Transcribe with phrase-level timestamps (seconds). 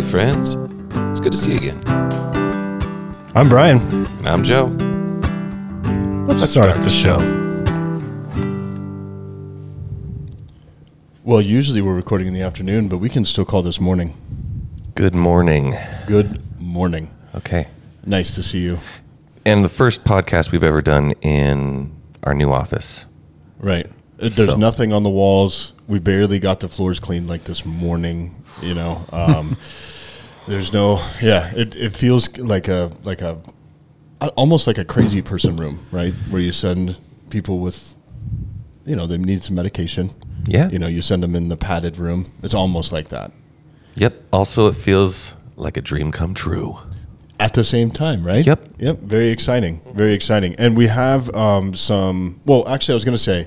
[0.00, 0.54] Hey, friends.
[1.10, 1.82] It's good to see you again.
[3.34, 3.80] I'm Brian.
[4.16, 4.64] And I'm Joe.
[6.26, 7.18] Let's, Let's start, start the show.
[11.22, 14.14] Well, usually we're recording in the afternoon, but we can still call this morning.
[14.94, 15.74] Good morning.
[16.06, 17.10] Good morning.
[17.34, 17.68] Okay.
[18.06, 18.78] Nice to see you.
[19.44, 23.04] And the first podcast we've ever done in our new office.
[23.58, 23.86] Right.
[24.16, 25.74] There's So- nothing on the walls.
[25.90, 29.04] We barely got the floors cleaned like this morning, you know.
[29.12, 29.56] Um,
[30.46, 33.38] there's no yeah, it, it feels like a like a
[34.36, 36.14] almost like a crazy person room, right?
[36.30, 36.96] Where you send
[37.28, 37.96] people with
[38.86, 40.10] you know, they need some medication.
[40.46, 40.68] Yeah.
[40.68, 42.32] You know, you send them in the padded room.
[42.42, 43.32] It's almost like that.
[43.94, 44.22] Yep.
[44.32, 46.78] Also, it feels like a dream come true.
[47.38, 48.46] at the same time, right?
[48.46, 48.68] Yep.
[48.78, 48.98] Yep.
[48.98, 49.80] Very exciting.
[49.94, 50.54] Very exciting.
[50.56, 52.40] And we have um, some.
[52.44, 53.46] Well, actually, I was going to say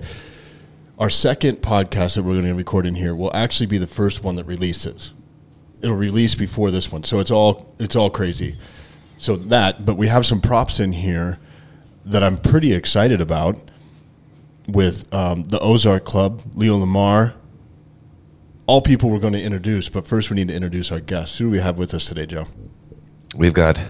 [1.00, 4.24] our second podcast that we're going to record in here will actually be the first
[4.24, 5.12] one that releases.
[5.82, 8.58] It'll release before this one, so it's all it's all crazy.
[9.18, 11.40] So that, but we have some props in here
[12.06, 13.58] that I'm pretty excited about
[14.68, 17.36] with um, the Ozark Club, Leo Lamar.
[18.66, 21.38] All people we're going to introduce, but first we need to introduce our guests.
[21.38, 22.48] Who do we have with us today, Joe?
[23.36, 23.82] We've got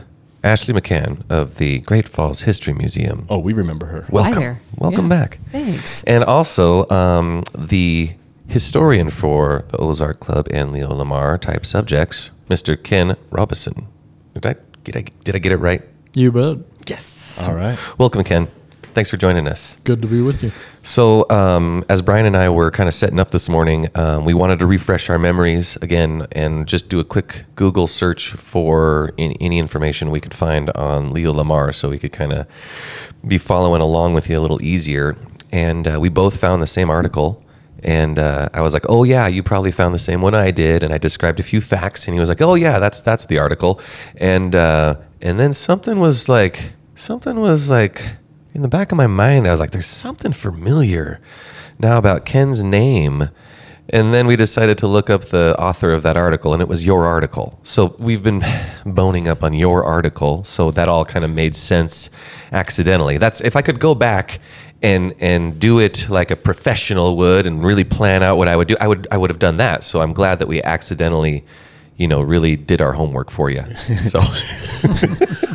[0.43, 3.25] Ashley McCann of the Great Falls History Museum.
[3.29, 4.05] Oh, we remember her.
[4.09, 4.41] Welcome.
[4.43, 4.61] there.
[4.77, 5.19] Welcome Yeah.
[5.19, 5.39] back.
[5.51, 6.03] Thanks.
[6.03, 8.11] And also um, the
[8.47, 12.81] historian for the Ozark Club and Leo Lamar type subjects, Mr.
[12.81, 13.87] Ken Robison.
[14.33, 15.81] Did I, did I, did I get it right?
[16.13, 16.57] You bet.
[16.87, 17.47] Yes.
[17.47, 17.77] All right.
[17.97, 18.49] Welcome, Ken.
[18.93, 19.77] Thanks for joining us.
[19.85, 20.51] Good to be with you.
[20.83, 24.35] So, um, as Brian and I were kind of setting up this morning, um, we
[24.35, 29.31] wanted to refresh our memories again and just do a quick Google search for in,
[29.41, 32.45] any information we could find on Leo Lamar so we could kind of
[33.25, 35.17] be following along with you a little easier.
[35.51, 37.43] And uh, we both found the same article.
[37.81, 40.83] And uh, I was like, "Oh yeah, you probably found the same one I did."
[40.83, 43.39] And I described a few facts, and he was like, "Oh yeah, that's that's the
[43.39, 43.81] article."
[44.15, 48.01] And uh, and then something was like something was like
[48.53, 51.19] in the back of my mind, I was like, there's something familiar
[51.79, 53.29] now about Ken's name.
[53.89, 56.85] And then we decided to look up the author of that article, and it was
[56.85, 57.59] your article.
[57.63, 58.43] So we've been
[58.85, 62.09] boning up on your article, so that all kind of made sense
[62.51, 63.17] accidentally.
[63.17, 64.39] That's if I could go back
[64.81, 68.67] and and do it like a professional would and really plan out what I would
[68.67, 69.83] do, I would I would have done that.
[69.83, 71.43] So I'm glad that we accidentally,
[71.97, 73.63] you know, really did our homework for you.
[73.75, 74.21] So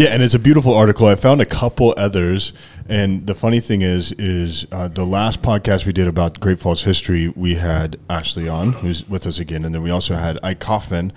[0.00, 1.08] Yeah, and it's a beautiful article.
[1.08, 2.54] I found a couple others,
[2.88, 6.84] and the funny thing is, is uh, the last podcast we did about Great Falls
[6.84, 10.58] history, we had Ashley on, who's with us again, and then we also had Ike
[10.58, 11.12] Kaufman.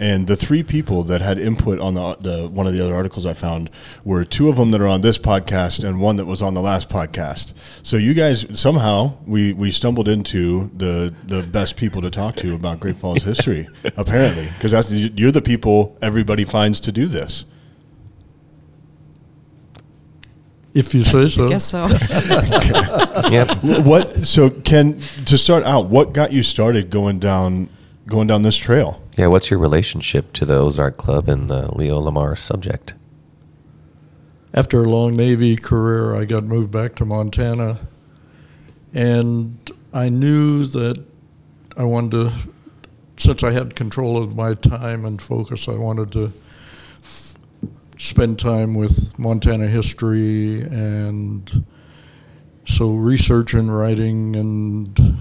[0.00, 3.26] And the three people that had input on the, the one of the other articles
[3.26, 3.70] I found
[4.04, 6.60] were two of them that are on this podcast and one that was on the
[6.60, 7.54] last podcast.
[7.84, 12.56] So you guys somehow we, we stumbled into the the best people to talk to
[12.56, 17.44] about Great Falls history, apparently, because that's you're the people everybody finds to do this.
[20.76, 21.48] If you say so.
[21.48, 21.86] Guess so.
[23.30, 23.56] yep.
[23.86, 27.70] what so ken to start out what got you started going down
[28.06, 31.98] going down this trail Yeah, what's your relationship to the Ozark Club and the Leo
[31.98, 32.92] Lamar subject?
[34.52, 37.78] After a long Navy career, I got moved back to Montana,
[38.94, 41.02] and I knew that
[41.76, 42.32] I wanted to,
[43.16, 46.45] since I had control of my time and focus, I wanted to f-
[47.96, 51.64] spend time with Montana history and
[52.66, 55.18] so research and writing and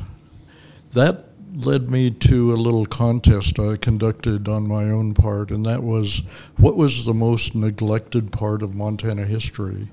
[0.94, 1.25] that
[1.56, 6.19] led me to a little contest I conducted on my own part, and that was
[6.58, 9.90] what was the most neglected part of Montana history?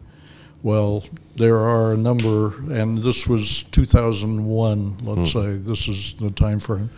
[0.63, 1.05] Well,
[1.37, 5.41] there are a number, and this was 2001, let's hmm.
[5.41, 6.91] say, this is the time frame.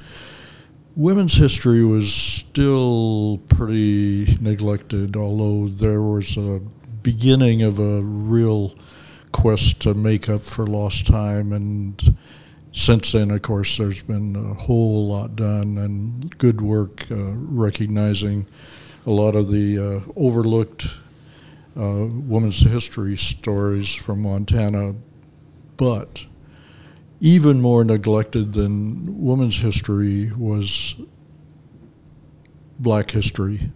[0.96, 6.60] Women's history was still pretty neglected, although there was a
[7.02, 8.72] beginning of a real
[9.32, 12.16] quest to make up for lost time and
[12.70, 18.46] since then, of course, there's been a whole lot done and good work uh, recognizing
[19.04, 20.86] a lot of the uh, overlooked
[21.76, 24.94] uh, women's history stories from Montana.
[25.76, 26.24] But
[27.20, 30.96] even more neglected than women's history was
[32.78, 33.72] black history.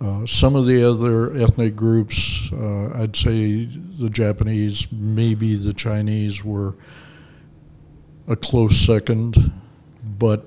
[0.00, 6.44] Uh, some of the other ethnic groups, uh, I'd say the Japanese, maybe the Chinese,
[6.44, 6.76] were
[8.28, 9.52] a close second,
[10.18, 10.46] but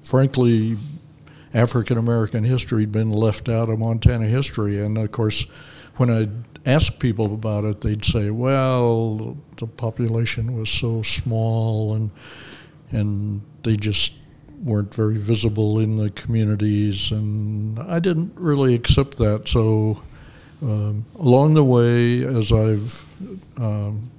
[0.00, 0.78] frankly,
[1.52, 4.82] African American history had been left out of Montana history.
[4.82, 5.42] And of course,
[5.96, 6.28] when I
[6.64, 12.10] asked people about it, they'd say, "Well, the population was so small, and
[12.90, 14.14] and they just
[14.62, 19.48] weren't very visible in the communities, and I didn't really accept that.
[19.48, 20.02] So,
[20.62, 23.04] um, along the way, as I've
[23.60, 24.10] um,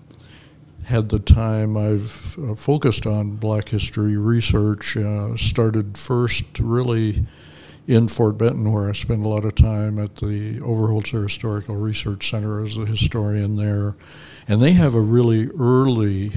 [0.86, 4.98] had the time, I've uh, focused on Black history research.
[4.98, 7.26] Uh, started first really
[7.88, 12.30] in Fort Benton, where I spent a lot of time at the Overholser Historical Research
[12.30, 13.96] Center as a historian there.
[14.48, 16.32] And they have a really early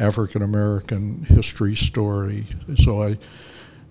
[0.00, 2.46] African American history story.
[2.76, 3.18] So I,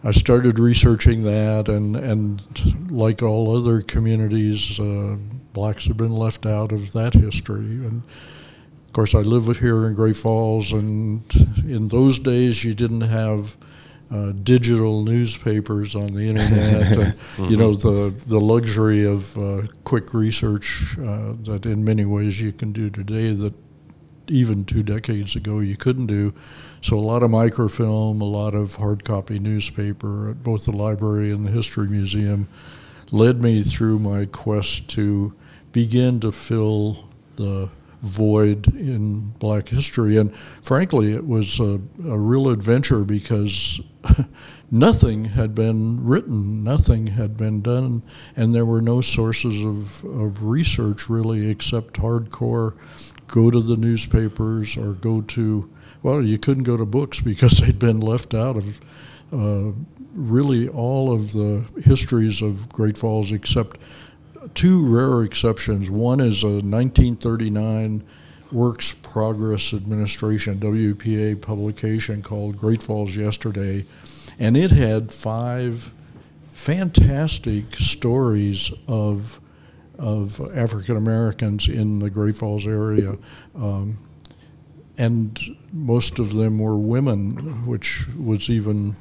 [0.04, 5.18] I started researching that, and, and like all other communities, uh,
[5.54, 7.86] blacks have been left out of that history.
[7.86, 8.02] And
[8.88, 11.24] of course, I live here in Great Falls, and
[11.64, 13.56] in those days, you didn't have
[14.12, 20.16] uh, digital newspapers on the internet, and, you know the the luxury of uh, quick
[20.16, 23.54] research uh, that in many ways you can do today that
[24.30, 26.34] even two decades ago you couldn't do.
[26.81, 31.31] So a lot of microfilm, a lot of hard copy newspaper at both the library
[31.31, 32.48] and the history museum
[33.12, 35.34] led me through my quest to
[35.72, 37.70] begin to fill the
[38.02, 40.18] void in black history.
[40.18, 43.81] And frankly, it was a, a real adventure because
[44.72, 48.04] nothing had been written, nothing had been done,
[48.36, 52.76] and there were no sources of, of research really except hardcore
[53.30, 55.70] go to the newspapers or go to,
[56.04, 58.80] well, you couldn't go to books because they'd been left out of.
[59.31, 59.72] Uh,
[60.14, 63.80] really, all of the histories of Great Falls except
[64.54, 65.90] two rare exceptions.
[65.92, 68.04] One is a 1939
[68.52, 73.86] Works Progress Administration WPA publication called Great Falls Yesterday,
[74.40, 75.94] and it had five
[76.52, 79.40] fantastic stories of
[80.00, 83.18] of African Americans in the Great Falls area.
[83.56, 83.98] Um,
[84.98, 85.40] and
[85.72, 88.96] most of them were women, which was even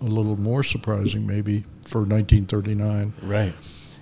[0.00, 3.12] a little more surprising, maybe for 1939.
[3.22, 3.52] Right.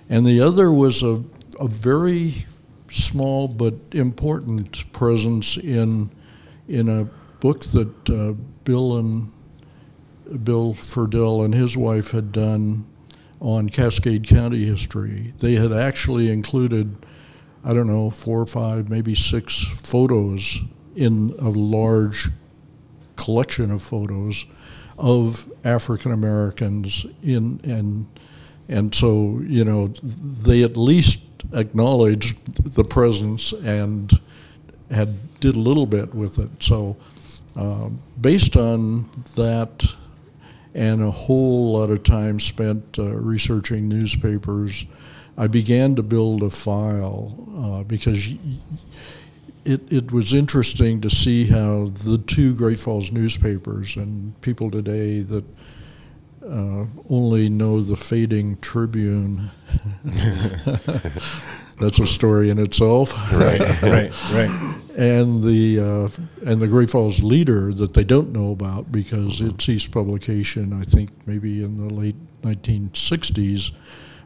[0.09, 1.23] And the other was a,
[1.59, 2.45] a very
[2.89, 6.11] small but important presence in
[6.67, 7.05] in a
[7.39, 8.33] book that uh,
[8.63, 9.31] Bill and
[10.43, 12.85] Bill Ferdell and his wife had done
[13.41, 15.33] on Cascade County history.
[15.39, 16.95] They had actually included,
[17.65, 20.59] I don't know, four or five, maybe six photos
[20.95, 22.29] in a large
[23.15, 24.45] collection of photos
[24.97, 28.05] of African Americans in and
[28.69, 31.19] and so, you know, they at least
[31.53, 32.37] acknowledged
[32.73, 34.11] the presence and
[34.89, 36.49] had did a little bit with it.
[36.63, 36.95] So,
[37.57, 37.89] uh,
[38.21, 39.97] based on that
[40.73, 44.85] and a whole lot of time spent uh, researching newspapers,
[45.37, 48.33] I began to build a file uh, because
[49.65, 55.21] it, it was interesting to see how the two Great Falls newspapers and people today
[55.21, 55.43] that
[56.47, 59.51] uh, only know the fading Tribune.
[61.81, 63.13] That's a story in itself.
[63.33, 64.75] Right, right, right.
[64.97, 69.61] And the uh, and the Great Falls Leader that they don't know about because it
[69.61, 73.71] ceased publication, I think, maybe in the late 1960s.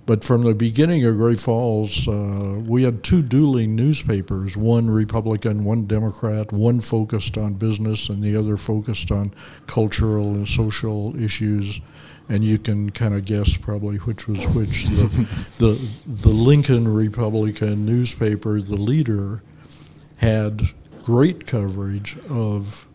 [0.07, 5.63] But from the beginning of Great Falls, uh, we had two dueling newspapers one Republican,
[5.63, 9.33] one Democrat, one focused on business, and the other focused on
[9.67, 11.81] cultural and social issues
[12.27, 14.85] and you can kind of guess probably which was which.
[14.85, 19.43] The, the, the Lincoln Republican newspaper, the leader,
[20.17, 20.61] had
[21.03, 22.87] great coverage of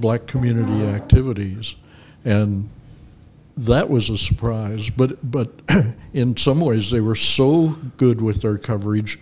[0.00, 1.76] black community activities,
[2.24, 2.68] and
[3.56, 4.90] that was a surprise.
[4.90, 5.50] But but
[6.12, 9.18] in some ways, they were so good with their coverage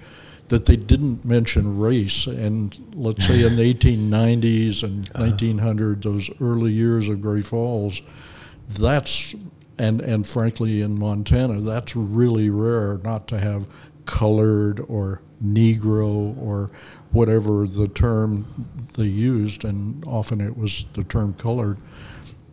[0.48, 2.26] that they didn't mention race.
[2.26, 5.26] And let's say in the 1890s and uh-huh.
[5.26, 8.02] 1900, those early years of Great Falls
[8.78, 9.34] that's
[9.78, 13.66] and and frankly in Montana that's really rare not to have
[14.10, 16.68] colored or negro or
[17.12, 18.44] whatever the term
[18.96, 21.78] they used and often it was the term colored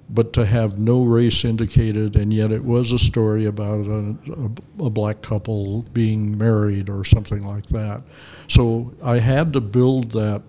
[0.09, 4.85] but to have no race indicated and yet it was a story about a, a,
[4.85, 8.03] a black couple being married or something like that
[8.47, 10.43] so i had to build that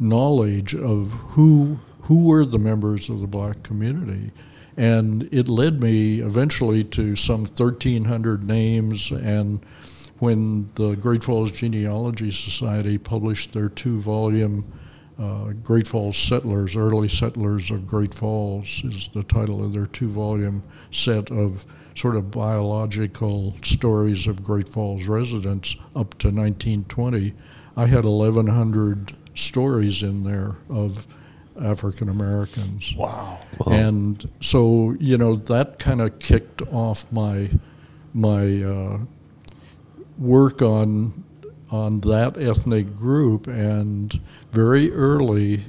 [0.00, 4.32] knowledge of who who were the members of the black community
[4.78, 9.10] and it led me eventually to some 1,300 names.
[9.10, 9.60] And
[10.18, 14.64] when the Great Falls Genealogy Society published their two volume
[15.18, 20.08] uh, Great Falls Settlers, Early Settlers of Great Falls, is the title of their two
[20.08, 27.34] volume set of sort of biological stories of Great Falls residents up to 1920.
[27.76, 31.06] I had 1,100 stories in there of
[31.60, 32.94] African Americans.
[32.96, 33.40] Wow.
[33.66, 37.50] And so you know that kind of kicked off my
[38.14, 38.98] my uh,
[40.18, 41.24] work on
[41.70, 44.20] on that ethnic group, and
[44.52, 45.64] very early,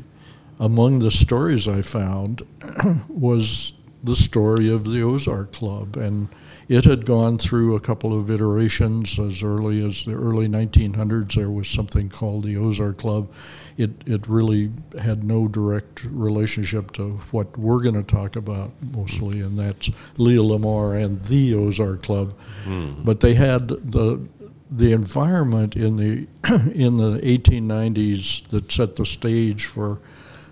[0.59, 2.41] among the stories I found,
[3.09, 6.29] was the story of the Ozark Club, and
[6.69, 11.33] it had gone through a couple of iterations as early as the early 1900s.
[11.33, 13.33] There was something called the Ozark Club.
[13.75, 19.41] It, it really had no direct relationship to what we're going to talk about mostly,
[19.41, 22.37] and that's Leo Lamar and the Ozark Club.
[22.63, 23.03] Hmm.
[23.03, 24.29] But they had the
[24.71, 26.27] the environment in the
[26.73, 29.99] in the 1890s that set the stage for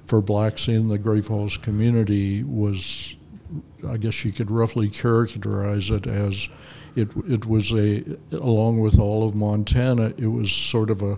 [0.06, 3.16] for blacks in the Great Falls community was
[3.88, 6.50] I guess you could roughly characterize it as
[6.96, 11.18] it it was a along with all of Montana it was sort of a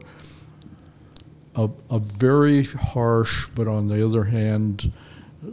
[1.56, 4.92] a, a very harsh but on the other hand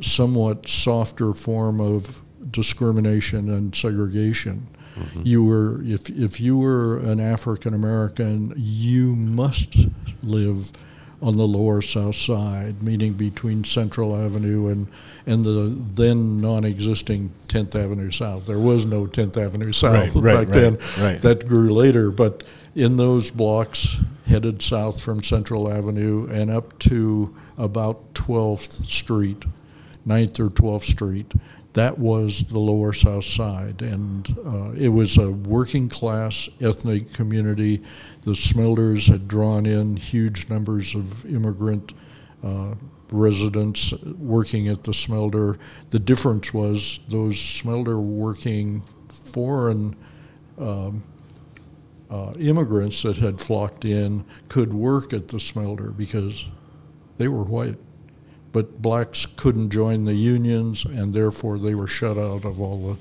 [0.01, 5.23] somewhat softer form of discrimination and segregation Mm-hmm.
[5.25, 9.77] you were if if you were an African American you must
[10.23, 10.73] live
[11.23, 14.87] on the lower south side, meaning between Central Avenue and,
[15.27, 18.47] and the then non-existing 10th Avenue South.
[18.47, 20.75] There was no 10th Avenue South Right, right, back then.
[20.75, 21.23] right, right.
[21.23, 27.35] That grew later, but in those blocks headed south from Central Avenue and up to
[27.57, 29.45] about 12th Street,
[30.07, 31.33] 9th or 12th Street,
[31.77, 37.83] that was the lower south side and uh, it was a working class ethnic community.
[38.23, 41.93] The smelters had drawn in huge numbers of immigrant
[42.43, 42.77] uh,
[43.13, 45.59] residents working at the smelter.
[45.91, 49.95] The difference was those smelter working foreign
[50.57, 51.05] um,
[52.09, 56.47] uh, immigrants that had flocked in could work at the smelter because
[57.19, 57.77] they were white
[58.57, 62.97] but blacks couldn't join the unions, and therefore they were shut out of all the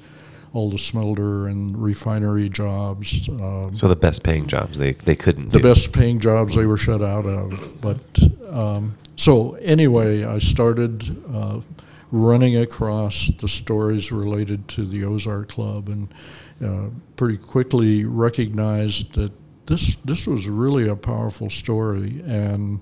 [0.51, 3.29] all the smelter and refinery jobs.
[3.29, 5.63] Um, So the best paying jobs they, they couldn't the do.
[5.63, 7.79] best paying jobs they were shut out of.
[7.79, 7.99] But
[8.49, 11.61] um, so anyway, I started uh,
[12.11, 16.13] running across the stories related to the Ozark Club, and
[16.61, 19.31] uh, pretty quickly recognized that
[19.67, 22.81] this this was really a powerful story and.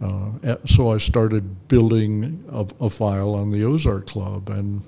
[0.00, 4.82] Uh, so I started building a, a file on the Ozark Club, and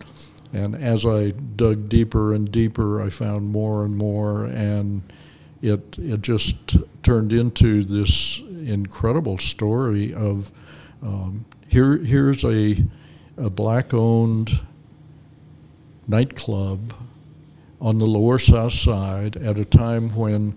[0.52, 5.02] and as I dug deeper and deeper, I found more and more, and
[5.62, 6.56] it it just
[7.02, 10.52] turned into this incredible story of
[11.02, 12.84] um, here here's a
[13.38, 14.50] a black-owned
[16.08, 16.94] nightclub
[17.80, 20.56] on the lower south side at a time when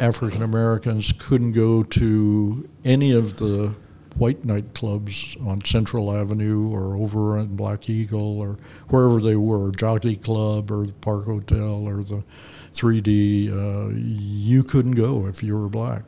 [0.00, 3.74] African Americans couldn't go to any of the
[4.16, 8.56] white nightclubs on Central Avenue or over in Black Eagle or
[8.88, 12.24] wherever they were, Jockey Club or the Park Hotel or the
[12.72, 13.52] 3D.
[13.52, 16.02] Uh, you couldn't go if you were black.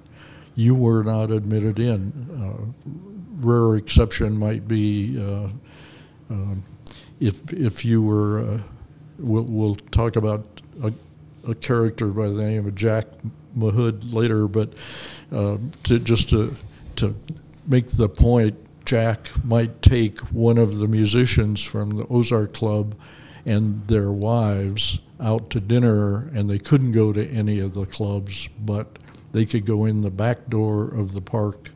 [0.57, 2.13] You were not admitted in.
[2.35, 2.89] Uh,
[3.47, 5.49] rare exception might be uh,
[6.31, 6.65] um,
[7.21, 8.41] if if you were.
[8.41, 8.63] Uh,
[9.19, 10.45] we'll, we'll talk about
[10.83, 10.93] a,
[11.49, 13.07] a character by the name of Jack
[13.57, 14.73] Mahood later, but
[15.33, 16.55] uh, to just to
[17.01, 17.15] to
[17.67, 22.95] make the point, Jack might take one of the musicians from the Ozark Club
[23.45, 28.49] and their wives out to dinner, and they couldn't go to any of the clubs,
[28.61, 28.99] but
[29.33, 31.71] they could go in the back door of the park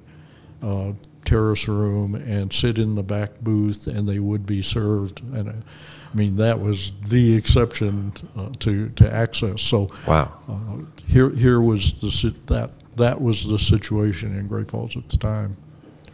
[0.62, 0.92] uh,
[1.24, 5.22] terrace room and sit in the back booth, and they would be served.
[5.34, 9.60] And uh, I mean, that was the exception uh, to to access.
[9.62, 10.32] So Wow.
[10.48, 15.16] uh, here here was the that that was the situation in Great Falls at the
[15.16, 15.56] time.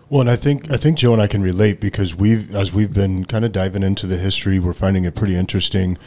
[0.08, 2.92] Well, and I think I think Joe and I can relate because we've as we've
[2.92, 5.98] been kind of diving into the history, we're finding it pretty interesting.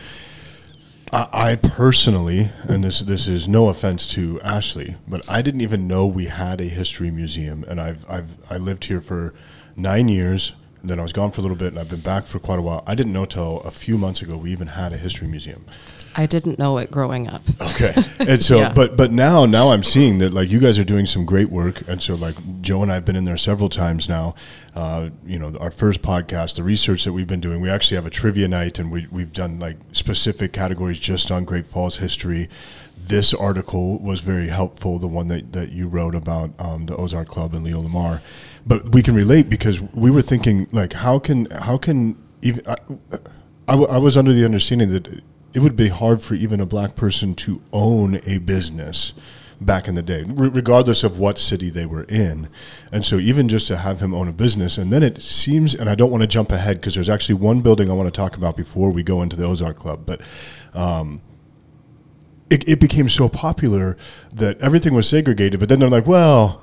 [1.13, 5.88] I, I personally, and this this is no offense to Ashley, but I didn't even
[5.88, 9.34] know we had a history museum, and I've I've I lived here for
[9.77, 10.53] nine years.
[10.82, 12.60] And then I was gone for a little bit, and I've been back for quite
[12.60, 12.84] a while.
[12.86, 15.65] I didn't know till a few months ago we even had a history museum.
[16.15, 17.41] I didn't know it growing up.
[17.62, 17.93] Okay.
[18.20, 18.74] And so, Yeah.
[18.74, 21.82] but but now now I'm seeing that like you guys are doing some great work,
[21.88, 24.36] and so like Joe and I have been in there several times now.
[24.75, 28.05] Uh, you know, our first podcast, the research that we've been doing, we actually have
[28.05, 32.48] a trivia night, and we we've done like specific categories just on Great Falls history.
[33.05, 37.27] This article was very helpful, the one that, that you wrote about um, the Ozark
[37.27, 38.22] Club and Leo Lamar.
[38.65, 42.75] But we can relate because we were thinking like, how can how can even I,
[43.67, 45.22] I, w- I was under the understanding that
[45.53, 49.13] it would be hard for even a black person to own a business
[49.62, 52.50] back in the day, re- regardless of what city they were in.
[52.91, 55.89] And so, even just to have him own a business, and then it seems, and
[55.89, 58.36] I don't want to jump ahead because there's actually one building I want to talk
[58.36, 60.22] about before we go into the Ozark Club, but.
[60.74, 61.22] Um,
[62.50, 63.98] it, it became so popular
[64.33, 66.62] that everything was segregated, but then they're like, well,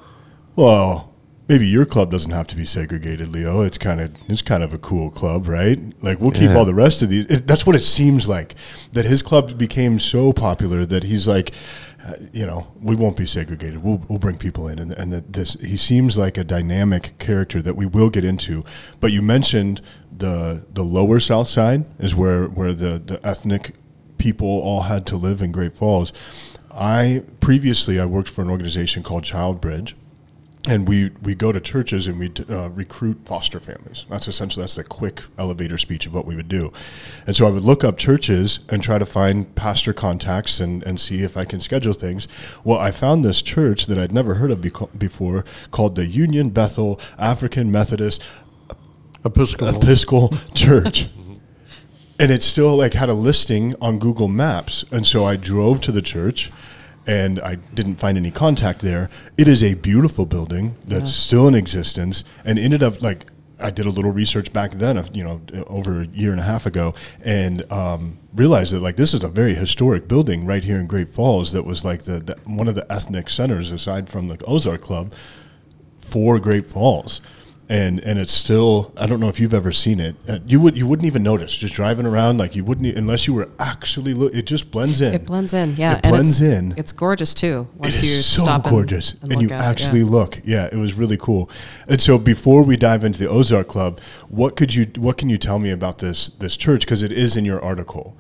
[0.54, 1.09] well,
[1.50, 3.60] maybe your club doesn't have to be segregated, Leo.
[3.62, 5.78] It's kind of it's kind of a cool club, right?
[6.00, 6.56] Like we'll keep Yeah.
[6.56, 7.26] all the rest of these.
[7.26, 8.54] It, that's what it seems like.
[8.92, 11.52] That his club became so popular that he's like,
[12.06, 13.82] uh, you know, we won't be segregated.
[13.82, 17.60] We'll we'll bring people in, and and that this he seems like a dynamic character
[17.62, 18.64] that we will get into.
[19.00, 19.82] But you mentioned
[20.16, 23.74] the the lower South Side is where where the the ethnic
[24.18, 26.12] people all had to live in Great Falls.
[26.72, 29.96] I previously I worked for an organization called Child Bridge,
[30.68, 34.04] and we we go to churches and we uh, recruit foster families.
[34.10, 36.72] That's essentially that's the quick elevator speech of what we would do.
[37.26, 41.00] And so I would look up churches and try to find pastor contacts and and
[41.00, 42.28] see if I can schedule things.
[42.62, 46.50] Well, I found this church that I'd never heard of beco- before called the Union
[46.50, 48.22] Bethel African Methodist
[49.24, 49.76] Episcopal.
[49.76, 51.08] Episcopal Church.
[52.18, 54.84] And it still like had a listing on Google Maps.
[54.92, 56.50] And so I drove to the church
[57.06, 59.08] and I didn't find any contact there.
[59.38, 61.06] It is a beautiful building that's Yeah.
[61.26, 63.26] still in existence and ended up like
[63.62, 66.64] I did a little research back then, you know, over a year and a half
[66.64, 70.86] ago, and um, realized that like this is a very historic building right here in
[70.86, 71.52] Great Falls.
[71.52, 75.12] That was like the, the one of the ethnic centers aside from the Ozark Club
[75.98, 77.20] for Great Falls.
[77.70, 80.76] And, and it's still I don't know if you've ever seen it uh, you would
[80.76, 84.12] you wouldn't even notice just driving around like you wouldn't e- unless you were actually
[84.12, 85.98] look it just blends in It blends in, yeah.
[85.98, 86.74] It blends it's, in.
[86.76, 87.68] It's gorgeous too.
[87.76, 90.10] Once it you so stop gorgeous, and, and, you look at it, actually yeah.
[90.10, 90.40] look.
[90.44, 91.50] Yeah, it was really cool.
[91.88, 95.38] And so, before we dive into the Ozark Club, what could you, what can you
[95.38, 96.80] tell me about this this church?
[96.80, 98.16] Because it is in your article.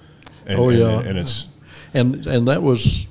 [0.46, 1.00] And, Oh, yeah.
[1.00, 1.48] and, it's
[1.94, 3.06] And and that was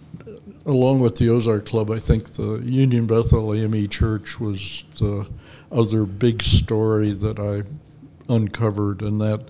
[0.66, 1.90] along with the Ozark Club.
[1.92, 5.28] I think the Union Bethel AME Church was the
[5.72, 7.64] other big story that I
[8.32, 9.50] uncovered, and that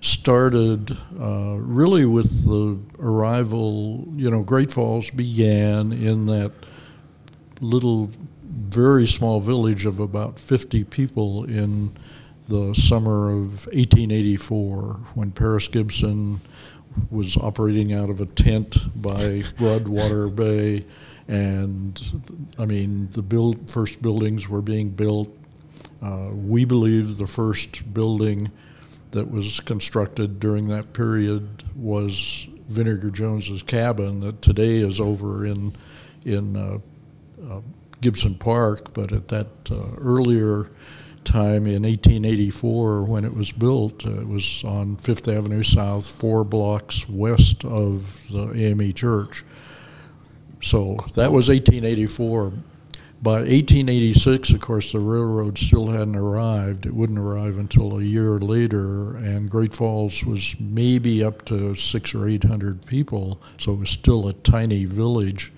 [0.00, 4.04] started uh, really with the arrival.
[4.14, 6.52] You know, Great Falls began in that
[7.60, 8.10] little,
[8.42, 11.92] very small village of about 50 people in
[12.48, 14.82] the summer of 1884
[15.14, 16.40] when Paris Gibson
[17.10, 20.84] was operating out of a tent by Broadwater Bay.
[21.28, 22.00] And
[22.58, 25.30] I mean, the build, first buildings were being built.
[26.02, 28.50] Uh, we believe the first building
[29.12, 35.76] that was constructed during that period was Vinegar Jones's cabin that today is over in
[36.24, 36.78] in uh,
[37.48, 37.60] uh,
[38.00, 40.70] Gibson Park, but at that uh, earlier
[41.24, 46.44] time in 1884 when it was built, uh, it was on Fifth Avenue South, four
[46.44, 49.44] blocks west of the AME Church.
[50.60, 52.52] So that was 1884.
[53.22, 56.86] By 1886, of course, the railroad still hadn't arrived.
[56.86, 62.16] It wouldn't arrive until a year later, and Great Falls was maybe up to six
[62.16, 65.52] or eight hundred people, so it was still a tiny village.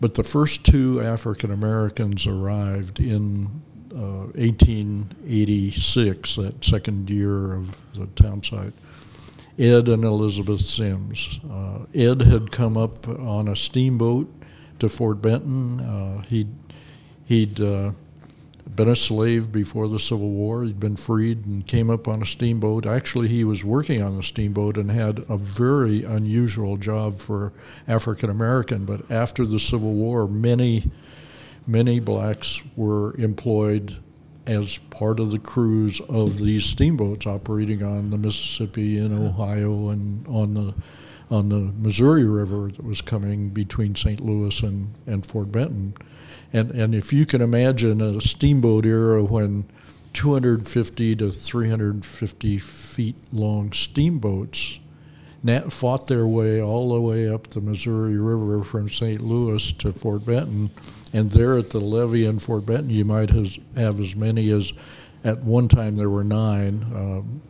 [0.00, 3.46] But the first two African Americans arrived in
[3.94, 8.72] uh, 1886, that second year of the town site.
[9.56, 11.38] Ed and Elizabeth Sims.
[11.48, 14.28] Uh, Ed had come up on a steamboat
[14.80, 15.80] to Fort Benton.
[15.80, 16.48] Uh, he'd
[17.32, 17.92] he'd uh,
[18.76, 20.64] been a slave before the Civil War.
[20.64, 22.84] He'd been freed and came up on a steamboat.
[22.84, 27.54] Actually, he was working on the steamboat and had a very unusual job for
[27.88, 28.84] African American.
[28.84, 30.90] But after the Civil War, many
[31.66, 33.96] many blacks were employed
[34.46, 40.26] as part of the crews of these steamboats operating on the Mississippi and Ohio and
[40.28, 40.74] on the
[41.30, 44.20] on the Missouri River that was coming between St.
[44.20, 45.94] Louis and, and Fort Benton.
[46.52, 49.64] And and if you can imagine a steamboat era when
[50.12, 54.80] 250 to 350 feet long steamboats
[55.42, 59.20] nat- fought their way all the way up the Missouri River from St.
[59.20, 60.70] Louis to Fort Benton,
[61.12, 64.72] and there at the levee in Fort Benton, you might has, have as many as,
[65.24, 66.84] at one time there were nine.
[66.94, 67.42] Um,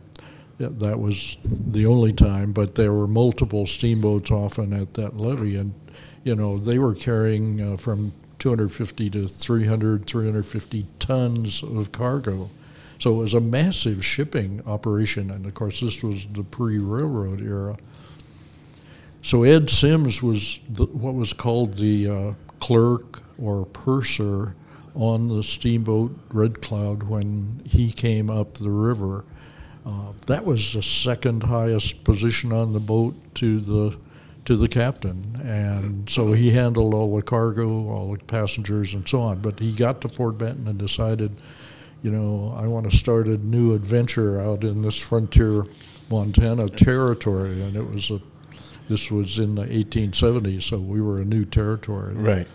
[0.59, 5.73] that was the only time, but there were multiple steamboats often at that levee, and
[6.23, 12.49] you know they were carrying uh, from 250 to 300, 350 tons of cargo.
[12.99, 17.39] So it was a massive shipping operation, and of course, this was the pre railroad
[17.39, 17.77] era.
[19.21, 24.55] So Ed Sims was the, what was called the uh, clerk or purser
[24.93, 29.23] on the steamboat Red Cloud when he came up the river.
[29.85, 33.97] Uh, that was the second highest position on the boat to the
[34.45, 39.21] to the captain, and so he handled all the cargo, all the passengers, and so
[39.21, 39.39] on.
[39.39, 41.31] But he got to Fort Benton and decided,
[42.01, 45.65] you know, I want to start a new adventure out in this frontier
[46.09, 48.21] Montana territory, and it was a.
[48.89, 52.13] This was in the 1870s, so we were a new territory.
[52.15, 52.47] Right.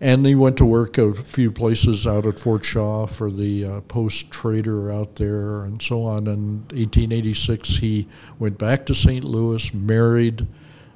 [0.00, 3.80] And he went to work a few places out at Fort Shaw for the uh,
[3.82, 6.26] post trader out there and so on.
[6.28, 8.06] In 1886, he
[8.38, 9.24] went back to St.
[9.24, 10.46] Louis, married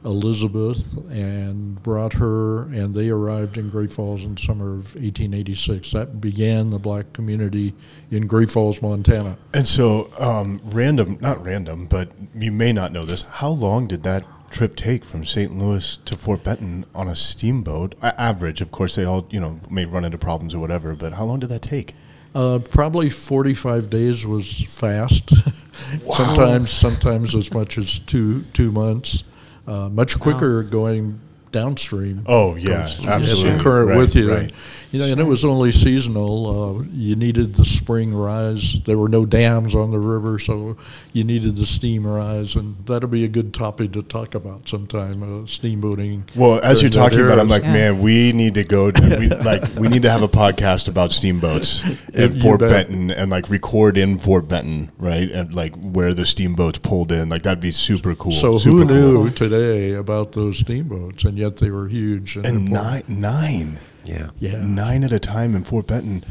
[0.05, 5.93] Elizabeth, and brought her, and they arrived in Great Falls in summer of 1886.
[5.93, 7.75] That began the black community
[8.11, 9.37] in Great Falls, Montana.
[9.55, 13.23] And so, um, random, not random, but you may not know this.
[13.23, 15.57] How long did that trip take from St.
[15.57, 17.95] Louis to Fort Benton on a steamboat?
[18.03, 21.15] A- average, of course, they all, you know, may run into problems or whatever, but
[21.15, 21.95] how long did that take?
[22.35, 25.31] Uh, probably 45 days was fast.
[26.13, 29.25] sometimes, sometimes as much as two two months.
[29.67, 31.21] Uh, much quicker going
[31.53, 32.25] downstream.
[32.27, 33.61] Oh, yeah, absolutely.
[33.61, 34.33] current Right, with you.
[34.33, 34.53] right.
[34.93, 36.79] You know, and it was only seasonal.
[36.81, 38.79] Uh, you needed the spring rise.
[38.85, 40.77] There were no dams on the river, so
[41.15, 45.23] you needed the steam rise, and that'll be a good topic to talk about sometime.
[45.23, 46.25] Uh, steamboating.
[46.37, 47.73] Well, as you're talking about, it, I'm like, Yeah.
[47.73, 48.91] man, we need to go.
[48.91, 51.83] To, we, like, we need to have a podcast about steamboats
[52.15, 52.71] in Fort bet.
[52.71, 55.31] Benton and like record in Fort Benton, right?
[55.31, 57.31] And like where the steamboats pulled in.
[57.31, 58.33] Like that'd be super cool.
[58.33, 59.25] So super who cool.
[59.25, 62.37] knew today about those steamboats, and yet they were huge.
[62.37, 63.09] And important.
[63.09, 64.31] nine, nine, Yeah.
[64.39, 64.63] Yeah.
[64.65, 66.25] nine at a time in Fort Benton.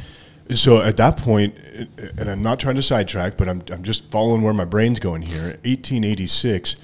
[0.53, 1.55] So at that point,
[2.17, 5.21] and I'm not trying to sidetrack, but I'm I'm just following where my brain's going
[5.21, 5.57] here.
[5.63, 6.75] 1886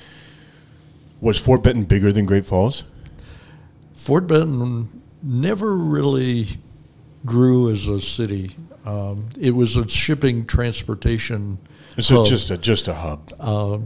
[1.20, 2.86] was Fort Benton bigger than Great Falls?
[3.94, 6.48] Fort Benton never really
[7.26, 8.52] grew as a city.
[8.86, 11.58] Um, it was a shipping transportation.
[12.00, 12.28] So hub.
[12.28, 13.34] just a just a hub.
[13.40, 13.80] Uh,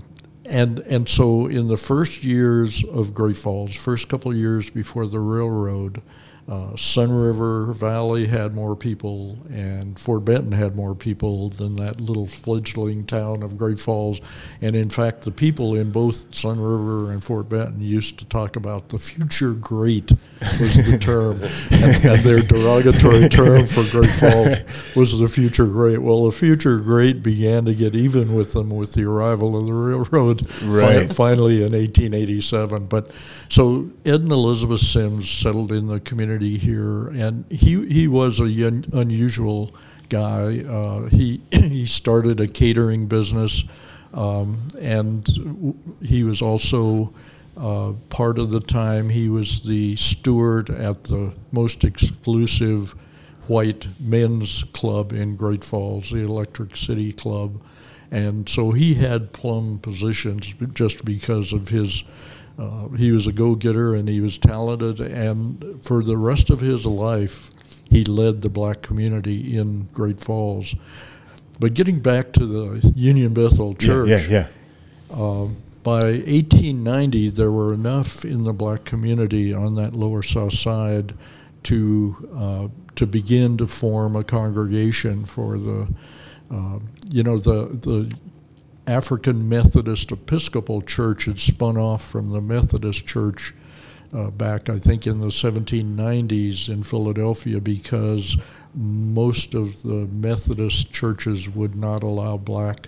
[0.45, 5.07] and and so in the first years of Great Falls, first couple of years before
[5.07, 6.01] the railroad,
[6.47, 12.01] uh, Sun River Valley had more people, and Fort Benton had more people than that
[12.01, 14.21] little fledgling town of Great Falls.
[14.61, 18.55] And in fact, the people in both Sun River and Fort Benton used to talk
[18.55, 20.11] about the future great
[20.59, 25.99] was the term, and, and their derogatory term for Great Falls was the future great.
[26.01, 29.73] Well, the future great began to get even with them with the arrival of the
[29.73, 31.13] railroad fi- Right.
[31.13, 32.87] finally in 1887.
[32.87, 33.11] But
[33.49, 38.45] so Ed and Elizabeth Sims settled in the community here, and he he was a
[38.45, 39.75] un- unusual
[40.09, 40.63] guy.
[40.67, 43.63] Uh, he he started a catering business,
[44.15, 47.13] um, and w- he was also.
[47.57, 52.93] Uh, part of the time, he was the steward at the most exclusive
[53.47, 57.61] white men's club in Great Falls, the Electric City Club.
[58.09, 62.03] And so he had plum positions just because of his,
[62.57, 64.99] uh, he was a go getter and he was talented.
[64.99, 67.51] And for the rest of his life,
[67.89, 70.75] he led the black community in Great Falls.
[71.59, 74.47] But getting back to the Union Bethel Church, Yeah, yeah,
[75.09, 75.15] yeah.
[75.15, 81.13] um, by 1890, there were enough in the black community on that lower south side
[81.63, 85.87] to uh, to begin to form a congregation for the,
[86.51, 88.15] uh, you know, the the
[88.87, 93.53] African Methodist Episcopal Church had spun off from the Methodist Church
[94.13, 98.37] uh, back, I think, in the 1790s in Philadelphia because
[98.75, 102.87] most of the Methodist churches would not allow black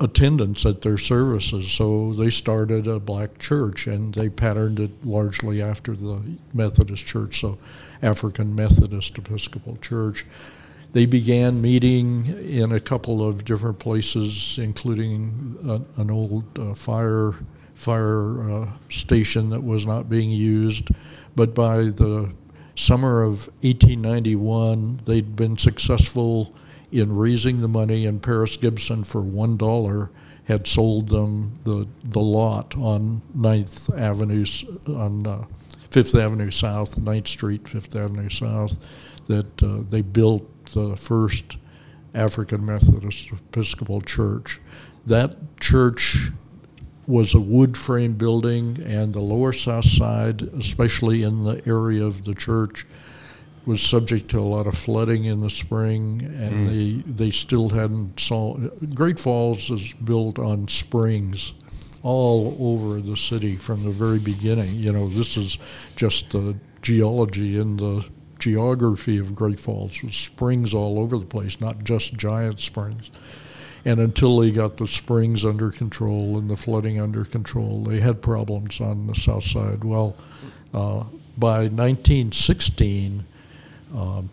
[0.00, 1.70] attendance at their services.
[1.70, 7.40] So they started a black church and they patterned it largely after the Methodist Church,
[7.40, 7.58] so
[8.02, 10.26] African Methodist Episcopal Church.
[10.92, 15.58] They began meeting in a couple of different places, including
[15.96, 17.32] an old uh, fire
[17.74, 20.88] fire uh, station that was not being used.
[21.34, 22.32] But by the
[22.76, 26.54] summer of 1891, they'd been successful
[26.94, 30.10] in raising the money, and Paris Gibson, for one dollar,
[30.44, 34.46] had sold them the the lot on 9th Avenue,
[34.86, 35.44] on uh,
[35.90, 38.78] Fifth Avenue South, 9th Street, Fifth Avenue South,
[39.26, 41.56] that uh, they built the first
[42.14, 44.60] African Methodist Episcopal Church.
[45.06, 46.30] That church
[47.06, 52.24] was a wood frame building, and the lower south side, especially in the area of
[52.24, 52.86] the church,
[53.66, 58.20] was subject to a lot of flooding in the spring, and they they still hadn't
[58.20, 58.94] solved.
[58.94, 61.54] Great Falls is built on springs
[62.02, 64.74] all over the city from the very beginning.
[64.74, 65.58] You know, this is
[65.96, 68.06] just the geology and the
[68.38, 73.10] geography of Great Falls with springs all over the place, not just giant springs.
[73.86, 78.20] and until they got the springs under control and the flooding under control, they had
[78.22, 79.84] problems on the south side.
[79.84, 80.16] Well,
[80.72, 81.04] uh,
[81.36, 83.33] by 1916, uh,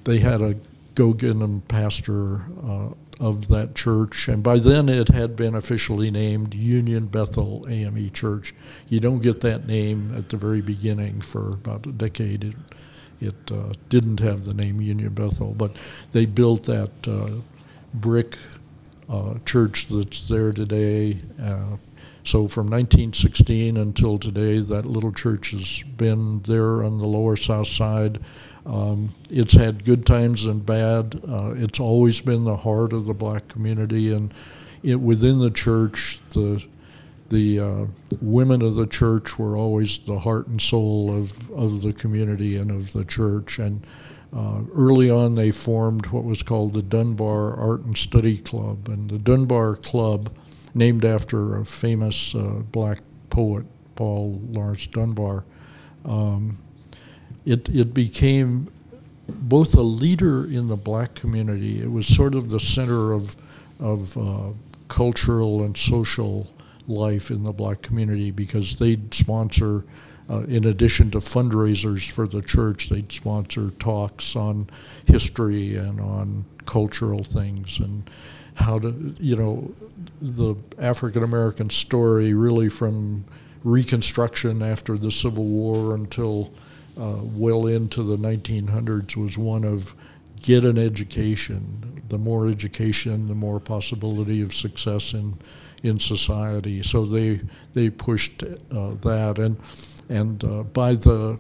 [0.03, 0.55] they had a
[0.95, 7.07] Gogin pastor uh, of that church, and by then it had been officially named Union
[7.07, 8.53] Bethel AME Church.
[8.89, 12.43] You don't get that name at the very beginning for about a decade.
[12.43, 12.55] It,
[13.19, 15.75] it uh, didn't have the name Union Bethel, but
[16.11, 17.41] they built that uh,
[17.93, 18.37] brick
[19.07, 21.19] uh, church that's there today.
[21.41, 21.77] Uh,
[22.23, 27.67] so from 1916 until today, that little church has been there on the lower south
[27.67, 28.19] side.
[28.65, 31.19] Um, it's had good times and bad.
[31.27, 34.33] Uh, it's always been the heart of the black community, and
[34.83, 36.63] it, within the church, the
[37.31, 37.85] the uh,
[38.21, 42.69] women of the church were always the heart and soul of, of the community and
[42.69, 43.57] of the church.
[43.57, 43.87] And
[44.35, 48.89] uh, early on, they formed what was called the Dunbar Art and Study Club.
[48.89, 50.29] And the Dunbar Club,
[50.75, 55.45] named after a famous uh, black poet, Paul Laurence Dunbar,
[56.05, 56.57] um,
[57.45, 58.69] it, it became
[59.27, 61.81] both a leader in the black community.
[61.81, 63.35] It was sort of the center of,
[63.79, 64.49] of uh,
[64.87, 66.47] cultural and social
[66.87, 69.85] life in the black community because they'd sponsor,
[70.29, 74.67] uh, in addition to fundraisers for the church, they'd sponsor talks on
[75.05, 78.09] history and on cultural things and
[78.55, 79.73] how to, you know,
[80.21, 83.23] the African American story really from
[83.63, 86.51] Reconstruction after the Civil War until
[86.99, 89.95] uh, well into the 1900s was one of
[90.41, 92.03] get an education.
[92.09, 95.37] The more education, the more possibility of success in
[95.83, 96.83] in society.
[96.83, 97.41] So they
[97.73, 99.57] they pushed uh, that, and
[100.09, 101.39] and uh, by the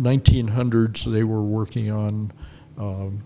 [0.00, 2.32] 1900s they were working on.
[2.78, 3.22] Um,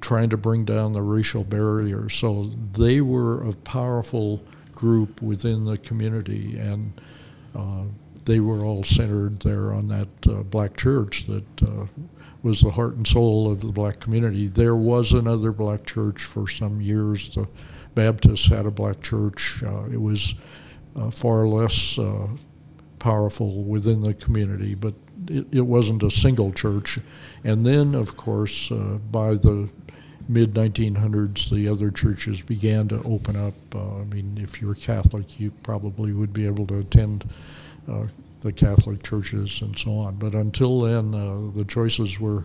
[0.00, 2.10] trying to bring down the racial barrier.
[2.10, 6.92] So they were a powerful group within the community, and
[7.54, 7.84] uh,
[8.24, 11.86] they were all centered there on that uh, black church that uh,
[12.42, 14.46] was the heart and soul of the black community.
[14.46, 17.34] There was another black church for some years.
[17.34, 17.48] The
[17.94, 19.62] Baptists had a black church.
[19.62, 20.34] Uh, it was
[20.96, 22.28] uh, far less uh,
[22.98, 24.94] powerful within the community, but
[25.28, 26.98] it, it, wasn't a single church.
[27.44, 29.70] And then, of course, uh, by the
[30.28, 33.54] mid 1900s, the other churches began to open up.
[33.74, 37.24] I mean, if you're Catholic, you probably would be able to attend
[37.86, 40.16] the Catholic churches and so on.
[40.16, 41.10] But until then,
[41.52, 42.44] the choices were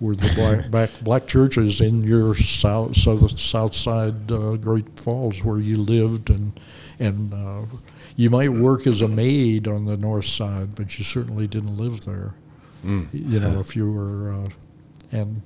[0.00, 5.42] were the black, black, black churches in your south south, south side uh, Great Falls
[5.42, 6.58] where you lived and
[6.98, 7.62] and uh,
[8.16, 12.00] you might work as a maid on the north side, but you certainly didn't live
[12.04, 12.34] there.
[12.84, 13.08] Mm.
[13.12, 14.48] You know, if you were uh,
[15.12, 15.42] and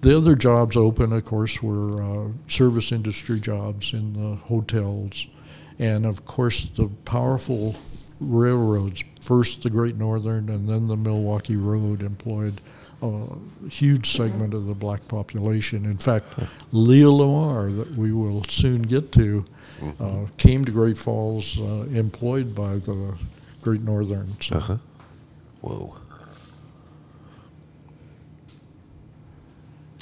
[0.00, 5.26] the other jobs open, of course, were uh, service industry jobs in the hotels,
[5.78, 7.76] and of course the powerful
[8.20, 9.02] railroads.
[9.20, 12.60] First, the Great Northern, and then the Milwaukee Road employed
[13.02, 13.26] a
[13.70, 15.84] huge segment of the black population.
[15.86, 16.26] In fact,
[16.72, 19.44] Leo Lamar, that we will soon get to,
[19.80, 20.24] mm-hmm.
[20.24, 23.16] uh, came to Great Falls uh, employed by the
[23.62, 24.38] Great Northern.
[24.40, 24.56] So.
[24.56, 24.76] Uh-huh.
[25.62, 25.96] Whoa.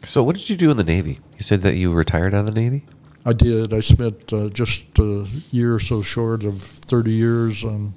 [0.04, 1.18] So, what did you do in the Navy?
[1.36, 2.84] You said that you retired out of the Navy?
[3.26, 3.74] I did.
[3.74, 7.92] I spent uh, just a year or so short of 30 years on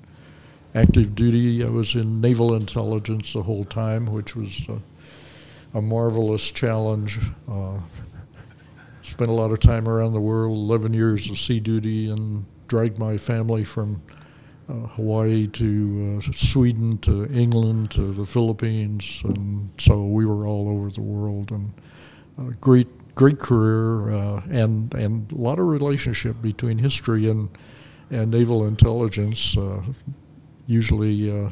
[0.74, 1.64] active duty.
[1.64, 4.80] I was in naval intelligence the whole time, which was uh,
[5.74, 7.20] a marvelous challenge.
[7.50, 7.80] Uh,
[9.02, 12.98] spent a lot of time around the world, 11 years of sea duty, and dragged
[12.98, 14.02] my family from
[14.70, 20.70] uh, Hawaii to uh, Sweden to England to the Philippines, and so we were all
[20.70, 21.52] over the world.
[21.52, 21.74] And
[22.40, 27.50] uh, great, great career, uh, and and a lot of relationship between history and
[28.10, 29.58] and naval intelligence.
[30.62, 31.52] Uh, usually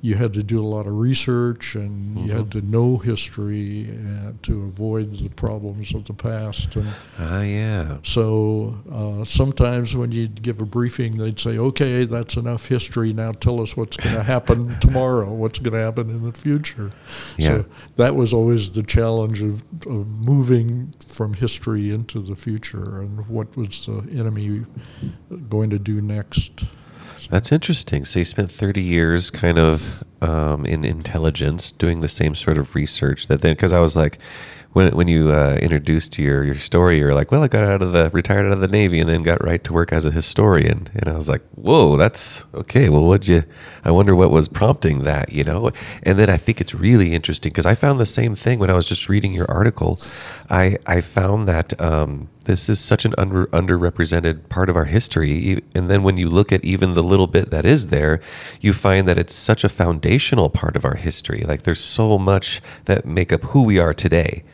[0.00, 2.26] you had to do a lot of research and mm-hmm.
[2.26, 2.60] you had mm-hmm.
[2.60, 6.76] to know history uh, to avoid the problems of the past.
[6.76, 7.98] And uh, yeah.
[8.04, 13.12] So uh, sometimes when you'd give a briefing, they'd say, "Okay, that's enough history.
[13.12, 15.32] Now tell us what's going to happen tomorrow.
[15.32, 16.92] What's going to happen in the future."
[17.36, 17.48] Yeah.
[17.48, 23.28] So that was always the challenge of, of moving from history into the future and
[23.28, 24.64] what was the enemy
[25.48, 26.64] going to do next.
[27.30, 28.04] That's interesting.
[28.04, 32.74] So you spent 30 years kind of um, in intelligence, doing the same sort of
[32.74, 34.18] research that then because I was like,
[34.72, 37.92] when when you uh, introduced your your story, you're like, well, I got out of
[37.92, 40.88] the retired out of the Navy and then got right to work as a historian,
[40.94, 42.88] and I was like, whoa, that's okay.
[42.88, 43.44] Well, what'd you?
[43.84, 45.70] I wonder what was prompting that, you know?
[46.02, 48.74] And then I think it's really interesting because I found the same thing when I
[48.74, 50.00] was just reading your article.
[50.50, 51.78] I I found that.
[51.80, 55.62] Um, this is such an under, underrepresented part of our history.
[55.74, 58.20] And then when you look at even the little bit that is there,
[58.58, 61.44] you find that it's such a foundational part of our history.
[61.46, 64.44] Like there's so much that make up who we are today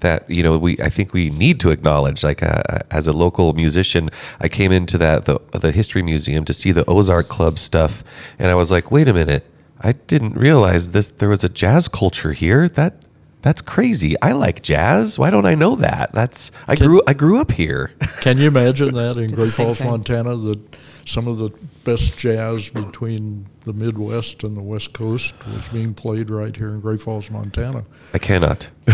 [0.00, 2.24] that you know we I think we need to acknowledge.
[2.24, 6.52] Like uh, as a local musician, I came into that the the history museum to
[6.52, 8.02] see the Ozark Club stuff,
[8.36, 9.46] and I was like, wait a minute,
[9.80, 11.06] I didn't realize this.
[11.08, 12.68] There was a jazz culture here.
[12.68, 13.04] That
[13.44, 14.16] that's crazy.
[14.22, 15.18] I like jazz.
[15.18, 16.12] Why don't I know that?
[16.12, 17.90] That's I grew I grew up here.
[18.22, 19.90] Can you imagine that in Great Falls, thing.
[19.90, 21.50] Montana, that some of the
[21.84, 26.80] best jazz between the Midwest and the West Coast was being played right here in
[26.80, 27.84] Great Falls, Montana?
[28.14, 28.70] I cannot.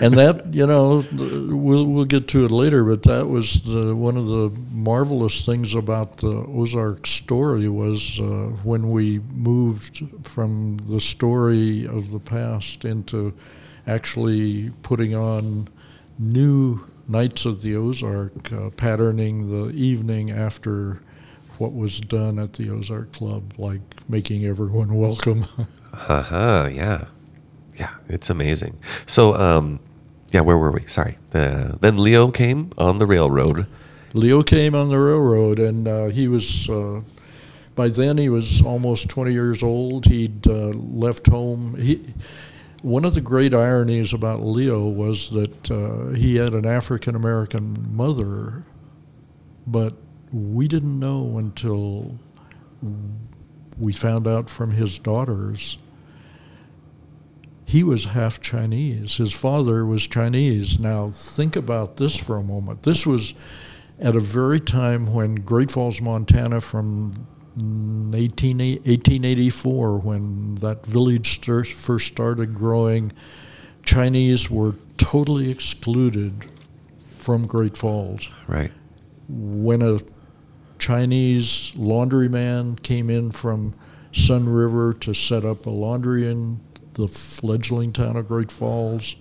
[0.00, 4.16] and that you know we'll we'll get to it later but that was the, one
[4.16, 8.24] of the marvelous things about the Ozark story was uh,
[8.62, 13.32] when we moved from the story of the past into
[13.90, 15.68] actually putting on
[16.18, 21.02] new Nights of the Ozark uh, patterning the evening after
[21.58, 25.44] what was done at the Ozark Club like making everyone welcome
[25.92, 27.06] Uh-huh, yeah.
[27.76, 28.78] Yeah, it's amazing.
[29.06, 29.80] So, um,
[30.28, 30.86] yeah, where were we?
[30.86, 31.16] Sorry.
[31.34, 33.66] Uh, then Leo came on the railroad.
[34.12, 36.68] Leo came on the railroad, and uh, he was.
[36.68, 37.00] Uh,
[37.74, 40.06] by then, he was almost 20 years old.
[40.06, 41.76] He'd uh, left home.
[41.76, 42.14] He,
[42.82, 47.94] one of the great ironies about Leo was that uh, he had an African American
[47.94, 48.64] mother,
[49.66, 49.94] but
[50.32, 52.18] we didn't know until
[53.78, 55.78] we found out from his daughters
[57.70, 59.18] he was half Chinese.
[59.18, 60.80] His father was Chinese.
[60.80, 62.82] Now, think about this for a moment.
[62.82, 63.32] This was
[64.00, 67.12] at a very time when Great Falls, Montana, from
[68.14, 73.12] 18, 1884, when that village first started growing,
[73.84, 76.46] Chinese were totally excluded
[76.98, 78.28] from Great Falls.
[78.48, 78.72] Right.
[79.28, 79.98] When a
[80.78, 83.74] Chinese laundryman came in from
[84.12, 86.58] Sun River to set up a laundry in
[86.94, 89.16] the fledgling town of Great Falls,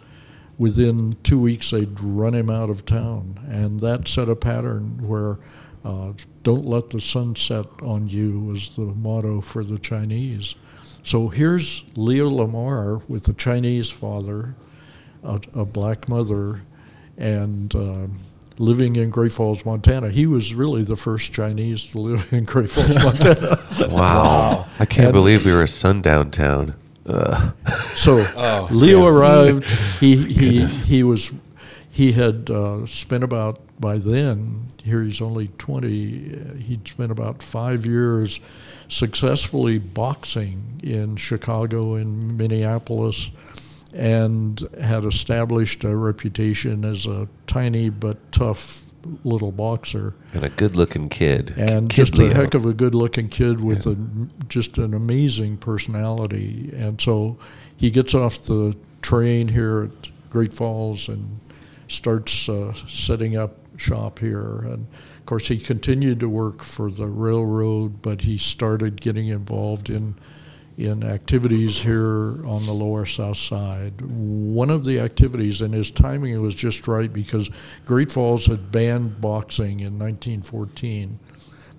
[0.57, 3.39] within two weeks they'd run him out of town.
[3.47, 5.37] And that set a pattern where
[5.83, 6.13] uh,
[6.49, 10.55] don't let the sun set on you was the motto for the Chinese.
[11.03, 14.55] So here's Leo Lamar with a Chinese father,
[15.23, 16.61] a, a black mother,
[17.19, 18.07] and uh,
[18.57, 20.09] living in Great Falls, Montana.
[20.09, 23.59] He was really the first Chinese to live in Great Falls, Montana.
[23.91, 24.65] Wow.
[24.79, 26.73] I can't And- believe we were a sundown town.
[27.05, 27.53] Ugh.
[27.95, 29.09] So Oh, Leo yeah.
[29.09, 29.65] arrived.
[29.99, 30.83] He he Goodness.
[30.83, 31.31] he was
[31.91, 36.33] he had uh, spent about by then here he's only twenty.
[36.35, 38.39] uh, He'd spent about five years
[38.87, 43.31] successfully boxing in Chicago and Minneapolis,
[43.93, 48.85] and had established a reputation as a tiny but tough
[49.23, 51.53] little boxer And a good looking kid.
[51.57, 52.31] and Kid just Leo.
[52.31, 53.95] a heck of a good-looking kid with a
[54.49, 56.69] just an amazing personality.
[56.75, 57.37] And so
[57.77, 61.39] he gets off the train here at Great Falls and
[61.87, 64.59] starts uh, setting up shop here.
[64.59, 64.87] And
[65.17, 70.15] of course, he continued to work for the railroad, but he started getting involved in
[70.79, 73.99] in activities here on the lower south side.
[73.99, 77.49] One of the activities, and his timing was just right because
[77.83, 81.19] Great Falls had banned boxing in 1914,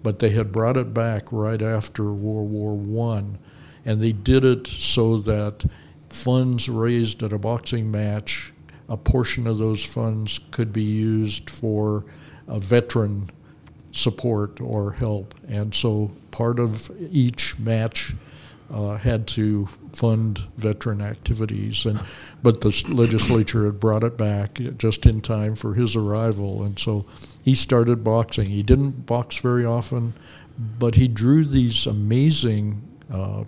[0.02, 3.38] but they had brought it back right after World War One,
[3.86, 5.64] and they did it so that
[6.10, 8.52] funds raised at a boxing match,
[8.90, 12.04] a portion of those funds could be used for
[12.48, 13.30] veteran
[13.92, 15.34] support or help.
[15.48, 18.12] And so part of each match
[18.72, 21.86] uh, had to fund veteran activities.
[21.86, 22.00] And
[22.42, 27.04] but the legislature had brought it back just in time for his arrival, and so
[27.42, 28.48] he started boxing.
[28.48, 30.14] He didn't box very often,
[30.78, 32.82] but he drew these amazing.
[33.12, 33.44] Uh,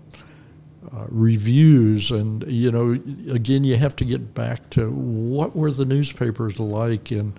[0.94, 2.92] uh, reviews and you know
[3.33, 7.33] again you have to get back to what were the newspapers like in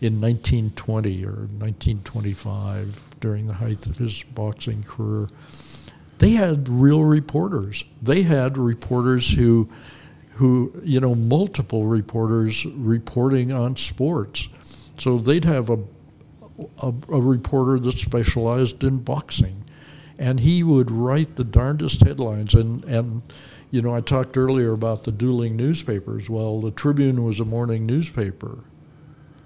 [0.00, 5.28] in 1920 or 1925 during the height of his boxing career.
[6.18, 7.84] They had real reporters.
[8.00, 9.68] They had reporters who
[10.32, 14.48] who you know multiple reporters reporting on sports.
[14.98, 15.78] So they'd have a
[16.82, 19.59] a, a reporter that specialized in boxing
[20.20, 22.54] and he would write the darndest headlines.
[22.54, 23.22] And and
[23.70, 26.28] you know, I talked earlier about the dueling newspapers.
[26.28, 28.58] Well, the Tribune was a morning newspaper.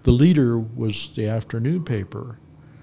[0.03, 2.39] The Leader was the afternoon paper.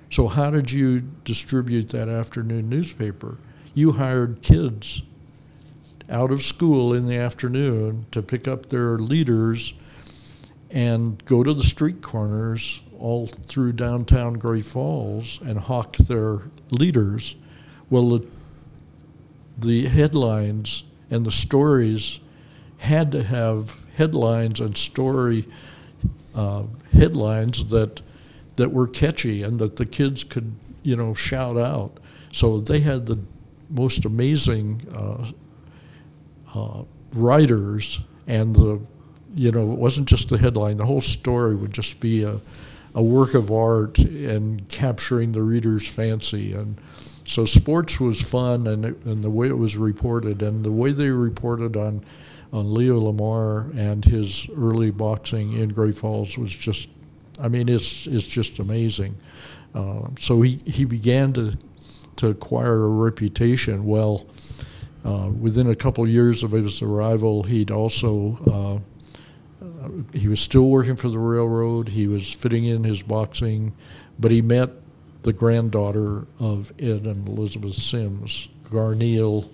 [0.09, 3.37] So how did you distribute that afternoon newspaper?
[3.73, 5.03] You hired kids
[6.09, 9.73] out of school in the afternoon to pick up their leaders
[10.69, 16.39] and go to the street corners all through downtown Great Falls and hawk their
[16.71, 17.35] leaders.
[17.91, 18.25] Well, the,
[19.59, 22.21] the headlines and the stories
[22.77, 25.45] had to have headlines and story
[26.33, 26.63] uh,
[26.93, 28.01] headlines that
[28.55, 31.97] that were catchy and that the kids could you know shout out.
[32.31, 33.19] So they had the
[33.69, 35.31] most amazing uh,
[36.55, 36.83] uh,
[37.13, 38.79] writers and the
[39.35, 42.39] you know it wasn't just the headline the whole story would just be a,
[42.95, 46.77] a work of art and capturing the reader's fancy and
[47.23, 50.91] so sports was fun and, it, and the way it was reported and the way
[50.91, 52.03] they reported on
[52.53, 56.89] on Leo Lamar and his early boxing in Great Falls was just
[57.39, 59.15] I mean it's it's just amazing
[59.73, 61.57] uh, so he, he began to
[62.17, 64.25] to acquire a reputation well
[65.03, 68.81] uh, within a couple of years of his arrival, he'd also
[69.63, 69.67] uh,
[70.13, 71.89] he was still working for the railroad.
[71.89, 73.73] He was fitting in his boxing,
[74.19, 74.69] but he met
[75.23, 78.47] the granddaughter of Ed and Elizabeth Sims.
[78.63, 79.49] Garneil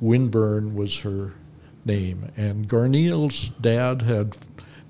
[0.00, 1.32] Winburn was her
[1.84, 4.36] name, and Garneil's dad had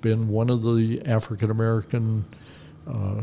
[0.01, 2.25] been one of the African American
[2.87, 3.23] uh,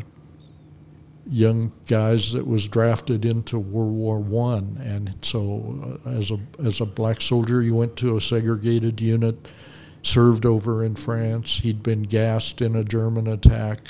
[1.29, 6.81] young guys that was drafted into World War One, and so uh, as a as
[6.81, 9.47] a black soldier, he went to a segregated unit,
[10.03, 11.59] served over in France.
[11.59, 13.87] He'd been gassed in a German attack,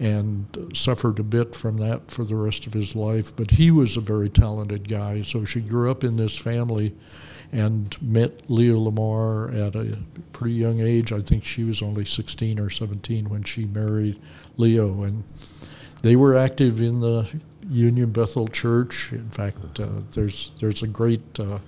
[0.00, 3.34] and suffered a bit from that for the rest of his life.
[3.36, 6.94] But he was a very talented guy, so she grew up in this family.
[7.52, 9.96] And met Leo Lamar at a
[10.32, 11.12] pretty young age.
[11.12, 14.18] I think she was only 16 or 17 when she married
[14.56, 15.04] Leo.
[15.04, 15.22] And
[16.02, 17.32] they were active in the
[17.70, 19.12] Union Bethel Church.
[19.12, 21.58] In fact, uh, there's there's a great uh,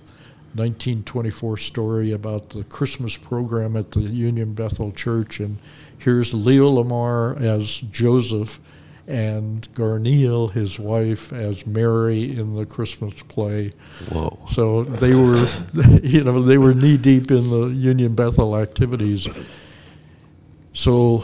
[0.55, 5.59] 1924 story about the Christmas program at the Union Bethel Church, and
[5.99, 8.61] here's Leo Lamar as Joseph,
[9.09, 13.73] and Garneil, his wife, as Mary in the Christmas play.
[14.11, 14.39] Whoa.
[14.49, 15.47] So they were,
[16.03, 19.29] you know, they were knee deep in the Union Bethel activities.
[20.73, 21.19] So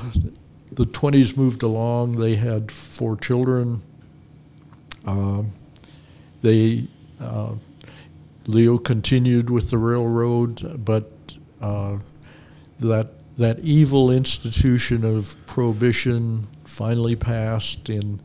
[0.70, 2.16] the 20s moved along.
[2.16, 3.82] They had four children.
[5.04, 5.50] Um,
[6.42, 6.86] they
[7.20, 7.54] uh,
[8.47, 11.11] Leo continued with the railroad, but
[11.61, 11.99] uh,
[12.80, 18.20] that that evil institution of prohibition finally passed in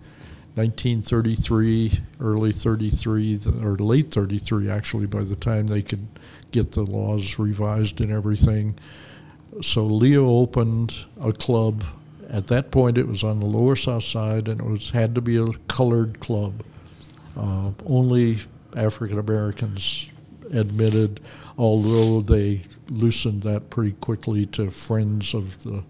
[0.55, 6.05] 1933, early 33, or late 33, actually, by the time they could
[6.51, 8.77] get the laws revised and everything.
[9.61, 11.83] So Leo opened a club.
[12.29, 15.21] At that point, it was on the Lower South Side, and it was had to
[15.21, 16.63] be a colored club.
[17.37, 18.39] Uh, only
[18.75, 20.09] African Americans
[20.53, 21.19] admitted,
[21.57, 25.83] although they loosened that pretty quickly to friends of the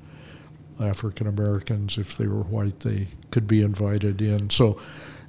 [0.80, 1.98] African Americans.
[1.98, 4.50] If they were white, they could be invited in.
[4.50, 4.80] So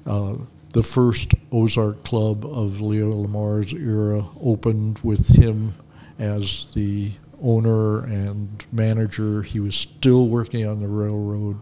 [0.07, 0.34] uh,
[0.72, 5.74] the first Ozark Club of Leo Lamar's era opened with him
[6.18, 9.42] as the owner and manager.
[9.42, 11.57] He was still working on the railroad,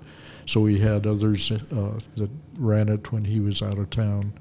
[0.46, 4.32] so he had others uh, that ran it when he was out of town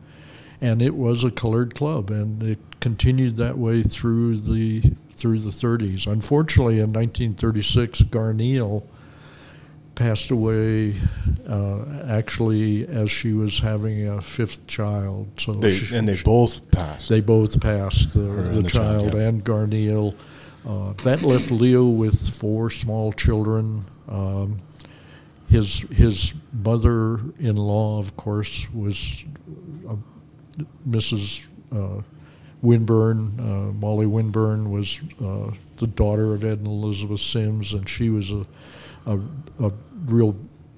[0.61, 4.81] and it was a colored club, and it continued that way through the
[5.11, 6.07] through the 30s.
[6.07, 8.83] Unfortunately, in 1936, Garneil
[9.95, 10.93] passed away
[11.47, 15.29] uh, actually as she was having a fifth child.
[15.39, 17.07] So They, she- and they both passed.
[17.07, 19.19] they both passed the, the, the child, child yeah.
[19.29, 20.15] and Garneil.
[20.67, 23.85] Uh, that left Leo with four small children.
[24.09, 24.57] Um,
[25.47, 29.23] his his mother-in-law, of course, was
[29.87, 29.95] uh,
[30.87, 31.47] Mrs.
[31.71, 32.01] Uh,
[32.61, 33.39] Winburn.
[33.39, 38.31] Uh, Molly Winburn was uh, the daughter of Ed and Elizabeth Sims, and she was
[38.31, 38.45] a,
[39.05, 39.19] a,
[39.59, 39.71] a
[40.05, 40.35] real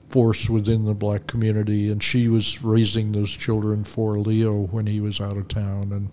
[0.09, 1.91] force within the black community.
[1.91, 5.91] And she was raising those children for Leo when he was out of town.
[5.91, 6.09] And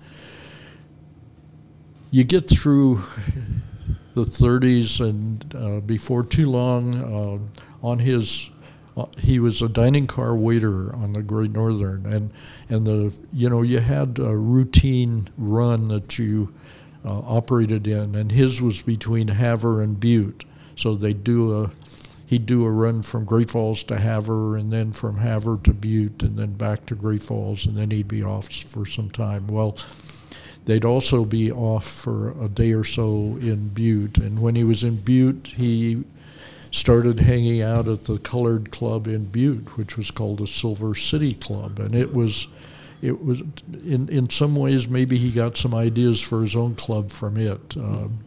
[2.11, 3.03] you get through
[4.15, 8.51] the 30s, and uh, before too long, uh, on his
[9.19, 12.31] he was a dining car waiter on the Great Northern, and
[12.69, 16.53] and the you know you had a routine run that you
[17.05, 20.45] uh, operated in, and his was between Havre and Butte,
[20.77, 21.71] so they do a
[22.27, 26.23] he'd do a run from Great Falls to Havre, and then from Havre to Butte,
[26.23, 29.47] and then back to Great Falls, and then he'd be off for some time.
[29.49, 29.77] Well,
[30.65, 34.85] they'd also be off for a day or so in Butte, and when he was
[34.85, 36.05] in Butte, he
[36.75, 41.35] started hanging out at the Colored Club in Butte, which was called the Silver City
[41.35, 42.49] Club, and it was.
[43.03, 43.41] It was
[43.85, 47.77] in in some ways maybe he got some ideas for his own club from it.
[47.77, 48.21] Um,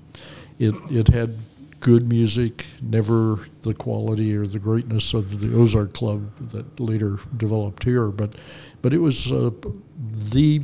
[0.60, 1.36] it it had
[1.80, 7.86] good music, never the quality or the greatness of the Ozark Club that later developed
[7.86, 8.36] here, but
[8.84, 9.50] but it was uh,
[10.32, 10.62] the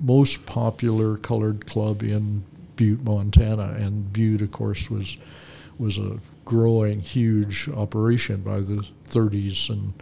[0.00, 2.44] most popular colored club in
[2.76, 5.16] Butte, Montana, and Butte, of course, was
[5.78, 9.92] was a growing, huge operation by the 30s, and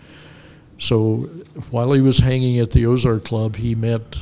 [0.78, 1.28] so
[1.70, 4.16] while he was hanging at the Ozark Club, he met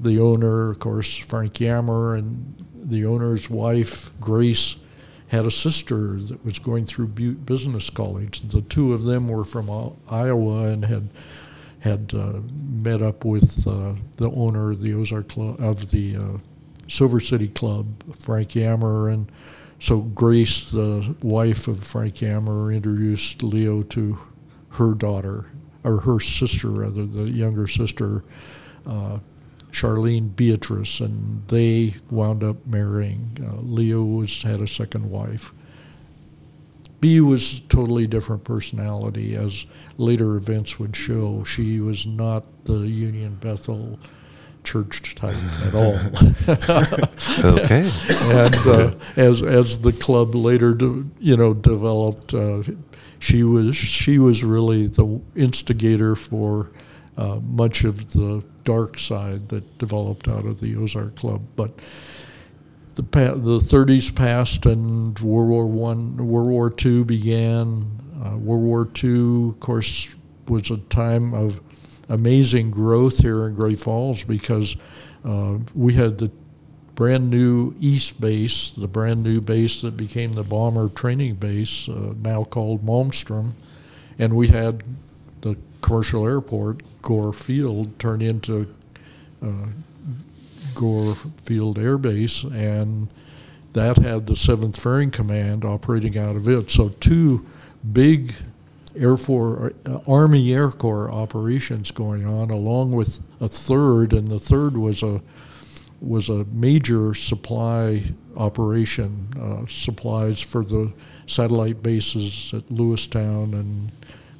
[0.00, 4.76] the owner, of course, Frank Yammer, and the owner's wife, Grace,
[5.28, 8.40] had a sister that was going through Butte Business College.
[8.42, 9.70] The two of them were from
[10.08, 11.10] Iowa and had
[11.80, 12.40] had uh,
[12.82, 16.38] met up with uh, the owner of the Ozark Club of the uh,
[16.88, 17.86] Silver City Club,
[18.20, 19.30] Frank Yammer, and
[19.84, 24.18] so Grace, the wife of Frank Yammer, introduced Leo to
[24.70, 25.52] her daughter,
[25.84, 28.24] or her sister rather, the younger sister,
[28.86, 29.18] uh,
[29.72, 33.36] Charlene Beatrice, and they wound up marrying.
[33.42, 35.52] Uh, Leo was had a second wife.
[37.02, 39.66] B was totally different personality, as
[39.98, 41.44] later events would show.
[41.44, 43.98] She was not the Union Bethel
[44.64, 45.94] church type at all.
[47.58, 47.90] okay.
[48.32, 52.62] and uh, as as the club later, de- you know, developed, uh,
[53.18, 56.70] she was she was really the instigator for
[57.16, 61.42] uh, much of the dark side that developed out of the Ozark Club.
[61.54, 61.78] But
[62.94, 67.86] the pa- the 30s passed and World War One, World War Two began.
[68.24, 70.16] Uh, World War Two, of course,
[70.48, 71.60] was a time of
[72.08, 74.76] amazing growth here in Great Falls because
[75.24, 76.30] uh, we had the
[76.94, 82.14] brand new East Base, the brand new base that became the bomber training base, uh,
[82.22, 83.52] now called Malmstrom,
[84.18, 84.82] and we had
[85.40, 88.72] the commercial airport, Gore Field, turn into
[89.42, 89.66] uh,
[90.74, 93.08] Gore Field Air Base, and
[93.72, 96.70] that had the 7th Ferrying Command operating out of it.
[96.70, 97.44] So, two
[97.92, 98.34] big
[98.96, 104.38] Air Force, uh, Army Air Corps operations going on, along with a third, and the
[104.38, 105.20] third was a
[106.00, 108.02] was a major supply
[108.36, 110.92] operation, uh, supplies for the
[111.26, 113.90] satellite bases at Lewistown and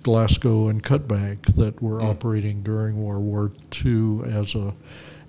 [0.03, 2.05] Glasgow and Cutbank that were mm.
[2.11, 3.53] operating during World War
[3.85, 4.75] II as a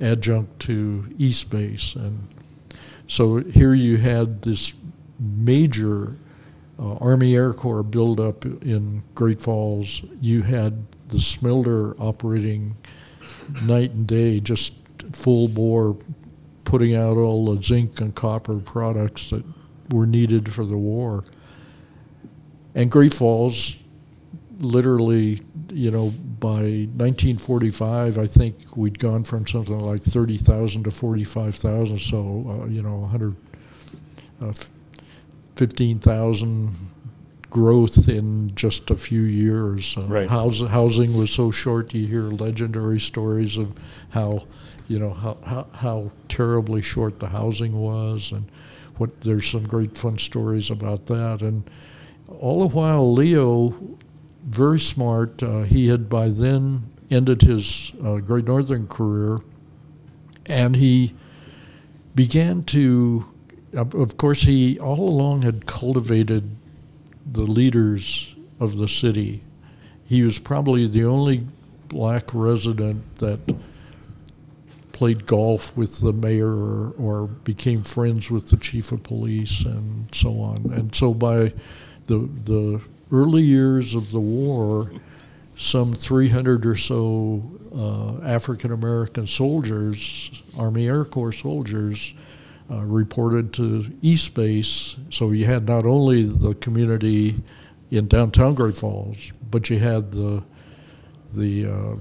[0.02, 2.28] adjunct to East Base, and
[3.08, 4.74] so here you had this
[5.20, 6.18] major
[6.80, 10.02] uh, Army Air Corps buildup in Great Falls.
[10.22, 12.76] You had the smelter operating
[13.64, 14.74] night and day, just
[15.14, 15.98] full bore,
[16.64, 19.44] putting out all the zinc and copper products that
[19.92, 21.24] were needed for the war.
[22.74, 23.78] And Great Falls,
[24.60, 26.10] literally, you know,
[26.40, 32.82] by 1945, I think we'd gone from something like 30,000 to 45,000, so, uh, you
[32.82, 33.36] know, 100,
[34.42, 34.54] uh,
[35.56, 36.72] 15,000
[37.50, 39.98] growth in just a few years.
[39.98, 40.30] Uh, right.
[40.30, 43.74] House, housing was so short, you hear legendary stories of
[44.10, 44.46] how,
[44.88, 48.50] you know, how, how, how terribly short the housing was, and
[48.98, 51.42] what there's some great fun stories about that.
[51.42, 51.70] And
[52.28, 53.74] all the while, Leo,
[54.44, 59.38] very smart, uh, he had by then ended his uh, Great Northern career,
[60.46, 61.14] and he
[62.16, 63.26] began to
[63.76, 66.56] of course, he all along had cultivated
[67.26, 69.44] the leaders of the city.
[70.06, 71.46] He was probably the only
[71.88, 73.40] black resident that
[74.92, 80.08] played golf with the mayor or, or, became friends with the chief of police and
[80.16, 80.72] so on.
[80.74, 81.54] And so by
[82.06, 84.92] the the early years of the war,
[85.58, 87.44] some 300 or so
[87.76, 92.14] uh, African American soldiers, Army Air Corps soldiers,
[92.70, 94.96] uh, reported to East Base.
[95.10, 97.36] So you had not only the community
[97.92, 100.44] in downtown Great Falls, but you had the
[101.34, 101.96] the uh,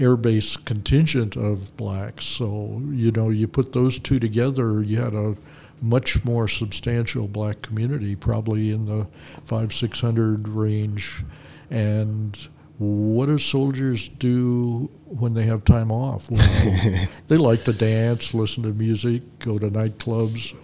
[0.00, 2.24] air base contingent of blacks.
[2.24, 5.36] So you know you put those two together, you had a
[5.80, 9.06] much more substantial black community, probably in the
[9.44, 11.24] five six hundred range,
[11.70, 12.48] and
[12.82, 16.28] what do soldiers do when they have time off?
[16.30, 20.56] Well, they like to dance, listen to music, go to nightclubs,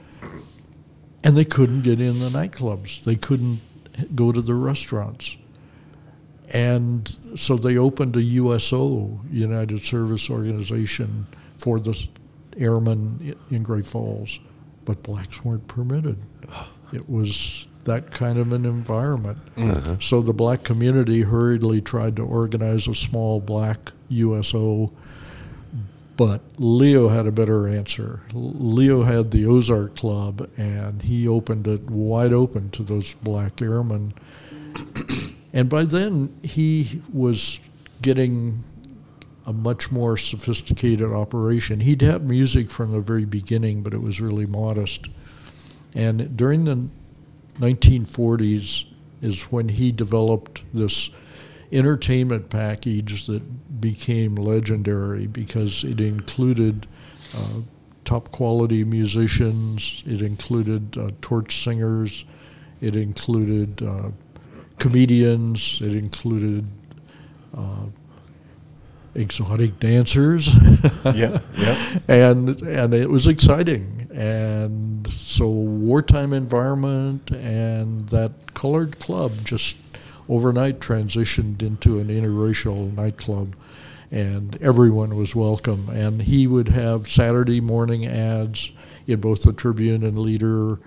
[1.23, 3.05] and they couldn't get in the nightclubs.
[3.05, 3.61] They couldn't
[4.17, 5.37] go to the restaurants.
[6.53, 11.27] And so they opened a USO, United Service Organization,
[11.59, 12.09] for the
[12.57, 14.41] airmen in Great Falls,
[14.85, 16.19] but blacks weren't permitted.
[16.93, 19.39] It was that kind of an environment.
[19.57, 20.01] Mm-hmm.
[20.01, 24.93] So the black community hurriedly tried to organize a small black USO,
[26.17, 28.21] but Leo had a better answer.
[28.33, 34.15] Leo had the Ozark Club, and he opened it wide open to those black airmen.
[35.53, 37.61] and by then, he was
[38.03, 38.65] getting
[39.47, 41.81] a much more sophisticated operation.
[41.81, 45.09] He'd had music from the very beginning, but it was really modest.
[45.95, 46.89] And during the
[47.61, 48.87] 1940s
[49.21, 51.11] is when he developed this
[51.73, 56.87] entertainment package that became legendary because it included
[57.37, 57.61] uh,
[58.05, 62.25] top quality musicians, it included uh, torch singers,
[62.81, 64.11] it included uh,
[64.79, 66.67] comedians, it included
[67.57, 67.85] uh,
[69.15, 70.49] exotic dancers.
[71.05, 71.99] Yeah, yeah.
[72.09, 79.77] and and it was exciting and so wartime environment and that colored club just
[80.29, 83.55] overnight transitioned into an interracial nightclub.
[84.11, 85.89] And everyone was welcome.
[85.91, 88.73] And he would have saturday morning ads
[89.07, 90.81] in both the tribune and leader.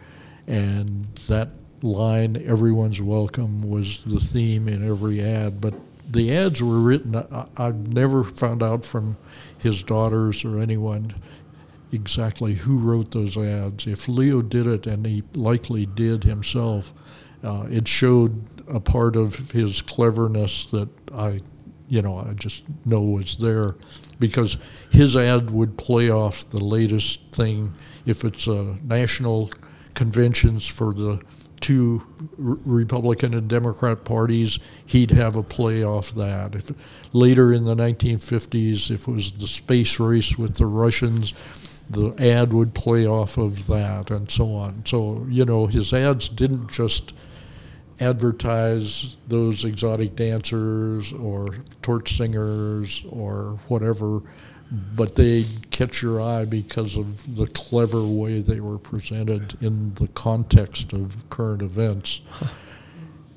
[0.46, 1.52] And that
[1.82, 5.62] line everyone's welcome was the theme in every ad.
[5.62, 5.76] But
[6.10, 9.16] the ads were written I, i've never found out from
[9.60, 11.14] his daughters or anyone
[11.92, 13.88] exactly who wrote those ads.
[13.88, 16.94] If Leo did it, and he likely did himself,
[17.44, 21.40] uh, it showed a part of his cleverness that I,
[21.88, 23.76] you know, I just know was there,
[24.20, 24.58] because
[24.92, 27.74] his ad would play off the latest thing.
[28.06, 29.52] If it's a national
[29.94, 31.22] conventions for the
[31.62, 32.02] two
[32.38, 36.56] Republican and Democrat parties, he'd have a play off that.
[36.56, 36.72] If
[37.14, 41.34] later in the 1950s, if it was the space race with the Russians,
[41.92, 44.86] the ad would play off of that, and so on.
[44.86, 47.14] So you know, his ads didn't just
[48.00, 51.46] advertise those exotic dancers or
[51.82, 54.22] torch singers or whatever,
[54.96, 60.08] but they catch your eye because of the clever way they were presented in the
[60.10, 62.22] context of current events.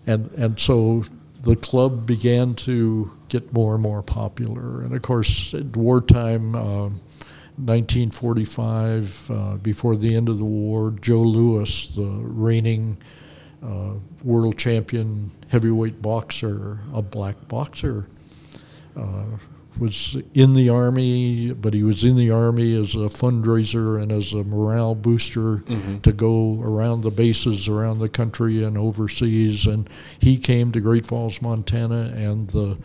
[0.06, 1.04] And and so
[1.42, 4.82] the club began to get more and more popular.
[4.82, 7.00] And of course, at wartime, um
[7.56, 12.96] 1945, uh, before the end of the war, Joe Louis, the reigning
[13.62, 18.08] uh, world champion heavyweight boxer, a black boxer,
[18.96, 19.24] uh,
[19.78, 24.32] was in the army, but he was in the army as a fundraiser and as
[24.32, 25.64] a morale booster
[26.02, 29.66] to go around the bases around the country and overseas.
[29.66, 29.88] And
[30.20, 32.78] he came to Great Falls, Montana, and the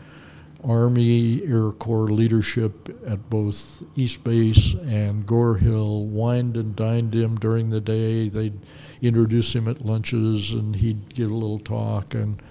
[0.63, 7.35] Army Air Corps leadership at both East Base and Gore Hill wined and dined him
[7.37, 8.27] during the day.
[8.27, 8.59] They'd
[9.01, 12.13] introduce him at lunches, and he'd give a little talk.
[12.13, 12.41] And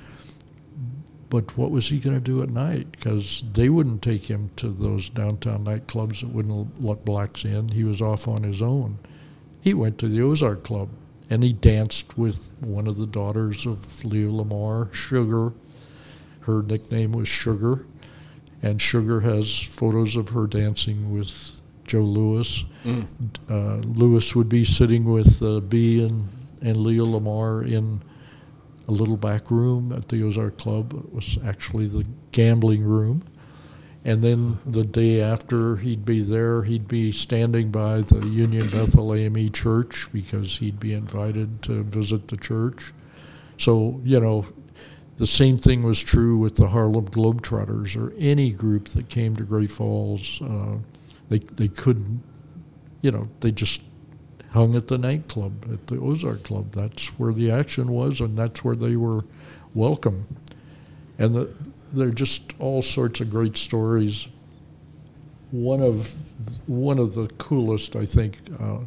[1.28, 2.92] but what was he going to do at night?
[2.92, 7.68] Because they wouldn't take him to those downtown nightclubs that wouldn't let blacks in.
[7.68, 8.98] He was off on his own.
[9.60, 10.88] He went to the Ozark Club,
[11.28, 15.52] and he danced with one of the daughters of Leo Lamar, Sugar.
[16.40, 17.84] Her nickname was Sugar
[18.62, 21.52] and Sugar has photos of her dancing with
[21.86, 22.64] Joe Louis.
[23.48, 26.28] Uh, Louis would be sitting with uh, B and,
[26.60, 28.02] and Leo Lamar in
[28.86, 30.92] a little back room at the Ozark Club.
[30.92, 33.22] It was actually the gambling room.
[34.04, 39.12] And then the day after he'd be there, he'd be standing by the Union Bethel
[39.14, 42.92] AME church because he'd be invited to visit the church.
[43.58, 44.46] So, you know,
[45.18, 49.42] the same thing was true with the Harlem Globetrotters or any group that came to
[49.42, 50.40] Great Falls.
[50.40, 50.76] Uh,
[51.28, 52.22] they, they couldn't,
[53.02, 53.82] you know, they just
[54.52, 56.70] hung at the nightclub, at the Ozark Club.
[56.70, 59.24] That's where the action was, and that's where they were
[59.74, 60.24] welcome.
[61.18, 61.54] And the,
[61.92, 64.28] they're just all sorts of great stories.
[65.50, 66.16] One of
[66.68, 68.80] one of the coolest, I think, uh,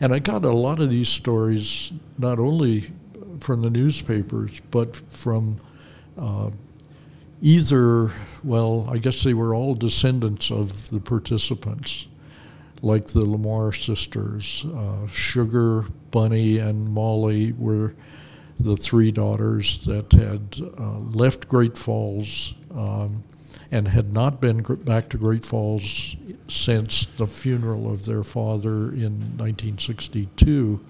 [0.00, 2.92] and I got a lot of these stories not only
[3.40, 5.60] from the newspapers but from
[6.18, 6.50] uh,
[7.40, 8.10] either.
[8.44, 12.06] Well, I guess they were all descendants of the participants
[12.82, 14.64] like the Lamar sisters.
[14.64, 17.94] Uh, Sugar, Bunny, and Molly were
[18.58, 23.22] the three daughters that had uh, left Great Falls um,
[23.70, 26.16] and had not been back to Great Falls
[26.48, 30.80] since the funeral of their father in 1962.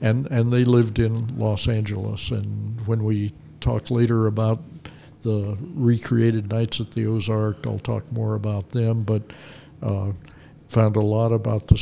[0.00, 2.30] and and they lived in Los Angeles.
[2.30, 3.32] And when we
[3.64, 4.60] talk later about
[5.22, 9.02] the recreated nights at the Ozark, I'll talk more about them.
[9.02, 9.22] But
[9.82, 10.12] uh,
[10.68, 11.72] found a lot about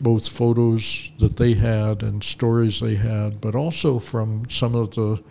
[0.00, 5.22] both photos that they had and stories they had, but also from some of the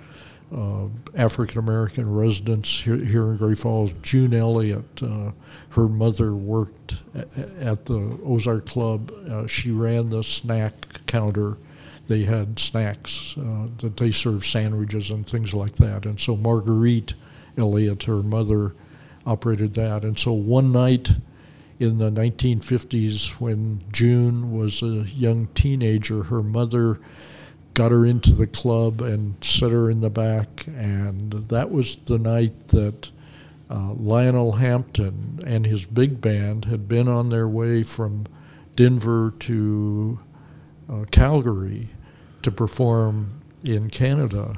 [0.55, 3.93] uh, African American residents here, here in Great Falls.
[4.01, 5.31] June Elliott, uh,
[5.69, 9.11] her mother worked a- at the Ozark Club.
[9.29, 11.57] Uh, she ran the snack counter.
[12.07, 16.05] They had snacks uh, that they served sandwiches and things like that.
[16.05, 17.13] And so Marguerite
[17.57, 18.73] Elliott, her mother,
[19.25, 20.03] operated that.
[20.03, 21.11] And so one night
[21.79, 26.99] in the 1950s, when June was a young teenager, her mother
[27.73, 30.65] got her into the club and set her in the back.
[30.67, 33.11] And that was the night that
[33.69, 38.25] uh, Lionel Hampton and his big band had been on their way from
[38.75, 40.19] Denver to
[40.91, 41.89] uh, Calgary
[42.41, 44.55] to perform in Canada.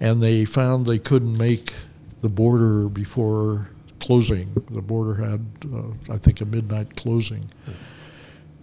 [0.00, 1.72] And they found they couldn't make
[2.20, 3.70] the border before
[4.00, 4.52] closing.
[4.70, 7.48] The border had, uh, I think, a midnight closing.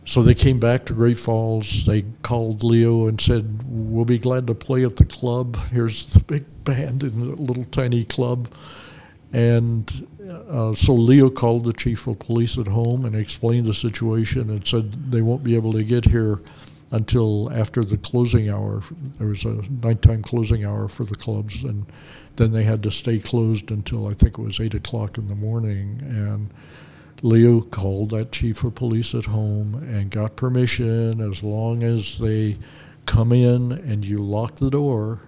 [0.06, 1.86] So they came back to Great Falls.
[1.86, 5.58] They called Leo and said, "We'll be glad to play at the club.
[5.72, 8.50] Here's the big band in a little tiny club."
[9.32, 14.50] And uh, so Leo called the chief of police at home and explained the situation
[14.50, 16.40] and said they won't be able to get here
[16.94, 18.82] until after the closing hour.
[19.18, 21.86] There was a nighttime closing hour for the clubs, and
[22.36, 25.36] then they had to stay closed until I think it was eight o'clock in the
[25.36, 26.00] morning.
[26.04, 26.54] And
[27.24, 32.58] Leo called that chief of police at home and got permission as long as they
[33.08, 35.28] come in and you lock the door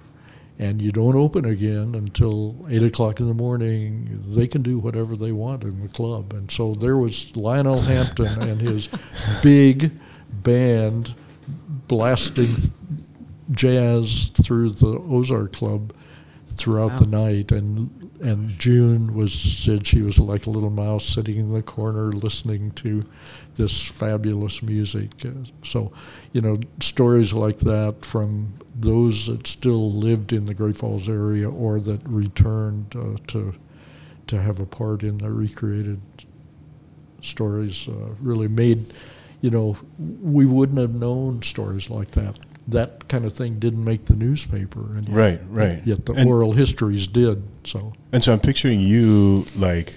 [0.59, 4.21] and you don't open again until eight o'clock in the morning.
[4.27, 8.39] They can do whatever they want in the club, and so there was Lionel Hampton
[8.39, 8.87] and his
[9.43, 9.91] big
[10.43, 11.15] band
[11.87, 12.55] blasting
[13.51, 15.93] jazz through the Ozark Club
[16.47, 21.37] throughout the night, and and June was said she was like a little mouse sitting
[21.37, 23.03] in the corner listening to
[23.55, 25.11] this fabulous music.
[25.63, 25.91] So,
[26.31, 31.49] you know, stories like that from those that still lived in the Great Falls area
[31.49, 33.53] or that returned uh, to
[34.27, 36.01] to have a part in the recreated
[37.21, 38.93] stories uh, really made,
[39.45, 39.77] you know,
[40.23, 42.39] we wouldn't have known stories like that.
[42.67, 45.81] That kind of thing didn't make the newspaper, and yet, Right, right.
[45.85, 47.43] Yet the And- oral histories did.
[47.63, 49.93] So And so I'm picturing you like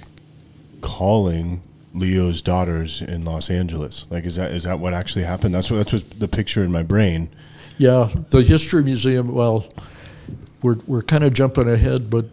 [0.82, 1.62] calling
[1.94, 4.06] Leo's daughters in Los Angeles.
[4.10, 5.54] Like, is that is that what actually happened?
[5.54, 7.30] That's what that's what the picture in my brain.
[7.78, 9.32] Yeah, the History Museum.
[9.32, 9.66] Well,
[10.62, 12.26] we're we're kind of jumping ahead, but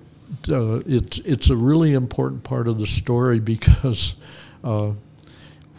[0.52, 4.16] uh, it's it's a really important part of the story because
[4.66, 4.92] uh,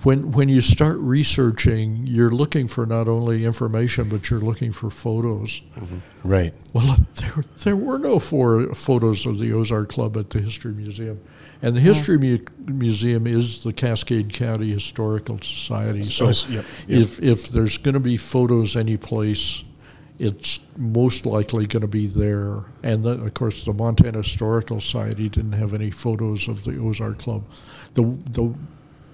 [0.07, 4.89] when when you start researching, you're looking for not only information but you're looking for
[4.89, 5.63] photos.
[5.77, 5.99] Mm-hmm.
[6.23, 6.55] Right.
[6.73, 11.21] Well, there, there were no four photos of the Ozark Club at the History Museum.
[11.63, 16.03] And the History Mu- Museum is the Cascade County Historical Society.
[16.05, 17.01] So it's- yep, yep.
[17.01, 19.65] if, if there's going to be photos any place,
[20.19, 22.61] it's most likely going to be there.
[22.83, 27.19] And then, of course, the Montana Historical Society didn't have any photos of the Ozark
[27.19, 27.43] Club.
[27.95, 28.55] The, the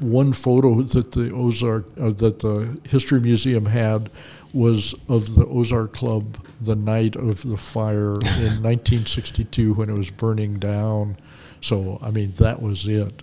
[0.03, 4.11] one photo that the Ozark uh, that the History Museum had
[4.53, 10.11] was of the Ozark Club the night of the fire in 1962 when it was
[10.11, 11.16] burning down.
[11.61, 13.22] So I mean that was it.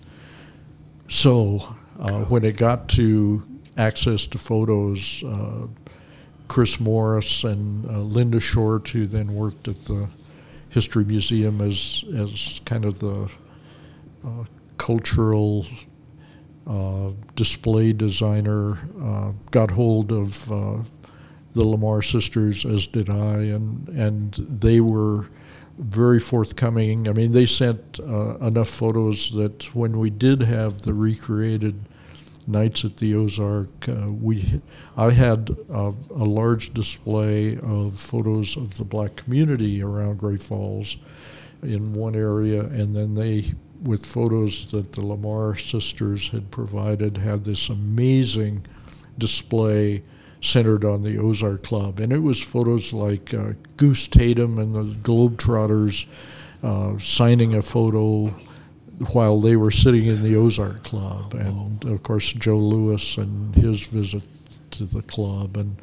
[1.07, 3.43] So uh, when it got to
[3.77, 5.67] access to photos, uh,
[6.47, 10.07] Chris Morris and uh, Linda Short, who then worked at the
[10.69, 13.29] History Museum as as kind of the
[14.25, 14.43] uh,
[14.77, 15.65] cultural
[16.69, 20.77] uh, display designer, uh, got hold of uh,
[21.53, 25.29] the Lamar sisters, as did I, and and they were
[25.79, 27.07] very forthcoming.
[27.07, 31.75] I mean, they sent uh, enough photos that when we did have the recreated
[32.45, 34.61] nights at the Ozark, uh, we
[34.97, 40.97] I had uh, a large display of photos of the black community around Great Falls
[41.63, 43.53] in one area, and then they,
[43.83, 48.65] with photos that the Lamar sisters had provided, had this amazing
[49.17, 50.03] display
[50.41, 51.99] centered on the Ozark Club.
[51.99, 56.05] And it was photos like uh, Goose Tatum and the Globetrotters
[56.63, 58.27] uh, signing a photo
[59.13, 61.33] while they were sitting in the Ozark Club.
[61.33, 64.23] And of course, Joe Louis and his visit
[64.71, 65.75] to the club, and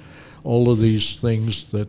[0.47, 1.89] all of these things that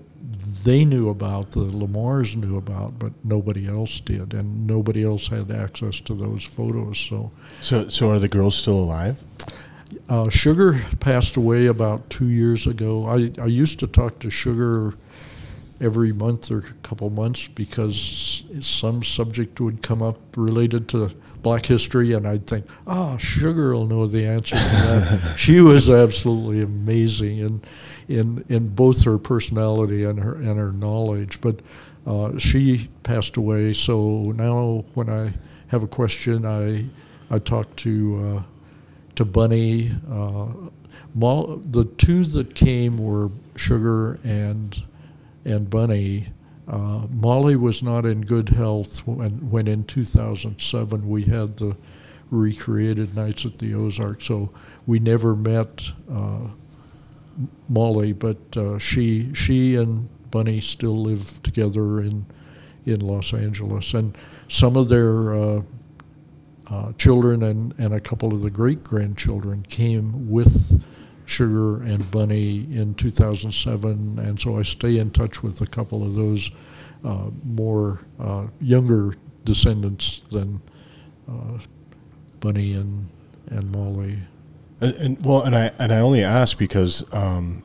[0.64, 5.51] they knew about, the Lamars knew about, but nobody else did, and nobody else had
[5.51, 6.97] access to those photos.
[6.97, 7.32] So
[7.62, 9.18] So so are the girls still alive?
[10.10, 13.08] Uh, Sugar passed away about two years ago.
[13.08, 14.93] I, I used to talk to Sugar
[15.80, 21.12] every month or a couple months because some subject would come up related to
[21.42, 25.36] black history, and I'd think, oh, Sugar will know the answer to that.
[25.38, 27.62] she was absolutely amazing in,
[28.08, 31.42] in, in both her personality and her, and her knowledge.
[31.42, 31.60] But
[32.06, 35.34] uh, she passed away, so now when I
[35.68, 36.86] have a question, I,
[37.34, 38.44] I talk to, uh,
[39.16, 39.92] to Bunny.
[40.10, 40.48] Uh,
[41.16, 44.84] the two that came were Sugar and
[45.48, 46.28] and Bunny.
[46.68, 51.78] Uh, Molly was not in good health when, when in 2007 we had the
[52.30, 54.22] recreated Nights at the Ozark.
[54.22, 54.51] So
[54.86, 56.49] we never met uh,
[57.70, 62.26] Molly, but uh, she she and Bunny still live together in
[62.86, 65.61] in Los Angeles, and some of their uh,
[66.70, 70.82] uh, children and, and a couple of the great grandchildren came with
[71.28, 76.15] Sugar and Bunny in 2007, and so I stay in touch with a couple of
[76.15, 76.51] those
[77.03, 79.13] uh, more uh, younger
[79.43, 80.61] descendants than
[81.30, 81.59] uh,
[82.39, 83.09] Bunny and
[83.49, 84.19] and Molly.
[84.80, 87.61] And, and well, and I and I only ask because um,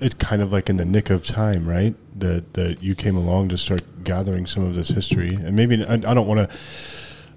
[0.00, 1.94] it's kind of like in the nick of time, right?
[2.18, 5.94] That that you came along to start gathering some of this history, and maybe I,
[5.94, 6.56] I don't want to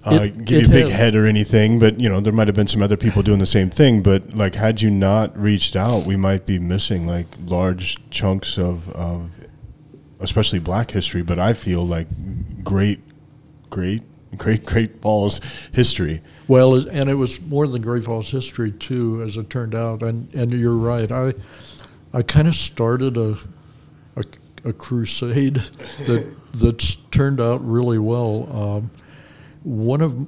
[0.06, 2.32] uh, It- give it you a big has- head or anything, but you know there
[2.32, 4.02] might have been some other people doing the same thing.
[4.02, 8.88] But like, had you not reached out, we might be missing like large chunks of,
[8.90, 9.30] of
[10.20, 11.22] especially Black history.
[11.22, 12.06] But I feel like
[12.62, 13.00] great,
[13.70, 14.02] great,
[14.36, 15.40] great, great Falls
[15.72, 16.20] history.
[16.48, 20.02] Well, and it was more than Great Falls history too, as it turned out.
[20.02, 21.10] And and you're right.
[21.10, 21.32] I
[22.12, 23.36] I kind of started a,
[24.16, 24.24] a
[24.66, 25.54] a crusade
[26.06, 28.48] that that's turned out really well.
[28.52, 28.90] Um,
[29.64, 30.26] one of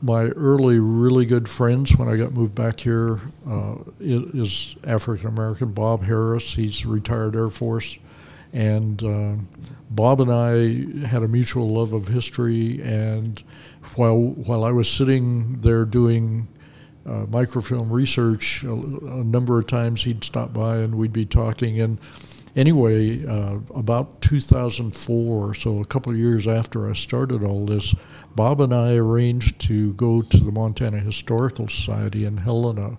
[0.00, 5.72] my early really good friends when I got moved back here uh, is African American
[5.72, 6.54] Bob Harris.
[6.54, 7.98] He's retired Air Force,
[8.52, 9.34] and uh,
[9.90, 12.80] Bob and I had a mutual love of history.
[12.80, 13.42] And
[13.96, 16.46] while while I was sitting there doing
[17.04, 21.80] uh, microfilm research, a, a number of times he'd stop by and we'd be talking.
[21.80, 21.98] And
[22.58, 27.94] anyway, uh, about 2004, so a couple of years after I started all this,
[28.34, 32.98] Bob and I arranged to go to the Montana Historical Society in Helena,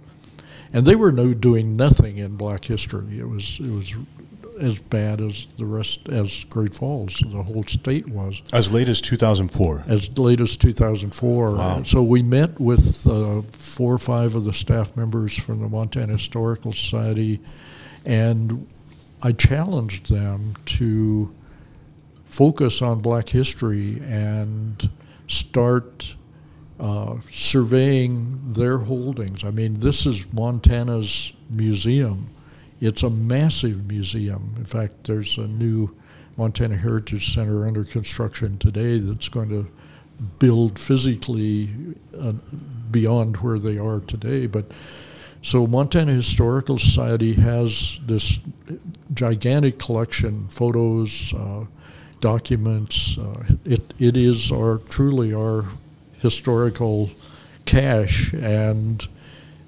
[0.74, 3.20] and they were no, doing nothing in Black history.
[3.20, 3.96] It was it was
[4.62, 9.00] as bad as the rest as Great Falls, the whole state was As late as
[9.00, 9.86] 2004.
[9.88, 11.52] as late as 2004.
[11.52, 11.84] Wow.
[11.84, 16.14] So we met with uh, four or five of the staff members from the Montana
[16.14, 17.40] Historical Society,
[18.06, 18.68] and
[19.22, 21.34] I challenged them to
[22.26, 24.90] focus on Black history and
[25.28, 26.16] start
[26.80, 29.44] uh, surveying their holdings.
[29.44, 32.30] I mean, this is Montana's museum.
[32.80, 34.54] It's a massive museum.
[34.58, 35.94] In fact, there's a new
[36.38, 39.70] Montana Heritage Center under construction today that's going to
[40.40, 41.70] build physically
[42.18, 42.32] uh,
[42.92, 44.48] beyond where they are today.
[44.48, 44.72] But
[45.42, 48.40] so Montana Historical Society has this
[49.14, 51.66] gigantic collection, photos, uh,
[52.20, 53.18] documents.
[53.18, 55.66] Uh, it it is our truly our
[56.18, 57.10] historical
[57.66, 59.08] cache, and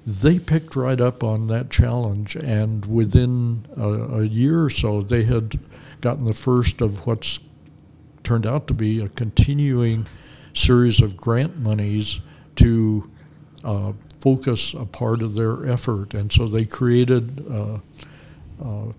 [0.06, 2.36] they picked right up on that challenge.
[2.36, 3.88] And within a,
[4.20, 5.58] a year or so, they had
[6.00, 7.38] gotten the first of what's
[8.24, 10.06] turned out to be a continuing
[10.54, 12.20] series of grant monies
[12.56, 13.10] to
[13.64, 13.92] uh,
[14.22, 16.14] focus a part of their effort.
[16.14, 17.78] And so they created uh,
[18.64, 18.92] uh,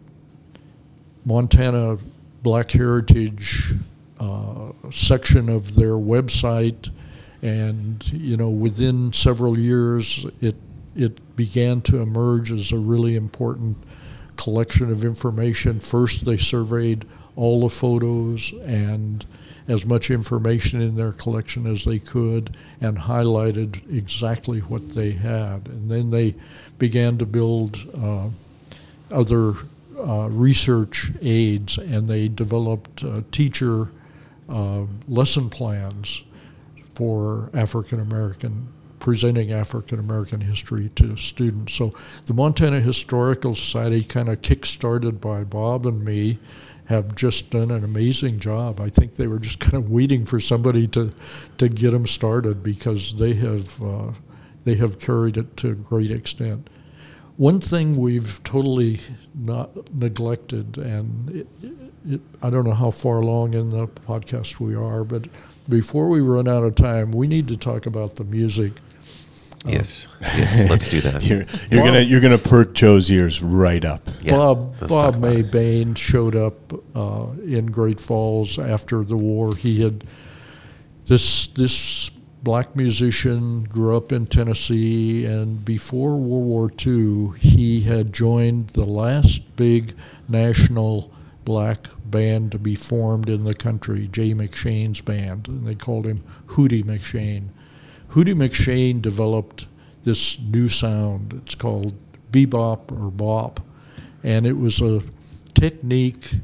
[1.25, 1.97] Montana
[2.41, 3.71] Black Heritage
[4.19, 6.89] uh, section of their website.
[7.41, 10.55] And, you know, within several years, it,
[10.95, 13.77] it began to emerge as a really important
[14.35, 15.79] collection of information.
[15.79, 17.05] First, they surveyed
[17.37, 19.25] all the photos and
[19.67, 25.67] as much information in their collection as they could and highlighted exactly what they had.
[25.67, 26.35] And then they
[26.77, 28.29] began to build uh,
[29.11, 29.53] other
[29.97, 33.89] uh, research aids and they developed uh, teacher
[34.49, 36.23] uh, lesson plans
[36.95, 38.67] for African American
[39.03, 41.73] presenting African American history to students.
[41.73, 41.93] So
[42.25, 46.39] the Montana Historical Society, kind of kick-started by Bob and me,
[46.93, 48.79] have just done an amazing job.
[48.79, 51.11] I think they were just kind of waiting for somebody to
[51.57, 54.11] to get them started because they have uh,
[54.63, 56.69] they have carried it to a great extent.
[57.37, 58.99] One thing we've totally
[59.33, 61.47] not neglected, and it,
[62.07, 65.27] it, I don't know how far along in the podcast we are, but
[65.67, 68.73] before we run out of time, we need to talk about the music.
[69.65, 71.23] Yes, yes, let's do that.
[71.27, 74.09] You're, you're gonna you're gonna perk Joe's ears right up.
[74.21, 75.41] Yeah, Bob let's Bob about May.
[75.41, 79.55] Bain showed up uh, in Great Falls after the war.
[79.55, 80.03] He had
[81.05, 82.11] this this
[82.43, 88.85] black musician grew up in Tennessee, and before World War II, he had joined the
[88.85, 89.95] last big
[90.27, 91.09] national
[91.45, 96.23] black band to be formed in the country, Jay McShann's band, and they called him
[96.47, 97.49] Hootie McShann.
[98.13, 99.65] Hootie McShann developed
[100.03, 101.33] this new sound.
[101.33, 101.95] It's called
[102.31, 103.59] bebop or bop,
[104.21, 105.01] and it was a
[105.55, 106.35] technique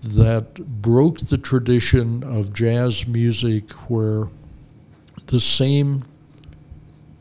[0.00, 4.28] that broke the tradition of jazz music where
[5.26, 6.04] the same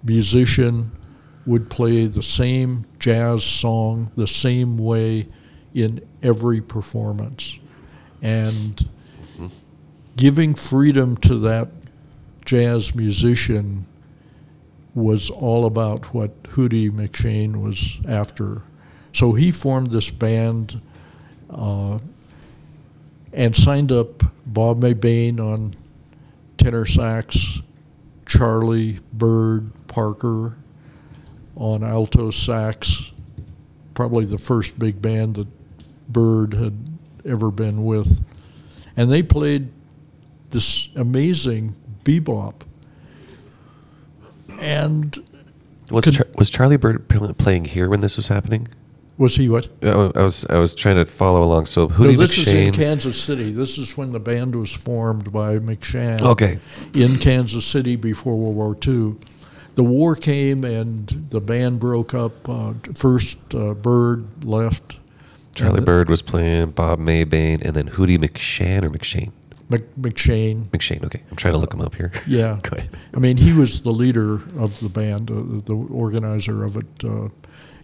[0.03, 0.91] musician
[1.45, 5.27] would play the same jazz song the same way
[5.73, 7.59] in every performance.
[8.21, 8.87] And
[10.15, 11.74] giving freedom to that
[12.45, 13.85] jazz musician
[14.93, 18.61] was all about what Hootie McShann was after.
[19.11, 20.81] So he formed this band
[21.49, 21.99] uh,
[23.33, 25.75] and signed up Bob Mabane on
[26.57, 27.61] tenor sax,
[28.25, 30.55] Charlie Bird Parker
[31.57, 33.11] on alto sax,
[33.93, 35.47] probably the first big band that
[36.07, 36.77] Bird had
[37.25, 38.23] ever been with.
[38.95, 39.69] And they played
[40.51, 41.75] this amazing
[42.05, 42.53] bebop.
[44.61, 45.17] And
[45.91, 48.69] Was Could- Char- was Charlie Bird playing here when this was happening?
[49.17, 49.69] was he what?
[49.81, 51.67] I was I was trying to follow along.
[51.67, 53.51] So No, Hootie this is in Kansas City.
[53.51, 56.21] This is when the band was formed by McShann.
[56.21, 56.59] Okay.
[56.93, 59.15] In Kansas City before World War II.
[59.75, 62.47] The war came and the band broke up.
[62.47, 64.97] Uh, first, uh, Bird left.
[65.53, 69.31] Charlie Bird was playing Bob Mabane, and then Hootie McShann or McShane.
[69.69, 70.65] Mc, McShane.
[70.69, 71.03] McShane.
[71.03, 72.11] Okay, I'm trying to look him up here.
[72.27, 72.59] Yeah.
[72.63, 72.89] Go ahead.
[73.13, 77.29] I mean, he was the leader of the band, uh, the organizer of it, uh,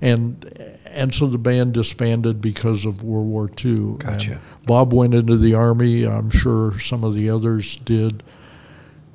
[0.02, 0.46] and
[0.90, 3.98] and so the band disbanded because of World War II.
[3.98, 4.34] Gotcha.
[4.34, 6.06] And Bob went into the army.
[6.06, 8.24] I'm sure some of the others did.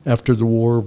[0.04, 0.84] After the war,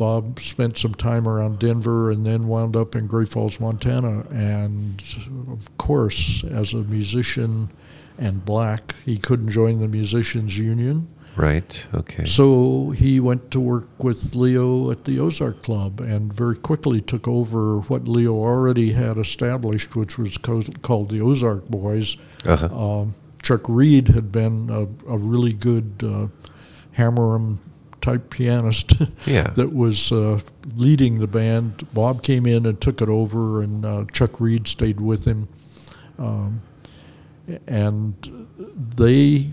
[0.00, 4.24] Bob spent some time around Denver and then wound up in Great Falls, Montana.
[4.30, 5.02] And
[5.50, 7.68] of course, as a musician
[8.16, 11.06] and black, he couldn't join the musicians union.
[11.40, 11.86] Right.
[11.94, 12.26] Okay.
[12.26, 17.26] So he went to work with Leo at the Ozark Club and very quickly took
[17.26, 22.16] over what Leo already had established, which was co- called the Ozark Boys.
[22.44, 22.66] Uh-huh.
[23.00, 26.26] Um, Chuck Reed had been a, a really good uh,
[28.02, 28.92] type pianist
[29.26, 29.48] Yeah.
[29.56, 30.40] that was uh,
[30.76, 31.86] leading the band.
[31.94, 35.48] Bob came in and took it over, and uh, Chuck Reed stayed with him.
[36.18, 36.60] Um,
[37.66, 38.14] and
[38.96, 39.50] they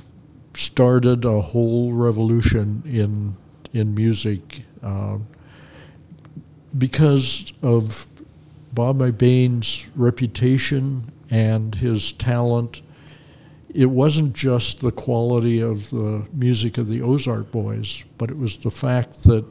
[0.57, 3.35] started a whole revolution in
[3.73, 5.17] in music uh,
[6.77, 8.07] because of
[8.73, 12.81] Bob Mabane's reputation and his talent.
[13.73, 18.57] It wasn't just the quality of the music of the Ozark Boys, but it was
[18.57, 19.45] the fact that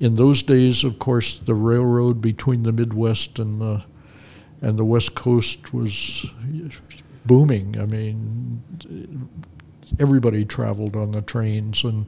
[0.00, 3.84] in those days, of course, the railroad between the Midwest and the
[4.62, 6.26] and the West Coast was
[7.26, 7.78] booming.
[7.78, 8.62] I mean,
[9.98, 12.06] everybody traveled on the trains, and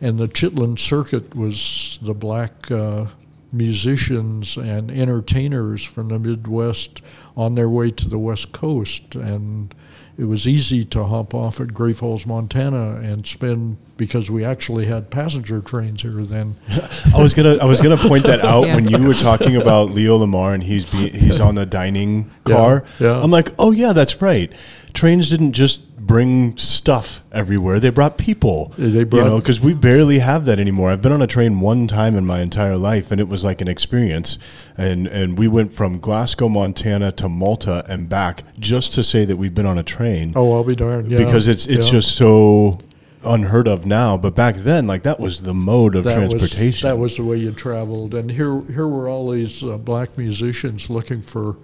[0.00, 3.06] and the Chitlin Circuit was the black uh,
[3.52, 7.02] musicians and entertainers from the Midwest
[7.36, 9.74] on their way to the West Coast, and
[10.18, 14.86] it was easy to hop off at Great Falls, Montana, and spend because we actually
[14.86, 16.54] had passenger trains here then.
[17.14, 18.74] I was gonna I was gonna point that out Yeah.
[18.76, 22.54] when you were talking about Leo Lamar and he's be, he's on the dining Yeah,
[22.54, 22.84] car.
[23.00, 23.20] yeah.
[23.20, 24.52] I'm like, oh yeah, that's right.
[24.94, 28.72] Trains didn't just bring stuff everywhere; they brought people.
[28.78, 30.90] They you know, because we barely have that anymore.
[30.90, 33.60] I've been on a train one time in my entire life, and it was like
[33.60, 34.38] an experience.
[34.76, 39.36] And and we went from Glasgow, Montana, to Malta and back just to say that
[39.36, 41.08] we've been on a train Oh, I'll be darned!
[41.08, 41.92] Yeah, because it's it's yeah.
[41.92, 42.78] just so
[43.24, 44.16] unheard of now.
[44.16, 46.66] But back then, like that was the mode of that transportation.
[46.66, 50.16] Was, that was the way you traveled, and here here were all these uh, black
[50.16, 51.56] musicians looking for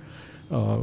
[0.50, 0.80] uh,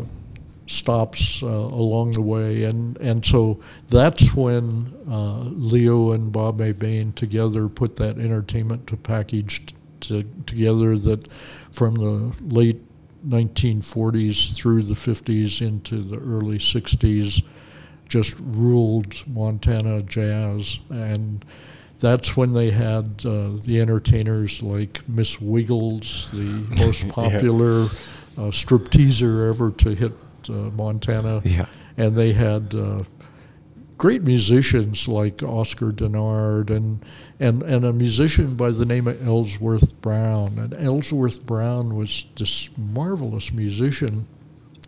[0.70, 7.14] stops uh, along the way, and and so that's when uh, Leo and Bob Mabane
[7.16, 11.28] together put that entertainment to package t- to, together that
[11.72, 12.80] from the late
[13.28, 17.44] 1940s through the 50s into the early 60s
[18.08, 21.44] just ruled Montana jazz and
[22.00, 26.40] that's when they had uh, the entertainers like Miss Wiggles, the
[26.78, 27.12] most Yeah.
[27.12, 27.84] popular
[28.38, 30.14] uh, stripteaser ever to hit
[30.48, 31.42] Montana.
[31.44, 31.66] Yeah.
[31.98, 33.04] And they had uh,
[34.00, 37.06] great musicians like Oscar Dennard and
[37.40, 40.58] and and a musician by the name of Ellsworth Brown.
[40.58, 44.26] And Ellsworth Brown was this marvelous musician.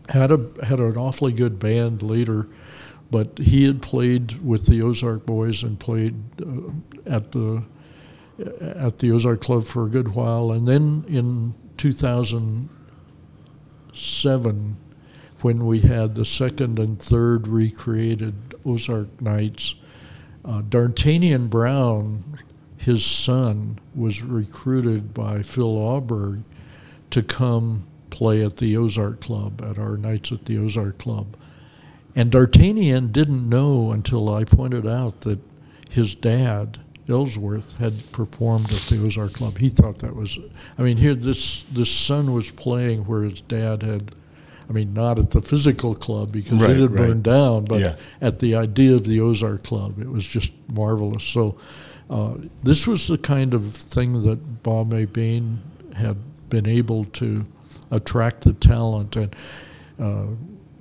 [0.10, 2.48] had a had an awfully good band later,
[3.12, 6.72] but he had played with the Ozark Boys and played uh,
[7.06, 7.64] at the
[8.62, 14.78] at the Ozark Club for a good while, and then in 2007,
[15.42, 19.76] when we had the second and third recreated Ozark Nights,
[20.46, 22.24] uh, D'Artagnan Brown,
[22.78, 26.44] his son, was recruited by Phil Aaberg
[27.12, 31.36] to come play at the Ozark Club, at our nights at the Ozark Club.
[32.16, 35.40] And D'Artagnan didn't know until I pointed out that
[35.90, 39.58] his dad, Ellsworth, had performed at the Ozark Club.
[39.58, 40.38] He thought that was,
[40.78, 44.12] I mean, here this this son was playing where his dad had,
[44.72, 47.08] I mean, not at the physical club because Right, it had right.
[47.10, 47.96] burned down, but Yeah.
[48.22, 51.24] at the idea of the Ozark Club, it was just marvelous.
[51.24, 51.58] So,
[52.10, 55.60] uh, this was the kind of thing that Bob Bain
[55.94, 56.16] had
[56.50, 57.46] been able to
[57.92, 59.36] attract the talent and.
[60.00, 60.24] Uh,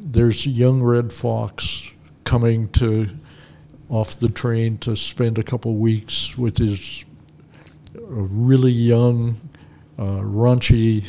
[0.03, 1.93] there's young Redd Foxx
[2.25, 3.09] coming to
[3.91, 7.05] off the train to spend a couple weeks with his
[7.95, 9.39] uh, really young,
[9.99, 11.05] uh, raunchy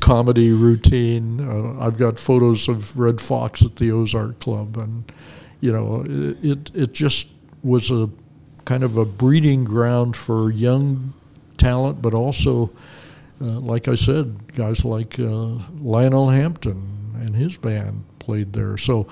[0.00, 1.40] comedy routine.
[1.40, 5.10] Uh, I've got photos of Redd Foxx at the Ozark Club, and
[5.60, 7.28] you know, it it, just
[7.62, 8.08] was a
[8.64, 11.12] kind of a breeding ground for young
[11.56, 12.70] talent, but also,
[13.40, 18.76] uh, like I said, guys like uh, Lionel Hampton and his band played there.
[18.76, 19.08] So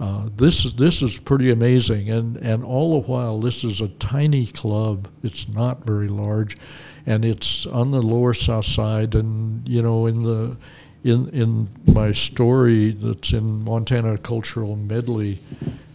[0.00, 3.88] uh, this is this is pretty amazing, and and all the while this is a
[3.88, 5.08] tiny club.
[5.22, 6.56] It's not very large,
[7.06, 9.14] and it's on the lower south side.
[9.14, 10.56] And you know, in the
[11.04, 15.40] in in my story that's in Montana Cultural Medley.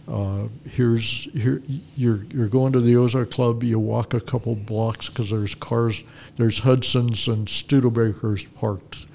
[0.08, 1.62] Uh, here's here
[1.96, 3.62] you're you're going to the Ozark Club.
[3.62, 6.02] You walk a couple blocks because there's cars,
[6.36, 9.06] there's Hudsons and Studebakers parked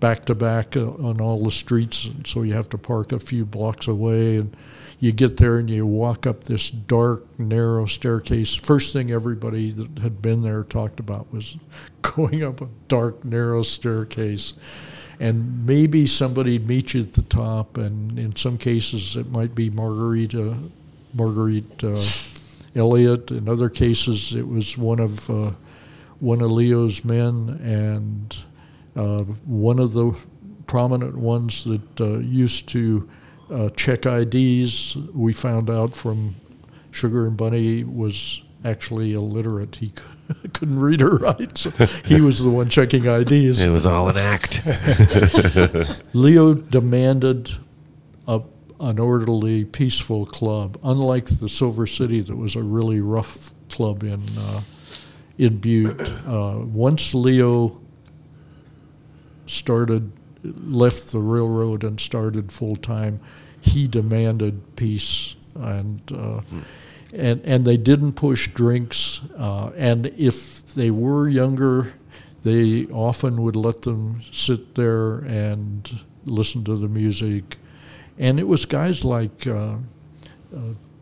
[0.00, 3.44] back to back uh, on all the streets, so you have to park a few
[3.44, 4.36] blocks away.
[4.36, 4.56] And
[5.04, 8.54] you get there and you walk up this dark, narrow staircase.
[8.54, 11.58] First thing everybody that had been there talked about was
[12.02, 14.54] going up a dark, narrow staircase.
[15.20, 19.68] And maybe somebody'd meet you at the top, and in some cases it might be
[19.68, 20.56] Margarita,
[21.12, 22.00] Marguerite uh,
[22.74, 23.30] Elliott.
[23.30, 25.52] In other cases, it was one of uh,
[26.18, 28.44] one of Leo's men, and
[28.96, 30.16] uh, one of the
[30.66, 33.06] prominent ones that uh, used to
[33.50, 34.96] uh, check IDs.
[35.12, 36.36] We found out from
[36.90, 39.76] Sugar and Bunny was actually illiterate.
[39.76, 39.92] He
[40.52, 41.70] couldn't read or write, so
[42.04, 43.62] he was the one checking IDs.
[43.62, 44.66] It was all an act.
[46.14, 47.50] Leo demanded
[48.26, 48.40] a,
[48.80, 54.22] an orderly, peaceful club, unlike the Silver City, that was a really rough club in
[54.38, 54.62] uh,
[55.36, 56.00] in Butte.
[56.26, 57.80] Uh, once Leo
[59.46, 60.10] started,
[60.44, 63.20] left the railroad and started full time,
[63.60, 66.00] he demanded peace and.
[66.12, 66.40] Uh,
[67.16, 71.94] and, and they didn't push drinks, uh, and if they were younger,
[72.42, 77.56] they often would let them sit there and listen to the music.
[78.18, 79.76] And it was guys like uh,
[80.54, 80.58] uh,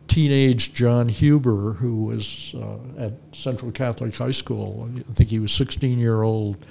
[0.07, 4.89] teenage John Huber, who was uh, at Central Catholic High School.
[4.97, 6.63] I think he was 16 year old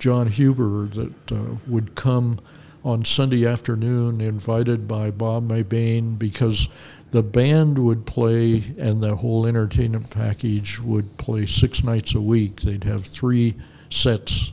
[0.00, 2.40] John Huber that uh, would come
[2.82, 6.68] on Sunday afternoon, invited by Bob Mabane, because
[7.10, 12.62] the band would play and the whole entertainment package would play six nights a week.
[12.62, 13.54] They'd have three
[13.90, 14.52] sets,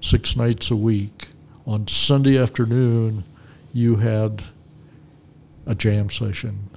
[0.00, 1.28] six nights a week.
[1.66, 3.22] On Sunday afternoon,
[3.72, 4.42] you had
[5.66, 6.68] a jam session.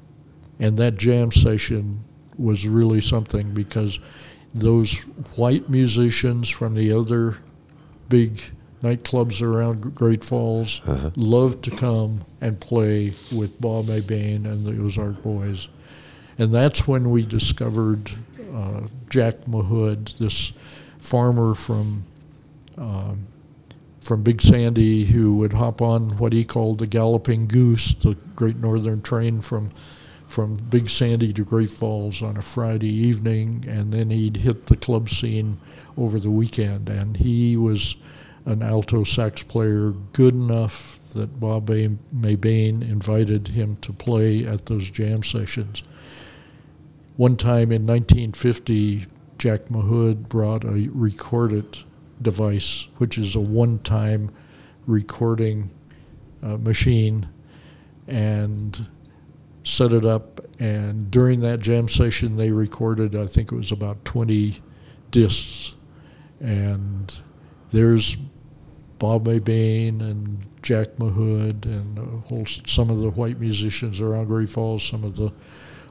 [0.60, 2.04] And that jam session
[2.38, 4.00] was really something because
[4.54, 5.00] those
[5.36, 7.38] white musicians from the other
[8.10, 8.40] big
[8.84, 10.82] nightclubs around Great Falls
[11.16, 15.70] loved to come and play with Bob Mabane and the Ozark Boys.
[16.38, 18.12] And that's when we discovered
[18.54, 20.52] uh, Jack Mahood, this
[21.00, 22.04] farmer from
[22.78, 23.28] um,
[24.02, 28.58] from Big Sandy who would hop on what he called the Galloping Goose, the Great
[28.58, 29.72] Northern train from
[30.28, 34.76] from Big Sandy to Great Falls on a Friday evening, and then he'd hit the
[34.76, 35.60] club scene
[35.98, 36.90] over the weekend.
[36.90, 37.96] And he was
[38.46, 44.66] an alto sax player good enough that Bob May- Mabane invited him to play at
[44.66, 45.84] those jam sessions.
[47.16, 49.06] One time in 1950,
[49.38, 51.78] Jack Mahood brought a recorded
[52.22, 54.32] device, which is a one time
[54.88, 55.70] recording
[56.42, 57.28] uh, machine,
[58.08, 58.88] and
[59.64, 64.04] set it up, and during that jam session, they recorded, I think it was about
[64.06, 64.62] 20
[65.12, 65.76] discs.
[66.40, 67.14] And
[67.72, 68.18] there's
[69.00, 74.84] Bob Mabane and Jack Mahood and whole, some of the white musicians around Great Falls,
[74.84, 75.32] some of the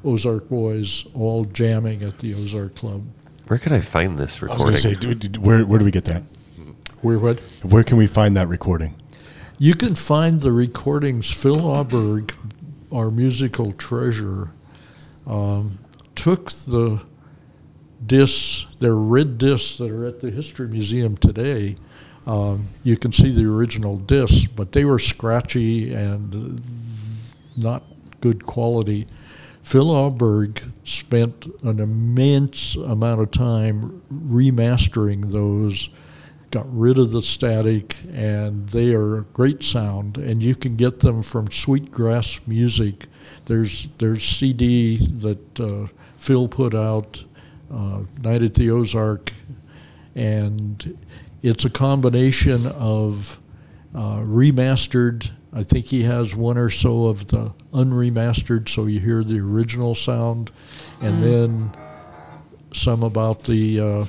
[0.04, 3.04] Ozark boys, all jamming at the Ozark Club.
[3.46, 4.66] Where could I find this recording?
[4.66, 5.08] I was recording?
[5.08, 6.22] going to say, do- do- where, where do we get that?
[7.02, 7.40] Where what?
[7.62, 8.94] Where can we find that recording?
[9.58, 11.30] You can find the recordings.
[11.32, 12.32] Phil Aaberg,
[12.92, 14.50] our musical treasure,
[15.26, 15.78] um,
[16.14, 17.04] took the
[18.06, 21.76] discs, they're red discs that are at the History Museum today.
[22.26, 26.62] Um, you can see the original discs, but they were scratchy and uh,
[27.56, 27.82] not
[28.20, 29.06] good quality.
[29.62, 35.88] Phil Aaberg spent an immense amount of time remastering those,
[36.50, 40.18] got rid of the static, and they are great sound.
[40.18, 43.06] And you can get them from Sweetgrass Music.
[43.46, 47.24] There's there's CD that uh, Phil put out,
[47.72, 49.32] Night at the Ozark,
[50.14, 50.98] and
[51.42, 53.40] it's a combination of
[53.94, 55.30] uh, remastered.
[55.52, 59.94] I think he has one or so of the unremastered, so you hear the original
[59.94, 60.50] sound,
[61.00, 61.72] and then
[62.74, 64.04] some about the uh,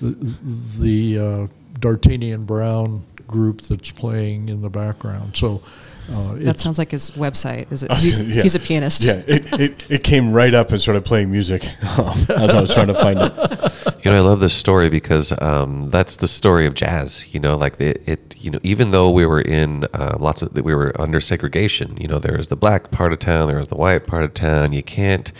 [0.00, 0.36] the,
[0.78, 1.46] the uh,
[1.80, 5.36] D'Artagnan Brown group that's playing in the background.
[5.36, 5.62] So
[6.10, 7.70] uh, That sounds like his website.
[7.72, 7.92] Is it?
[7.92, 8.42] He's, gonna- yeah.
[8.42, 9.04] he's a pianist.
[9.04, 11.64] Yeah, it, it, it came right up and started playing music
[11.98, 14.04] um, as I was trying to find it.
[14.04, 17.32] You know, I love this story because um, that's the story of jazz.
[17.34, 20.54] You know, like it, it you know, even though we were in uh, lots of,
[20.54, 21.96] we were under segregation.
[22.00, 24.34] You know, there was the black part of town, there was the white part of
[24.34, 24.72] town.
[24.72, 25.30] You can't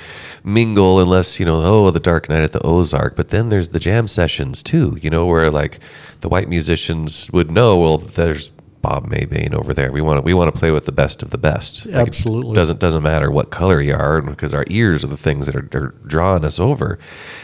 [0.44, 3.16] mingle unless you know, oh, the Dark Night at the Ozark.
[3.16, 4.98] But then there's the jam sessions too.
[5.00, 5.78] You know, where like
[6.20, 8.50] the white musicians would know, well, there's
[8.88, 9.92] Bob Mabane over there.
[9.92, 11.84] We want to we want to play with the best of the best.
[11.84, 12.54] Like, it Absolutely.
[12.54, 15.68] doesn't doesn't matter what color you are because our ears are the things that are,
[15.74, 16.98] are drawing us over.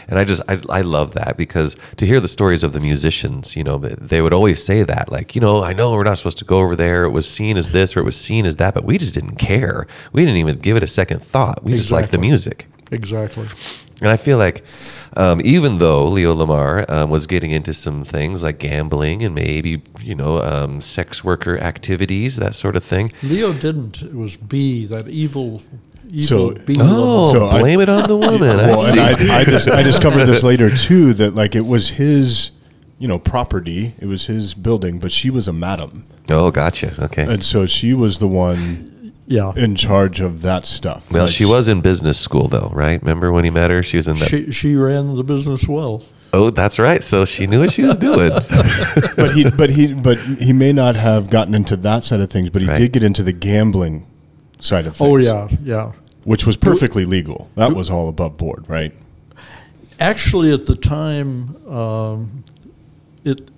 [0.07, 3.55] And I just I, I love that because to hear the stories of the musicians,
[3.55, 6.39] you know, they would always say that like, you know, I know we're not supposed
[6.39, 7.03] to go over there.
[7.03, 9.35] It was seen as this or it was seen as that, but we just didn't
[9.35, 9.85] care.
[10.13, 11.63] We didn't even give it a second thought.
[11.63, 12.65] We just liked the music.
[12.91, 13.47] Exactly.
[14.01, 14.63] And I feel like,
[15.15, 19.81] um, even though Leo Lamar um, was getting into some things like gambling and maybe
[20.01, 23.09] you know um, sex worker activities, that sort of thing.
[23.23, 24.01] Leo didn't.
[24.01, 25.59] It was B, that evil,
[26.19, 26.75] So- evil B.
[26.79, 28.41] Oh, So I- blame it on the woman.
[28.57, 29.31] Well, I and.
[29.31, 32.51] I, I, dis- I discovered this later too that like it was his,
[32.99, 33.93] you know, property.
[33.99, 37.01] It was his building, but she was a madam, oh, gotcha.
[37.05, 37.23] Okay.
[37.23, 38.91] and so she was the one
[39.27, 39.53] yeah.
[39.55, 41.11] in charge of that stuff.
[41.11, 43.01] Well, Like, she was in business school, though, right?
[43.01, 43.81] Remember when he met her?
[43.83, 44.25] She was in that.
[44.29, 46.03] She, she ran the business well.
[46.33, 47.03] oh, that's right.
[47.03, 48.29] So she knew what she was doing.
[49.15, 52.49] but he, but he, but he may not have gotten into that side of things,
[52.49, 52.77] but he Right.
[52.77, 54.05] did get into the gambling
[54.59, 55.09] side of things.
[55.09, 55.91] Oh, yeah, yeah.
[56.23, 57.49] which was perfectly legal.
[57.55, 58.91] That was all above board, right?
[59.99, 62.43] Actually, at the time, um,
[63.23, 63.49] it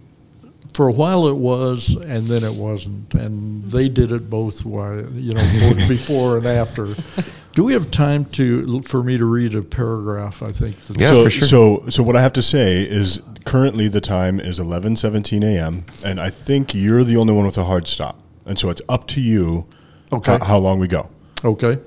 [0.78, 5.04] for a while it was, and then it wasn't, and they did it both way,
[5.16, 6.90] you know, both before and after.
[7.54, 10.44] Do we have time to for me to read a paragraph?
[10.44, 10.76] I think.
[10.84, 11.48] that's- Yeah, so, for sure.
[11.48, 15.84] So, so what I have to say is currently the time is eleven seventeen a.m.
[16.06, 19.08] and I think you're the only one with a hard stop, and so it's up
[19.08, 19.66] to you.
[20.14, 20.34] Okay.
[20.34, 21.10] How, how long we go?
[21.44, 21.80] Okay.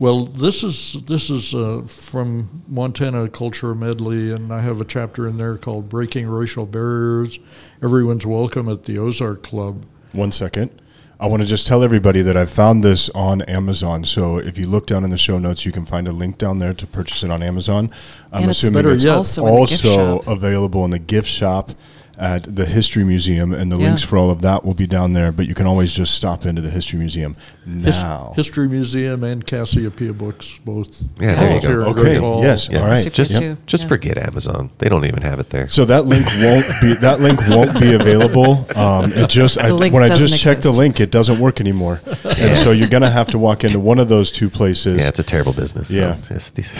[0.00, 5.26] Well, this is this is uh, from Montana Culture Medley, and I have a chapter
[5.26, 7.40] in there called "Breaking Racial Barriers."
[7.82, 9.84] Everyone's welcome at the Ozark Club.
[10.12, 10.80] One second.
[11.20, 14.04] I want to just tell everybody that I found this on Amazon.
[14.04, 16.60] So if you look down in the show notes, you can find a link down
[16.60, 17.90] there to purchase it on Amazon.
[18.30, 21.72] I'm And it's assuming better it's yet, also in also available in the gift shop
[22.18, 23.86] at the History Museum, and the Yeah.
[23.86, 25.30] links for all of that will be down there.
[25.32, 27.36] But you can always just stop into the History Museum
[27.84, 28.32] His- now.
[28.36, 31.08] History Museum and Cassiopeia Books both.
[31.20, 31.68] Yeah, there you go.
[31.68, 32.80] here Okay, Great yes, Yeah.
[32.80, 32.98] all right.
[32.98, 33.56] Super Just, too.
[33.66, 33.88] just Yeah.
[33.88, 34.70] forget Amazon.
[34.78, 35.68] They don't even have it there.
[35.68, 38.66] So that link won't be that link won't be available.
[38.74, 42.00] Um, it just I, when I doesn't just checked the link, it doesn't work anymore,
[42.40, 44.98] and so you're gonna have to walk into one of those two places.
[45.00, 45.90] Yeah, it's a terrible business.
[45.90, 46.16] Yeah.
[46.22, 46.72] So just these,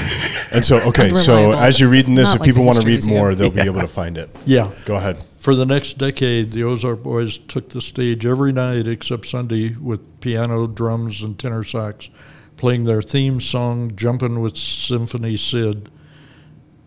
[0.52, 2.94] And so, okay, so as you're reading this, Not if like people want to read
[3.04, 3.16] Museum.
[3.16, 4.30] more, they'll be able to find it.
[4.46, 4.68] Yeah.
[4.84, 5.16] Go ahead.
[5.48, 10.20] For the next decade, the Ozark Boys took the stage every night except Sunday with
[10.20, 12.10] piano, drums, and tenor sax,
[12.58, 15.88] playing their theme song, Jumpin' with Symphony Sid,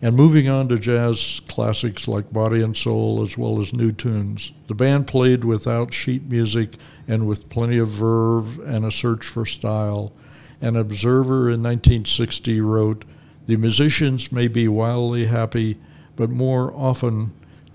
[0.00, 4.52] and moving on to jazz classics like Body and Soul as well as new tunes.
[4.68, 6.76] The band played without sheet music
[7.08, 10.12] and with plenty of verve and a search for style.
[10.60, 13.04] An observer in 1960 wrote,
[13.46, 15.78] The musicians may be wildly happy,
[16.14, 17.32] but more often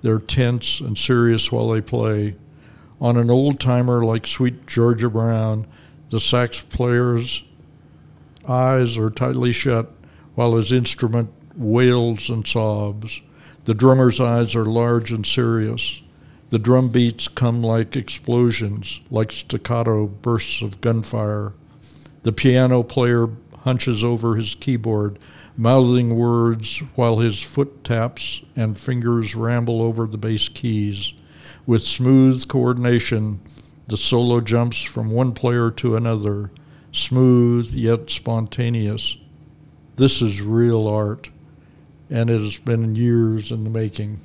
[0.07, 2.33] they're tense and serious while they play.
[3.01, 5.67] On an old timer like Sweet Georgia Brown,
[6.11, 7.43] the sax players
[8.47, 9.91] eyes are tightly shut
[10.35, 13.21] while his instrument wails and sobs.
[13.65, 16.01] The drummer's eyes are large and serious.
[16.51, 21.51] The drum beats come like explosions, like staccato bursts of gunfire.
[22.23, 23.27] The piano player
[23.65, 25.19] hunches over his keyboard,
[25.57, 31.13] mouthing words while his foot taps and fingers ramble over the bass keys.
[31.65, 33.41] With smooth coordination,
[33.87, 36.51] the solo jumps from one player to another,
[36.91, 39.17] smooth yet spontaneous.
[39.95, 41.29] This is real art,
[42.09, 44.21] and it has been years in the making.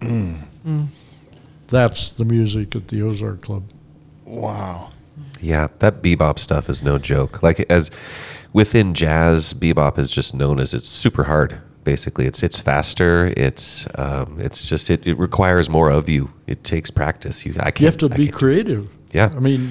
[0.00, 0.38] Mm.
[0.66, 0.88] Mm.
[1.68, 3.64] That's the music at the Ozark Club.
[4.24, 4.90] Wow.
[5.40, 7.42] Yeah, that bebop stuff is no joke.
[7.42, 7.90] Like as
[8.58, 11.60] within jazz, bebop is just known as it's super hard.
[11.84, 13.32] Basically, it's it's faster.
[13.36, 16.32] It's um, it's just it, it requires more of you.
[16.46, 17.46] It takes practice.
[17.46, 17.80] You I can't.
[17.80, 18.84] You have to I be can't creative.
[19.12, 19.30] Yeah.
[19.34, 19.70] I mean,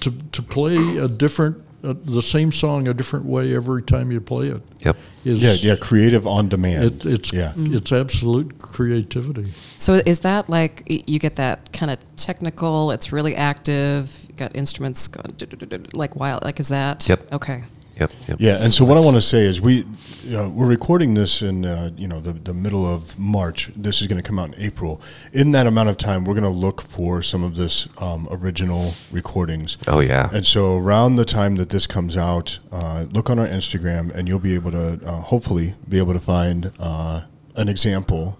[0.00, 4.20] to to play a different, uh, the same song a different way every time you
[4.20, 4.96] play it Yep.
[5.24, 6.84] is Yeah, yeah, creative on demand.
[6.84, 7.52] It, it's yeah.
[7.56, 9.52] it's absolute creativity.
[9.78, 10.82] So is that like
[11.12, 12.90] you get that kind of technical?
[12.90, 14.26] It's really active.
[14.28, 16.42] You got instruments going like wild.
[16.44, 17.08] Like is that?
[17.08, 17.32] Yep.
[17.32, 17.62] Okay.
[18.00, 18.12] Yep.
[18.28, 18.36] Yep.
[18.40, 19.84] Yeah, and so what I want to say is we
[20.32, 23.70] uh, we're recording this in uh, you know the the middle of March.
[23.74, 25.00] This is going to come out in April.
[25.32, 28.94] In that amount of time, we're going to look for some of this um, original
[29.10, 29.78] recordings.
[29.88, 30.30] Oh yeah.
[30.32, 34.28] And so around the time that this comes out, uh, look on our Instagram, and
[34.28, 37.22] you'll be able to uh, hopefully be able to find uh,
[37.56, 38.38] an example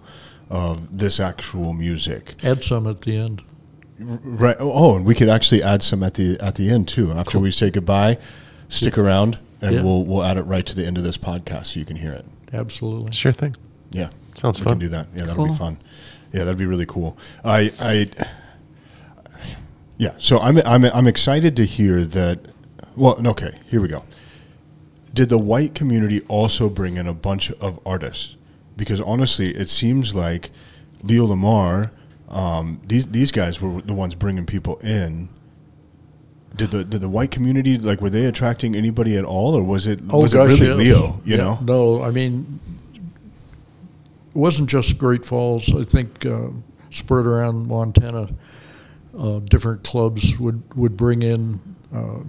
[0.49, 2.35] of this actual music.
[2.43, 3.43] Add some at the end.
[3.99, 4.55] Right.
[4.59, 7.11] Oh, and we could actually add some at the at the end too.
[7.11, 8.17] After we say goodbye,
[8.69, 9.81] stick around, and Yeah.
[9.83, 12.11] we'll we'll add it right to the end of this podcast so you can hear
[12.13, 12.25] it.
[12.53, 13.11] Absolutely.
[13.11, 13.55] Sure thing.
[13.91, 14.73] Yeah, Sounds we fun.
[14.73, 15.07] can do that.
[15.15, 15.79] Yeah, that'll be fun.
[16.31, 17.17] Yeah, that'd be really cool.
[17.43, 18.09] I I
[19.97, 20.11] yeah.
[20.17, 22.39] So I'm I'm I'm excited to hear that.
[22.95, 24.03] Well, okay, here we go.
[25.13, 28.35] Did the white community also bring in a bunch of artists?
[28.77, 30.51] Because honestly, it seems like
[31.03, 31.91] Leo Lamar,
[32.29, 35.29] um, these these guys were the ones bringing people in.
[36.55, 39.87] Did the did the white community like were they attracting anybody at all, or was
[39.87, 40.97] it was it really yes.
[40.97, 41.21] Leo?
[41.23, 41.37] You Yeah.
[41.37, 42.59] know, No, I mean,
[42.95, 45.73] it wasn't just Great Falls.
[45.73, 46.47] I think uh,
[46.89, 48.29] spread around Montana,
[49.17, 51.59] uh, different clubs would would bring in
[51.93, 52.19] uh,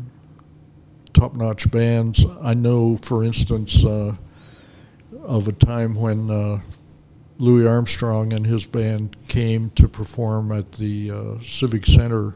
[1.13, 2.25] top-notch bands.
[2.41, 4.15] I know, for instance, uh,
[5.23, 6.61] of a time when uh,
[7.39, 12.35] Louis Armstrong and his band came to perform at the uh, Civic Center,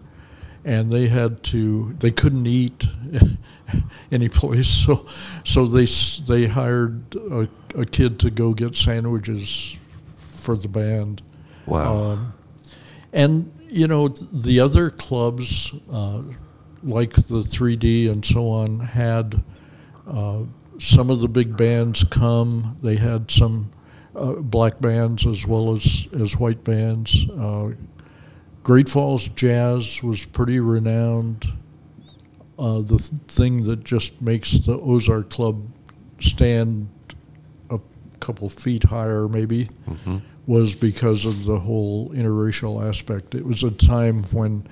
[0.64, 2.84] and they had to they couldn't eat
[4.12, 5.06] any place, so
[5.44, 5.86] so they
[6.26, 9.78] they hired a, a kid to go get sandwiches
[10.16, 11.22] for the band.
[11.66, 11.96] Wow.
[11.96, 12.34] Um,
[13.12, 16.22] and you know the other clubs, uh,
[16.82, 19.42] like the 3D and so on, had
[20.06, 20.42] uh,
[20.78, 22.76] some of the big bands come.
[22.82, 23.70] They had some
[24.14, 27.26] uh, black bands as well as as white bands.
[28.64, 31.46] Great Falls Jazz was pretty renowned.
[32.58, 35.62] Uh, the th- thing that just makes the Ozark Club
[36.20, 36.88] stand
[37.70, 37.78] a
[38.20, 40.16] couple feet higher, maybe, Mm-hmm.
[40.46, 43.34] was because of the whole interracial aspect.
[43.34, 44.66] It was a time when,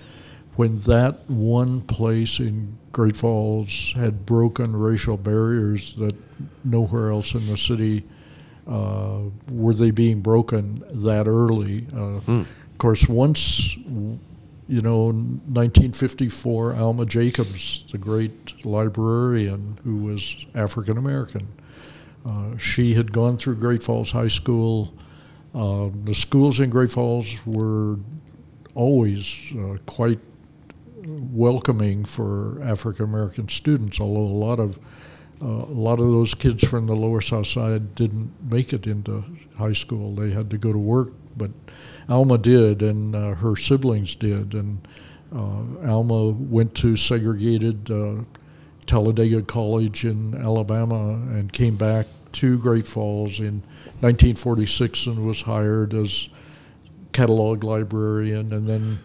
[0.57, 6.15] when that one place in Great Falls had broken racial barriers that
[6.65, 8.05] nowhere else in the city
[8.67, 9.19] uh,
[9.51, 11.87] were they being broken that early.
[11.95, 12.49] Uh, Of
[12.83, 21.47] course, once you know, 1954, Alma Jacobs, the great librarian who was African American,
[22.27, 24.93] uh, she had gone through Great Falls High School.
[25.55, 27.99] Uh, the schools in Great Falls were
[28.75, 30.21] always uh, quite
[31.05, 34.81] welcoming for African American students, although a lot of
[35.41, 39.25] uh, a lot of those kids from the Lower South Side didn't make it into
[39.57, 40.15] high school.
[40.15, 41.51] They had to go to work, but
[42.13, 44.87] Alma did, and uh, her siblings did, and
[45.35, 48.17] uh, Alma went to segregated uh,
[48.85, 53.63] Talladega College in Alabama and came back to Great Falls in
[54.01, 56.29] 1946 and was hired as
[57.13, 58.99] catalog librarian, and then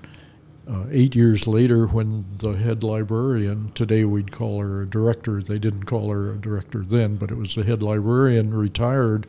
[0.70, 5.60] uh, eight years later, when the head librarian, today we'd call her a director, they
[5.60, 9.26] didn't call her a director then, but it was the head librarian, retired,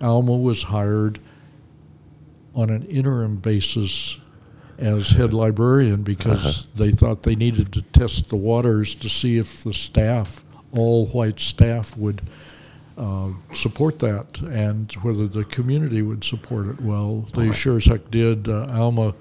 [0.00, 1.18] Alma was hired
[2.56, 4.18] on an interim basis
[4.78, 6.68] as head librarian because uh-huh.
[6.74, 10.42] they thought they needed to test the waters to see if the staff,
[10.72, 12.20] all white staff, would
[12.96, 17.26] uh, support that and whether the community would support it well.
[17.34, 18.48] They sure as heck did.
[18.48, 19.14] Uh, Alma,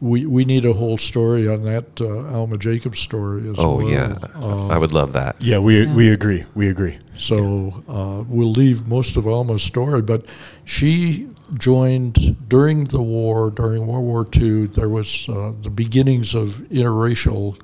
[0.00, 3.86] we, we need a whole story on that uh, Alma Jacobs story as Oh well.
[3.86, 5.36] Oh, yeah, Uh, I would love that.
[5.40, 6.44] Yeah, we we agree.
[6.54, 6.98] We agree.
[7.16, 10.24] so uh, we'll leave most of Alma's story, but
[10.64, 11.28] she
[11.58, 14.66] joined during the war, during World War II.
[14.68, 17.58] There was uh, the beginnings of interracial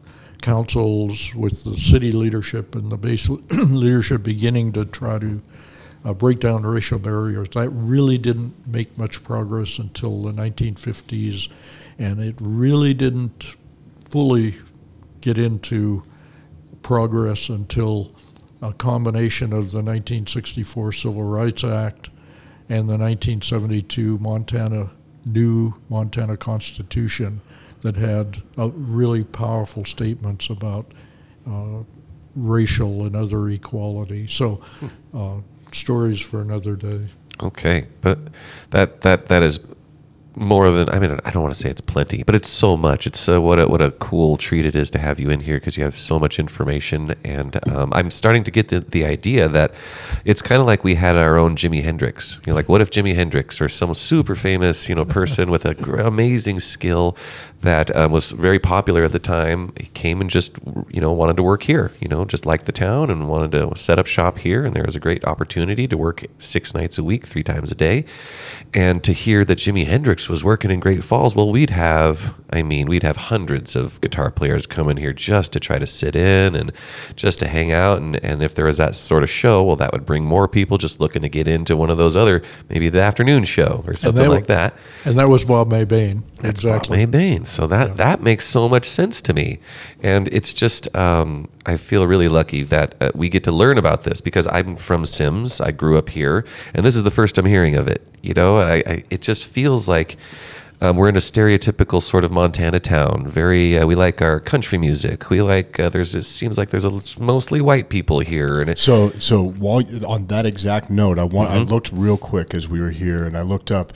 [0.49, 5.43] councils with the city leadership and the base leadership beginning to try to
[6.07, 7.51] uh, break down racial barriers.
[7.51, 11.51] That really didn't make much progress until the 1950s,
[11.99, 13.57] and it really didn't
[14.09, 14.55] fully
[15.20, 16.03] get into
[16.83, 18.11] progress until
[18.62, 22.09] a combination of the 1964 Civil Rights Act
[22.70, 24.89] and the 1972 Montana
[25.27, 27.43] new Montana Constitution
[27.80, 30.92] that had uh, really powerful statements about
[31.48, 31.82] uh,
[32.34, 34.26] racial and other equality.
[34.26, 34.60] So,
[35.14, 35.36] uh,
[35.72, 37.06] stories for another day.
[37.42, 38.18] Okay, but
[38.70, 39.60] that that that is
[40.38, 41.18] more than I mean.
[41.24, 43.06] I don't want to say it's plenty, but it's so much.
[43.06, 45.56] It's so what a, what a cool treat it is to have you in here
[45.56, 49.48] because you have so much information, and um, I'm starting to get the, the idea
[49.48, 49.72] that
[50.24, 52.40] it's kind of like we had our own Jimi Hendrix.
[52.46, 55.64] You know, like what if Jimi Hendrix or some super famous you know person with
[55.64, 57.16] a gr- amazing skill
[57.60, 60.59] that um, was very popular at the time he came and just
[60.89, 61.93] you know wanted to work here.
[62.01, 64.85] You know, just liked the town and wanted to set up shop here, and there
[64.85, 68.05] was a great opportunity to work six nights a week, three times a day,
[68.74, 71.35] and to hear that Jimi Hendrix was working in Great Falls.
[71.35, 75.60] Well, we'd have, I mean, we'd have hundreds of guitar players coming here just to
[75.60, 76.72] try to sit in and
[77.16, 77.98] just to hang out.
[77.98, 80.78] And, and if there was that sort of show, well, that would bring more people
[80.78, 84.28] just looking to get into one of those other, maybe the afternoon show or something
[84.28, 84.74] like that.
[85.05, 86.22] And that was Bob Mabane.
[86.40, 87.05] That's exactly.
[87.05, 87.48] Bob Mabane's.
[87.49, 89.59] So that that makes so much sense to me,
[90.03, 94.03] and it's just um, I feel really lucky that uh, we get to learn about
[94.03, 95.61] this because I'm from Simms.
[95.61, 96.45] I grew up here,
[96.75, 98.07] and this is the first I'm hearing of it.
[98.23, 100.16] You know, I, I it just feels like.
[100.81, 103.27] Um, we're in a stereotypical sort of Montana town.
[103.27, 105.29] Very, uh, we like our country music.
[105.29, 105.81] We like.
[105.81, 106.15] Uh, there's.
[106.15, 110.29] It seems like there's a, mostly white people here, and it, So, so while on
[110.29, 113.43] that exact note, I want I looked real quick as we were here, and I
[113.43, 113.93] looked up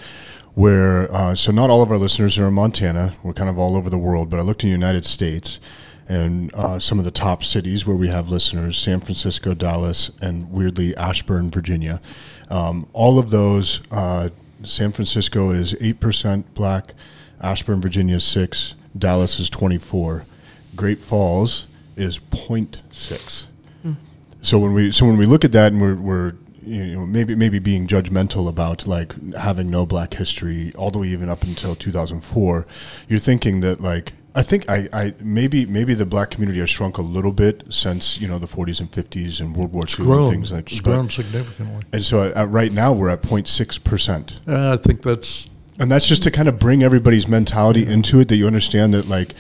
[0.55, 1.12] where.
[1.12, 3.15] Uh, so, not all of our listeners are in Montana.
[3.23, 5.61] We're kind of all over the world, but I looked in the United States,
[6.09, 10.51] and uh, some of the top cities where we have listeners: San Francisco, Dallas, and
[10.51, 12.01] weirdly Ashburn, Virginia.
[12.51, 13.83] Um, all of those.
[13.91, 14.31] Uh,
[14.65, 16.95] San Francisco is eight percent black.
[17.41, 18.74] Ashburn, Virginia, is six.
[18.97, 20.24] Dallas is twenty-four.
[20.77, 21.66] Great Falls
[21.97, 23.47] is 0.6.
[24.45, 26.33] So when we so when we look at that and we're, we're
[26.64, 31.09] you know maybe maybe being judgmental about like having no Black history all the way
[31.09, 32.66] even up until 2004,
[33.09, 36.97] you're thinking that like I think I, I maybe maybe the Black community has shrunk
[36.98, 40.30] a little bit since you know the 40s and 50s and World War II and
[40.30, 41.82] things like it's but- grown significantly.
[41.93, 44.40] And so uh, right now we're at 0.6 percent.
[44.47, 48.28] Uh, I think that's And that's just to kind of bring everybody's mentality into it
[48.28, 49.34] that you understand that like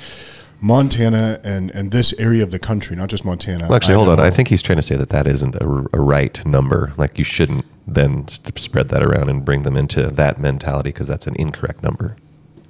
[0.62, 3.64] Montana and and this area of the country, not just Montana.
[3.66, 4.20] Well, actually, hold on.
[4.20, 6.92] I think he's trying to say that that isn't a, a right number.
[6.96, 11.08] Like you shouldn't then st- spread that around and bring them into that mentality because
[11.08, 12.16] that's an incorrect number.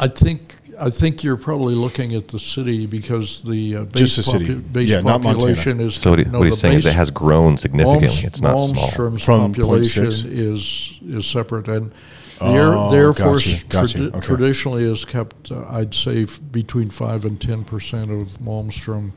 [0.01, 4.17] I think I think you're probably looking at the city because the uh, base, Just
[4.17, 4.55] the city.
[4.55, 5.35] base Yeah, not Montana.
[5.35, 8.09] population is So what, he- no, what he's saying is it has grown significantly.
[8.09, 8.89] Malms- it's not small.
[8.89, 11.93] Malmstrom's From population is is separate, and
[12.43, 14.21] the Oh, Air, the Air gotcha, Force gotcha, tradi- okay.
[14.21, 19.13] traditionally has kept, uh, I'd say, f- between five and ten percent of Malmstrom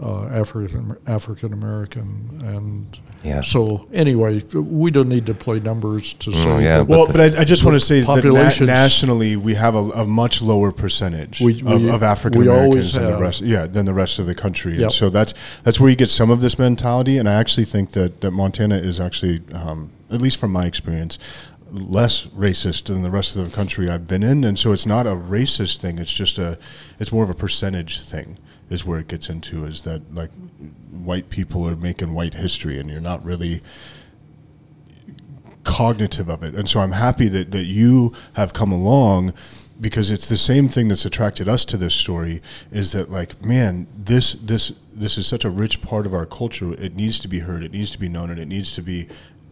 [0.00, 2.86] uh, African African American, and
[3.24, 3.42] Yeah.
[3.42, 6.48] So anyway, we don't need to play numbers to say.
[6.48, 8.64] Mm, yeah, that- but Well, the- but I, I just want to say that na-
[8.64, 12.92] nationally we have a, a much lower percentage We- of, we- of African Americans always
[12.92, 13.40] than the rest.
[13.40, 14.80] Yeah, than the rest of the country.
[14.80, 15.34] And so that's
[15.64, 17.18] that's where you get some of this mentality.
[17.18, 21.18] And I actually think that that Montana is actually, um, at least from my experience,
[21.70, 24.44] less racist than the rest of the country I've been in.
[24.44, 25.98] And so it's not a racist thing.
[25.98, 26.58] It's just a,
[26.98, 28.38] it's more of a percentage thing.
[28.70, 30.30] Is where it gets into is that like
[30.90, 33.62] white people are making white history, and you're not really
[35.64, 36.54] cognitive of it.
[36.54, 39.32] And so I'm happy that, that you have come along
[39.80, 42.42] because it's the same thing that's attracted us to this story
[42.72, 46.72] is that like man this this this is such a rich part of our culture
[46.72, 49.06] it needs to be heard it needs to be known and it needs to be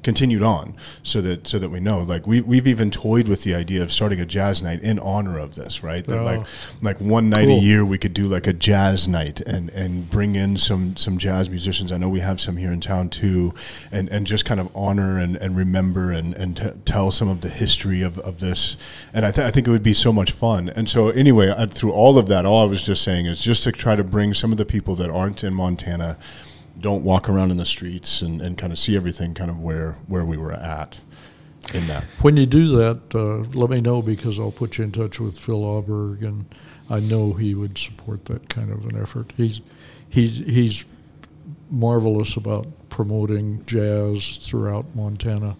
[0.06, 0.72] continued on
[1.02, 3.90] so that so that we know like we, we've even toyed with the idea of
[3.90, 6.24] starting a jazz night in honor of this right that Oh.
[6.24, 6.46] like
[6.80, 7.58] like one night Cool.
[7.58, 11.18] a year we could do like a jazz night and and bring in some some
[11.18, 13.52] jazz musicians i know we have some here in town too
[13.90, 17.40] and and just kind of honor and, and remember and and t- tell some of
[17.40, 18.76] the history of, of this
[19.12, 21.66] and I, th- I think it would be so much fun and so anyway I,
[21.66, 24.34] through all of that all i was just saying is just to try to bring
[24.34, 26.16] some of the people that aren't in montana
[26.80, 29.96] don't walk around in the streets and, and kind of see everything kind of where
[30.06, 31.00] where we were at
[31.74, 32.04] in that.
[32.20, 35.38] When you do that, uh, let me know because I'll put you in touch with
[35.38, 36.46] Phil Aaberg, and
[36.88, 39.32] I know he would support that kind of an effort.
[39.36, 39.60] He's
[40.08, 40.84] he's he's
[41.70, 45.56] marvelous about promoting jazz throughout Montana,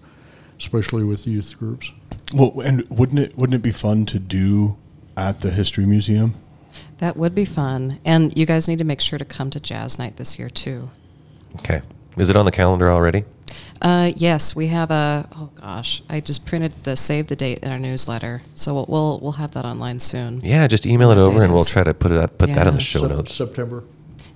[0.59, 1.93] especially with youth groups.
[2.32, 4.76] Well, and wouldn't it wouldn't it be fun to do
[5.16, 6.34] at the History Museum?
[6.98, 7.98] That would be fun.
[8.05, 10.90] And you guys need to make sure to come to Jazz Night this year, too.
[11.61, 11.83] Okay.
[12.16, 13.24] Is it on the calendar already?
[13.83, 15.28] Uh, yes, we have a.
[15.37, 19.20] Oh gosh, I just printed the save the date in our newsletter, so we'll we'll,
[19.20, 20.41] we'll have that online soon.
[20.43, 22.69] Yeah, just email it over and we'll try to put it up, put that Yeah.
[22.69, 23.35] in the show Sep- notes.
[23.35, 23.85] September.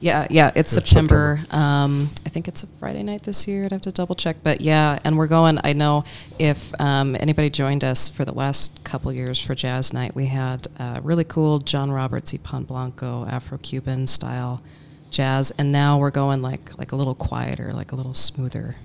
[0.02, 1.40] Yeah, yeah, it's It's September.
[1.50, 3.66] Um, I think it's a Friday night this year.
[3.66, 5.58] I'd have to double check, but yeah, and we're going.
[5.64, 6.04] I know
[6.38, 10.68] if um, anybody joined us for the last couple years for Jazz Night, we had
[10.78, 14.62] uh, really cool John Roberts y Pan Blanco Afro-Cuban style
[15.10, 18.76] jazz, and now we're going like like a little quieter, like a little smoother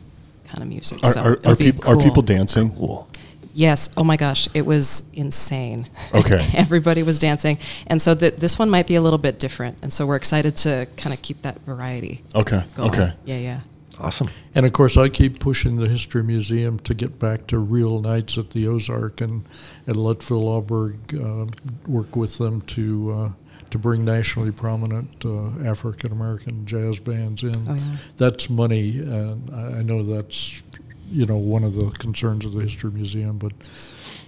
[0.46, 1.00] kind of music.
[1.04, 2.76] Are, so are, are, be peop- are people dancing?
[2.76, 3.08] Cool.
[3.54, 3.90] Yes.
[3.96, 5.88] Oh my gosh, it was insane.
[6.14, 6.46] Okay.
[6.56, 7.58] Everybody was dancing,
[7.88, 10.58] and so th- this one might be a little bit different, and so we're excited
[10.58, 12.22] to kind of keep that variety.
[12.36, 12.64] Okay.
[12.76, 12.90] going.
[12.90, 13.14] Okay.
[13.26, 13.60] Yeah, yeah.
[14.00, 14.30] Awesome.
[14.54, 18.38] And of course, I keep pushing the History Museum to get back to real nights
[18.38, 19.46] at the Ozark and,
[19.88, 21.50] and let Phil Aaberg uh,
[21.88, 23.30] work with them to uh,
[23.76, 27.54] to bring nationally prominent uh, African American jazz bands in.
[27.68, 27.98] Oh, yeah.
[28.18, 30.64] That's money, and I I know that's
[31.12, 33.52] you know one of the concerns of the History Museum, but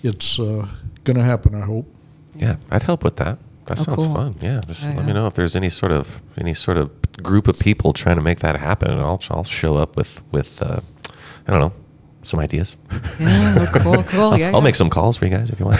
[0.04, 0.68] it's uh,
[1.04, 1.56] going to happen.
[1.56, 1.86] I hope.
[2.36, 3.38] Yeah, I'd help with that.
[3.66, 4.16] That Oh, sounds cool.
[4.16, 4.36] fun.
[4.42, 6.90] Yeah, just Yeah, let me know if there's any sort of any sort of
[7.24, 10.62] group of people trying to make that happen, and I'll I'll show up with with
[10.62, 10.80] uh,
[11.48, 11.74] I don't know
[12.24, 12.76] some ideas.
[13.20, 14.30] Yeah, oh, cool, cool.
[14.32, 14.60] I'll, Yeah, I'll yeah.
[14.64, 15.80] make some calls for you guys if you want.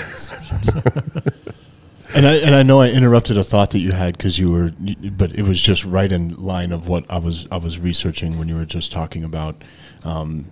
[2.16, 4.72] And I and I know I interrupted a thought that you had because you were,
[5.12, 8.48] but it was just right in line of what I was I was researching when
[8.48, 9.64] you were just talking about
[10.04, 10.50] um,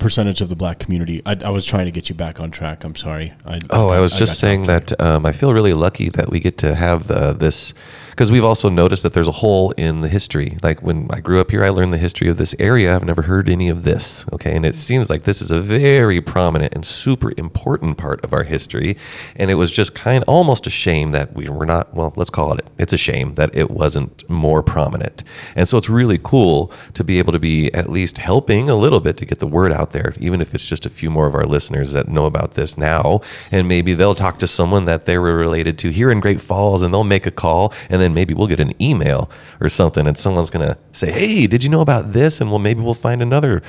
[0.00, 1.22] percentage of the black community.
[1.24, 2.82] I, I was trying to get you back on track.
[2.84, 3.32] I'm sorry.
[3.44, 6.40] I, Oh, I was got just saying that um, I feel really lucky that we
[6.40, 7.74] get to have the, this
[8.20, 10.58] because we've also noticed that there's a hole in the history.
[10.62, 12.94] Like when I grew up here, I learned the history of this area.
[12.94, 14.26] I've never heard any of this.
[14.30, 18.34] Okay, and it seems like this is a very prominent and super important part of
[18.34, 18.98] our history.
[19.36, 21.94] And it was just kind almost a shame that we were not.
[21.94, 22.66] Well, let's call it.
[22.76, 25.24] It's a shame that it wasn't more prominent.
[25.56, 29.00] And so it's really cool to be able to be at least helping a little
[29.00, 31.34] bit to get the word out there, even if it's just a few more of
[31.34, 33.20] our listeners that know about this now.
[33.50, 36.82] And maybe they'll talk to someone that they were related to here in Great Falls
[36.82, 37.72] and they'll make a call.
[37.88, 39.30] And then maybe we'll get an email
[39.60, 42.40] or something and someone's going to say, Hey, did you know about this?
[42.40, 43.62] And well, maybe we'll find another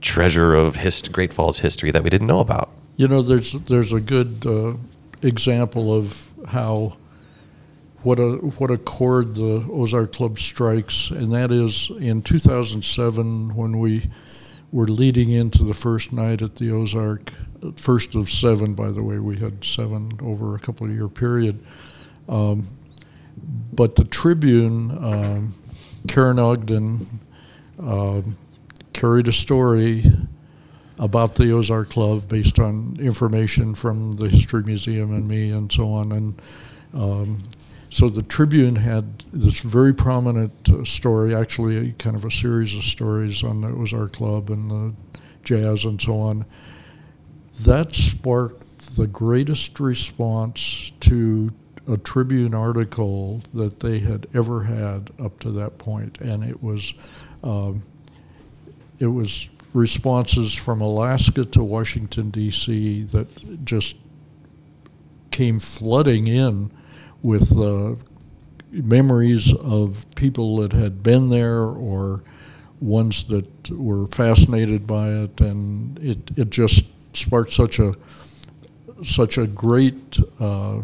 [0.00, 2.70] treasure of hist- Great Falls history that we didn't know about.
[2.96, 4.74] You know, there's there's a good uh,
[5.22, 6.96] example of how
[8.02, 13.78] what a what a chord the Ozark Club strikes, and that is in 2007 when
[13.80, 14.08] we
[14.76, 17.32] were leading into the first night at the Ozark,
[17.76, 21.58] first of seven, by the way, we had seven over a couple of year period.
[22.28, 22.68] Um,
[23.72, 25.54] but the Tribune, um,
[26.08, 27.20] Karen Ogden,
[27.78, 28.36] um,
[28.92, 30.04] carried a story
[30.98, 35.90] about the Ozark Club based on information from the History Museum and me and so
[35.90, 36.12] on.
[36.12, 36.42] And
[36.92, 37.42] um,
[37.96, 42.76] so the Tribune had this very prominent uh, story, actually, a, kind of a series
[42.76, 44.94] of stories on the our Club and the
[45.44, 46.44] jazz and so on.
[47.62, 51.50] That sparked the greatest response to
[51.88, 56.92] a Tribune article that they had ever had up to that point, and it was.
[57.42, 57.82] Um,
[58.98, 63.04] it was responses from Alaska to Washington D.C.
[63.04, 63.96] that just
[65.30, 66.70] came flooding in
[67.26, 67.96] with uh,
[68.70, 72.18] memories of people that had been there or
[72.80, 76.84] ones that were fascinated by it, and it, it just
[77.14, 77.94] sparked such a
[79.02, 80.80] such a great uh,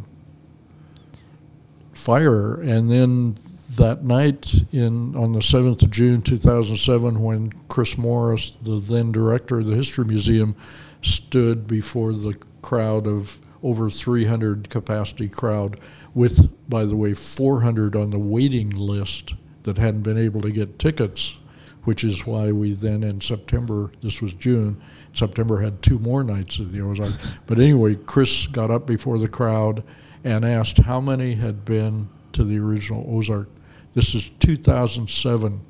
[1.93, 2.60] fire.
[2.60, 3.36] And then
[3.77, 9.60] that night in on the 7th of June 2007 when Chris Morris the then director
[9.60, 10.56] of the History Museum
[11.02, 15.79] stood before the crowd of over 300 capacity crowd
[16.15, 20.79] with by the way 400 on the waiting list that hadn't been able to get
[20.79, 21.39] tickets
[21.85, 24.81] which is why we then in September this was June
[25.13, 27.13] September had two more nights at the Ozark
[27.47, 29.83] but anyway Chris got up before the crowd
[30.25, 33.49] and asked how many had been to the original Ozark
[33.93, 35.61] this is 2007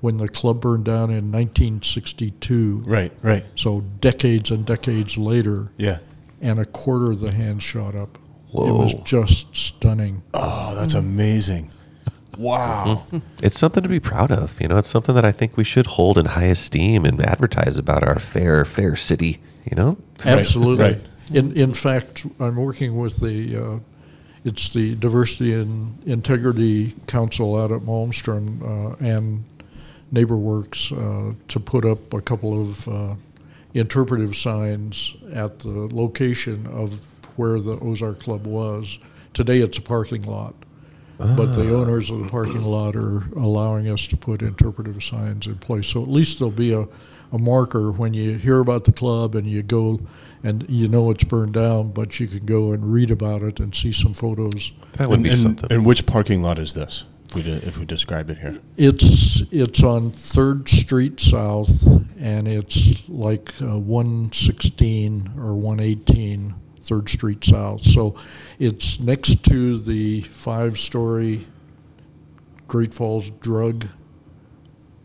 [0.00, 2.82] when the club burned down in 1962.
[2.84, 3.12] Right.
[3.22, 3.44] Right.
[3.54, 5.98] So decades and decades later, Yeah.
[6.42, 8.18] And a quarter of the hand shot up.
[8.52, 10.22] It was just stunning.
[10.34, 11.70] Oh, that's amazing.
[12.38, 13.04] Wow.
[13.42, 14.58] It's something to be proud of.
[14.58, 17.76] You know, it's something that I think we should hold in high esteem and advertise
[17.76, 19.42] about our fair, fair city.
[19.70, 20.82] You know, Absolutely.
[20.82, 21.00] right.
[21.30, 23.78] In in fact, I'm working with the uh,
[24.44, 29.44] it's the Diversity and Integrity Council out at Malmstrom uh, and
[30.12, 33.14] NeighborWorks uh, to put up a couple of uh,
[33.74, 38.98] interpretive signs at the location of where the Ozark Club was.
[39.32, 40.54] Today, it's a parking lot.
[41.18, 41.80] But the ah.
[41.80, 45.86] owners of the parking lot are allowing us to put interpretive signs in place.
[45.86, 46.88] So at least there'll be a,
[47.30, 50.00] a marker when you hear about the club and you go
[50.42, 53.74] and you know it's burned down, but you can go and read about it and
[53.74, 54.72] see some photos.
[54.94, 55.72] that would and, be and- something.
[55.72, 57.04] And which parking lot is this?
[57.32, 58.60] If we, de- if we describe it here.
[58.76, 61.82] It's it's on Third Street South,
[62.20, 67.80] and it's like uh, 116 or 118 Third Street South.
[67.80, 68.16] So
[68.58, 71.46] it's next to the five-story
[72.68, 73.86] Great Falls Drug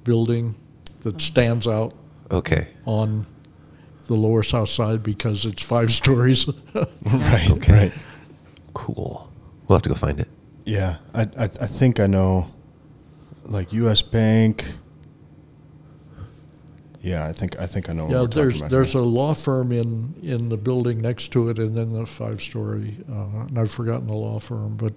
[0.03, 0.55] building
[1.03, 1.93] that stands out
[2.29, 2.67] okay.
[2.85, 3.25] on
[4.07, 6.45] the lower south side because it's five stories.
[7.05, 7.51] Right.
[7.51, 7.73] Okay.
[7.73, 7.93] Right.
[8.73, 9.31] Cool.
[9.65, 10.27] We'll have to go find it.
[10.67, 10.97] Yeah.
[11.13, 12.47] I, I, I think I know,
[13.45, 14.01] like U.S.
[14.01, 14.65] Bank.
[17.01, 18.03] Yeah, I think I think I know.
[18.05, 19.01] What Yeah, we're there's about there's here.
[19.01, 22.97] a law firm in in the building next to it, and then the five story.
[23.09, 24.93] Uh, and I've forgotten the law firm, but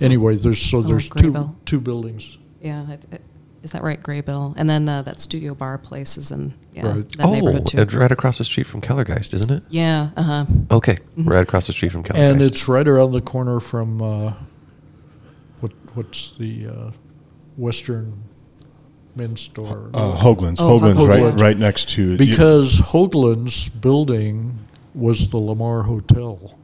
[0.00, 1.54] anyway, there's so Oh, there's two Graybill.
[1.64, 2.36] two buildings.
[2.60, 3.22] Yeah, it, it,
[3.62, 4.54] is that right, Graybill?
[4.58, 7.08] And then uh, that studio bar place is in yeah, Right.
[7.16, 7.78] that oh, neighborhood too.
[7.80, 9.62] it's right across the street from Kellergeist, isn't it?
[9.70, 10.46] yeah, uh huh.
[10.72, 12.32] Okay, right across the street from Kellergeist.
[12.32, 14.36] And it's right around the corner from uh, what
[15.96, 16.90] what's the uh,
[17.56, 18.22] Western
[19.14, 19.90] men's store?
[19.94, 20.60] Uh, Hoagland's.
[20.60, 21.40] Oh, Hoagland's Hoagland's.
[21.40, 24.58] right right next to because Hoagland's building
[24.94, 26.58] was the Lamar Hotel,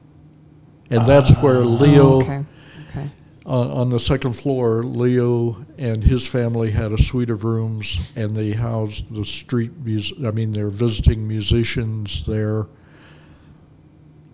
[0.91, 2.03] and that's where Leo.
[2.03, 2.45] Oh, okay.
[2.91, 3.09] Okay.
[3.45, 8.31] Uh, on the second floor, Leo and his family had a suite of rooms, and
[8.31, 12.67] they housed the street mus- I mean, they're visiting musicians there.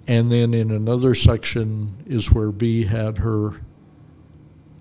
[0.07, 3.61] And then in another section is where B had her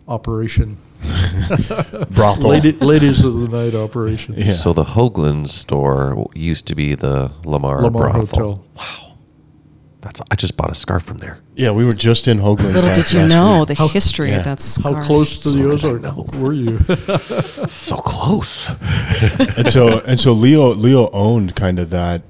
[0.08, 0.78] operation,
[2.12, 2.50] brothel.
[2.50, 4.36] Lady, ladies of the night operation.
[4.38, 4.54] Yeah.
[4.54, 8.22] So the Hoagland store used to be the Lamar, Lamar brothel.
[8.26, 8.66] Hotel.
[8.76, 9.18] Wow,
[10.02, 11.40] that's I just bought a scarf from there.
[11.56, 12.76] Yeah, we were just in Hoagland's.
[12.76, 13.68] Little did you know week.
[13.70, 14.38] the How- history yeah.
[14.40, 14.96] of that scarf.
[14.96, 16.80] How close to the So did Ozark were you?
[17.68, 18.70] so close.
[19.58, 22.22] and so and so Leo Leo owned kind of that.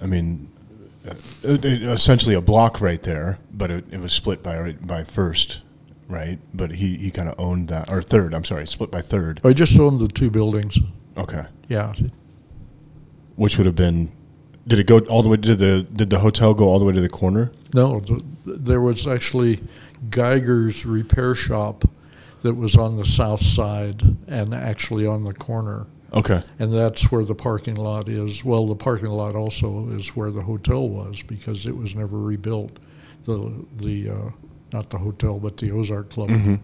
[0.00, 0.50] I mean,
[1.08, 1.14] uh,
[1.44, 5.62] it, it- essentially a block right there, but it, it was split by by first,
[6.08, 6.38] right?
[6.54, 8.34] But he he kind of owned that or third.
[8.34, 9.40] I'm sorry, split by third.
[9.44, 10.78] I just owned the two buildings.
[11.16, 11.92] Okay, Yeah.
[13.36, 14.10] which would have been.
[14.66, 15.36] Did it go all the way?
[15.36, 17.50] Did the did the hotel go all the way to the corner?
[17.74, 19.60] No, th- there was actually
[20.10, 21.84] Geiger's repair shop
[22.42, 25.86] that was on the south side and actually on the corner.
[26.14, 28.44] Okay, And that's where the parking lot is.
[28.44, 32.78] Well, the parking lot also is where the hotel was because it was never rebuilt.
[33.22, 34.30] The the uh,
[34.72, 36.30] not the hotel, but the Ozark Club.
[36.30, 36.54] Mm-hmm.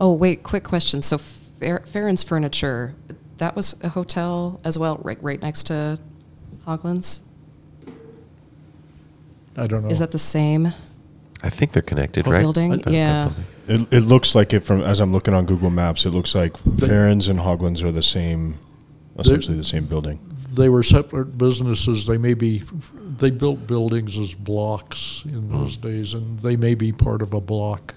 [0.00, 1.02] Oh wait, quick question.
[1.02, 2.94] So Fer- Farron's Furniture,
[3.38, 5.98] that was a hotel as well, right right next to
[6.66, 7.22] Hoagland's.
[9.56, 9.88] I don't know.
[9.88, 10.72] Is that the same?
[11.42, 12.40] I think they're connected, Oh, right?
[12.40, 12.70] building?
[12.72, 13.30] That- that Yeah.
[13.66, 13.86] building.
[13.92, 16.06] it, it looks like it from as I'm looking on Google Maps.
[16.06, 18.58] It looks like Farron's and Hoagland's are the same,
[19.18, 20.18] essentially the same building.
[20.56, 22.06] They were separate businesses.
[22.06, 22.62] They may be,
[23.18, 27.40] they built buildings as blocks in those days, and they may be part of a
[27.40, 27.94] block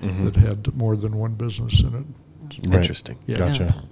[0.00, 2.04] that had more than one business in it.
[2.68, 2.80] Right.
[2.80, 3.18] Interesting.
[3.26, 3.38] Yeah.
[3.38, 3.84] Gotcha.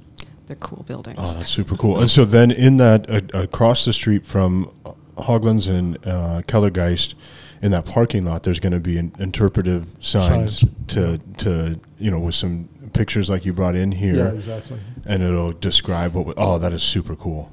[0.47, 1.18] They're cool buildings.
[1.20, 2.01] Oh, that's super cool.
[2.01, 4.92] And so then in that, uh, across the street from uh,
[5.22, 7.14] Hoagland's and uh, Kellergeist,
[7.62, 10.64] in that parking lot, there's going to be an interpretive signs, Signs.
[10.88, 14.16] to, to, you know, with some pictures like you brought in here.
[14.16, 14.80] Yeah, exactly.
[15.06, 17.52] And it'll describe what, we, oh, that is super cool.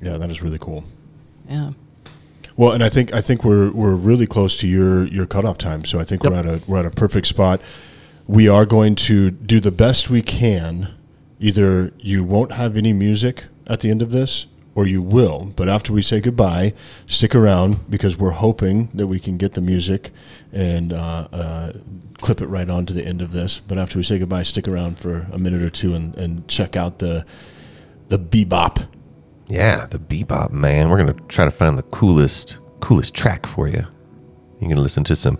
[0.00, 0.84] Yeah, that is really cool.
[1.48, 1.72] yeah.
[2.56, 5.84] Well, and I think I think we're we're really close to your your cutoff time.
[5.84, 7.60] So I think we're at a we're at a perfect spot.
[8.26, 10.88] We are going to do the best we can.
[11.38, 15.52] Either you won't have any music at the end of this, or you will.
[15.56, 16.74] But after we say goodbye,
[17.06, 20.10] stick around because we're hoping that we can get the music
[20.52, 21.72] and uh, uh,
[22.18, 23.58] clip it right on to the end of this.
[23.66, 26.76] But after we say goodbye, stick around for a minute or two and, and check
[26.76, 27.24] out the
[28.08, 28.86] the bebop.
[29.50, 30.88] Yeah, the bebop man.
[30.90, 33.84] We're gonna try to find the coolest, coolest track for you.
[34.60, 35.38] You can listen to some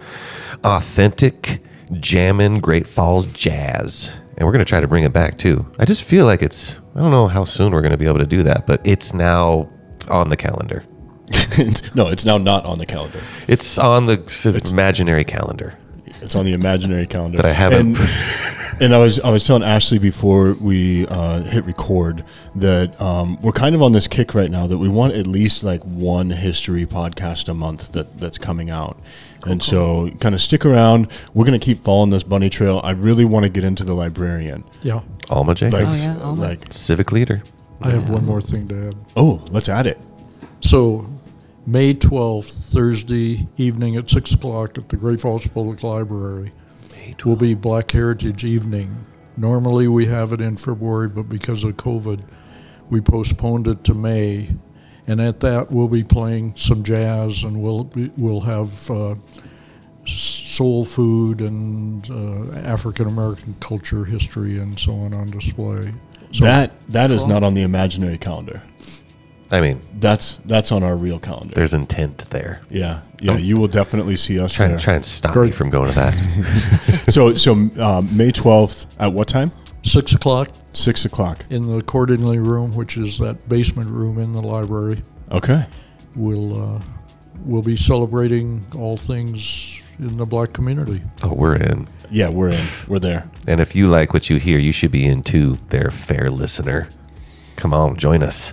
[0.65, 1.63] authentic
[2.01, 5.67] jammin' Great Falls jazz, and we're gonna try to bring it back too.
[5.79, 6.81] I just feel like it's.
[6.95, 9.69] I don't know how soon we're gonna be able to do that, but it's now
[10.09, 10.85] on the calendar.
[11.95, 13.21] no, it's now not on the calendar.
[13.47, 15.75] It's on the s- imaginary calendar
[16.21, 17.97] It's on the imaginary calendar that I haven't And-
[18.81, 22.25] And I was I was telling Ashley before we uh, hit record
[22.57, 25.63] that um, we're kind of on this kick right now that we want at least
[25.63, 28.99] like one history podcast a month that that's coming out.
[29.47, 31.11] and so kind of stick around.
[31.35, 32.81] We're gonna keep following this bunny trail.
[32.83, 34.65] I really want to get into the librarian.
[34.83, 35.03] Yeah.
[35.29, 36.41] Alma J, Like, Oh, yeah, Alma.
[36.41, 37.43] like civic leader.
[37.83, 38.95] I have one more thing to add.
[39.15, 39.99] oh, let's add it.
[40.61, 41.07] So,
[41.67, 46.53] May 12th, Thursday evening at 6 o'clock at the Great Falls Public Library
[47.25, 49.07] will be Black Heritage Evening.
[49.37, 52.23] Normally we have it in February, but because of COVID,
[52.91, 54.49] we postponed it to May.
[55.07, 59.15] And at that, we'll be playing some jazz and we'll, be, we'll have uh,
[60.07, 65.93] soul food and uh, African American culture, history, and so on on display.
[66.33, 68.63] So that that is not on the imaginary calendar.
[69.53, 71.55] I mean, That's that's on our real calendar.
[71.55, 72.61] there's intent there.
[72.71, 73.37] yeah, yeah.
[73.37, 74.79] You will definitely see us Try, there.
[74.79, 75.55] try and stop me Great.
[75.55, 77.05] from going to that.
[77.11, 79.51] So so um, May twelfth at what time?
[79.83, 81.45] 6 o'clock Six o'clock.
[81.51, 85.03] in the Cordingley room, which is that basement room in the library.
[85.33, 85.65] Okay.
[86.15, 86.81] We'll uh,
[87.45, 91.03] we'll be celebrating all things in the black community.
[91.23, 91.89] oh, we're in.
[92.11, 92.67] Yeah, we're in.
[92.89, 93.29] We're there.
[93.49, 96.89] And if you like what you hear, you should be in too, there, fair listener.
[97.57, 98.53] Come on, join us.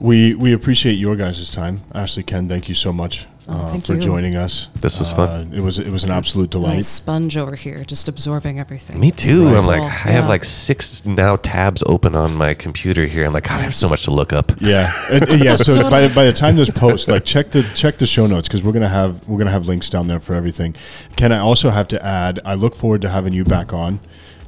[0.00, 1.82] We we appreciate your guys' time.
[1.94, 4.00] Ashley, Ken, thank you so much Oh, uh, thank for you.
[4.00, 4.68] joining us.
[4.80, 5.52] This was Uh, fun.
[5.54, 6.84] It was it was an absolute Little delight.
[6.86, 8.98] sponge over here, just absorbing everything.
[8.98, 9.42] Me too.
[9.42, 9.86] So I'm like, cool.
[9.88, 10.28] I have Yeah.
[10.28, 13.26] like six now tabs open on my computer here.
[13.26, 14.52] I'm like, God, I have so much to look up.
[14.60, 15.56] Yeah, And- and yeah.
[15.56, 18.62] So by, by the time this post, like check the check the show notes because
[18.62, 20.74] we're gonna have we're gonna have links down there for everything.
[21.16, 24.00] Ken, I also have to add, I look forward to having you back on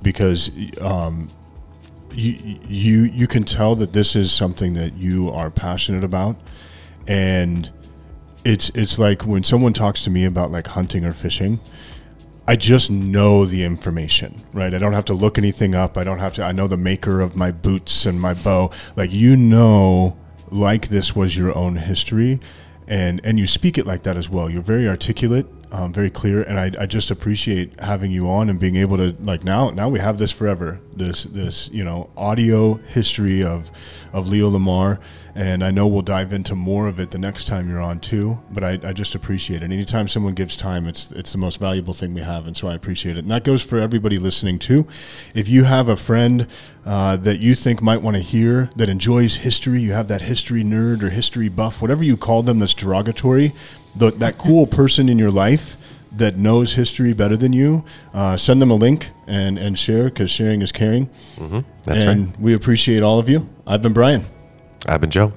[0.02, 0.50] because
[0.80, 1.28] um,
[2.14, 6.36] you you you can tell that this is something that you are passionate about,
[7.06, 7.70] and
[8.44, 11.60] it's it's like when someone talks to me about like hunting or fishing.
[12.46, 14.74] I just know the information, right?
[14.74, 15.96] I don't have to look anything up.
[15.96, 16.42] I don't have to.
[16.42, 18.70] I know the maker of my boots and my bow.
[18.96, 20.18] Like you know,
[20.50, 22.40] like this was your own history,
[22.88, 24.50] and and you speak it like that as well.
[24.50, 28.60] You're very articulate, um, very clear, and I, I just appreciate having you on and
[28.60, 30.80] being able to like now now we have this forever.
[30.94, 33.70] This this you know audio history of
[34.12, 35.00] of Leo Lamar,
[35.34, 38.38] and I know we'll dive into more of it the next time you're on too.
[38.50, 39.72] But I, I just appreciate it.
[39.72, 42.74] Anytime someone gives time, it's it's the most valuable thing we have, and so I
[42.74, 43.20] appreciate it.
[43.20, 44.86] And that goes for everybody listening too.
[45.34, 46.48] If you have a friend
[46.84, 50.64] uh, that you think might want to hear that enjoys history, you have that history
[50.64, 53.54] nerd or history buff, whatever you call them, that's derogatory
[53.96, 55.76] the, that cool person in your life
[56.16, 60.30] that knows history better than you, uh, send them a link and, and share because
[60.30, 61.08] sharing is caring.
[61.36, 61.90] Mm-hmm.
[61.90, 62.40] and right.
[62.40, 63.48] we appreciate all of you.
[63.66, 64.24] I've been Brian.
[64.86, 65.32] I've been Joe.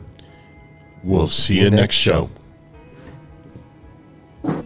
[1.04, 2.30] We'll, we'll see, see, you next show.
[4.44, 4.66] show.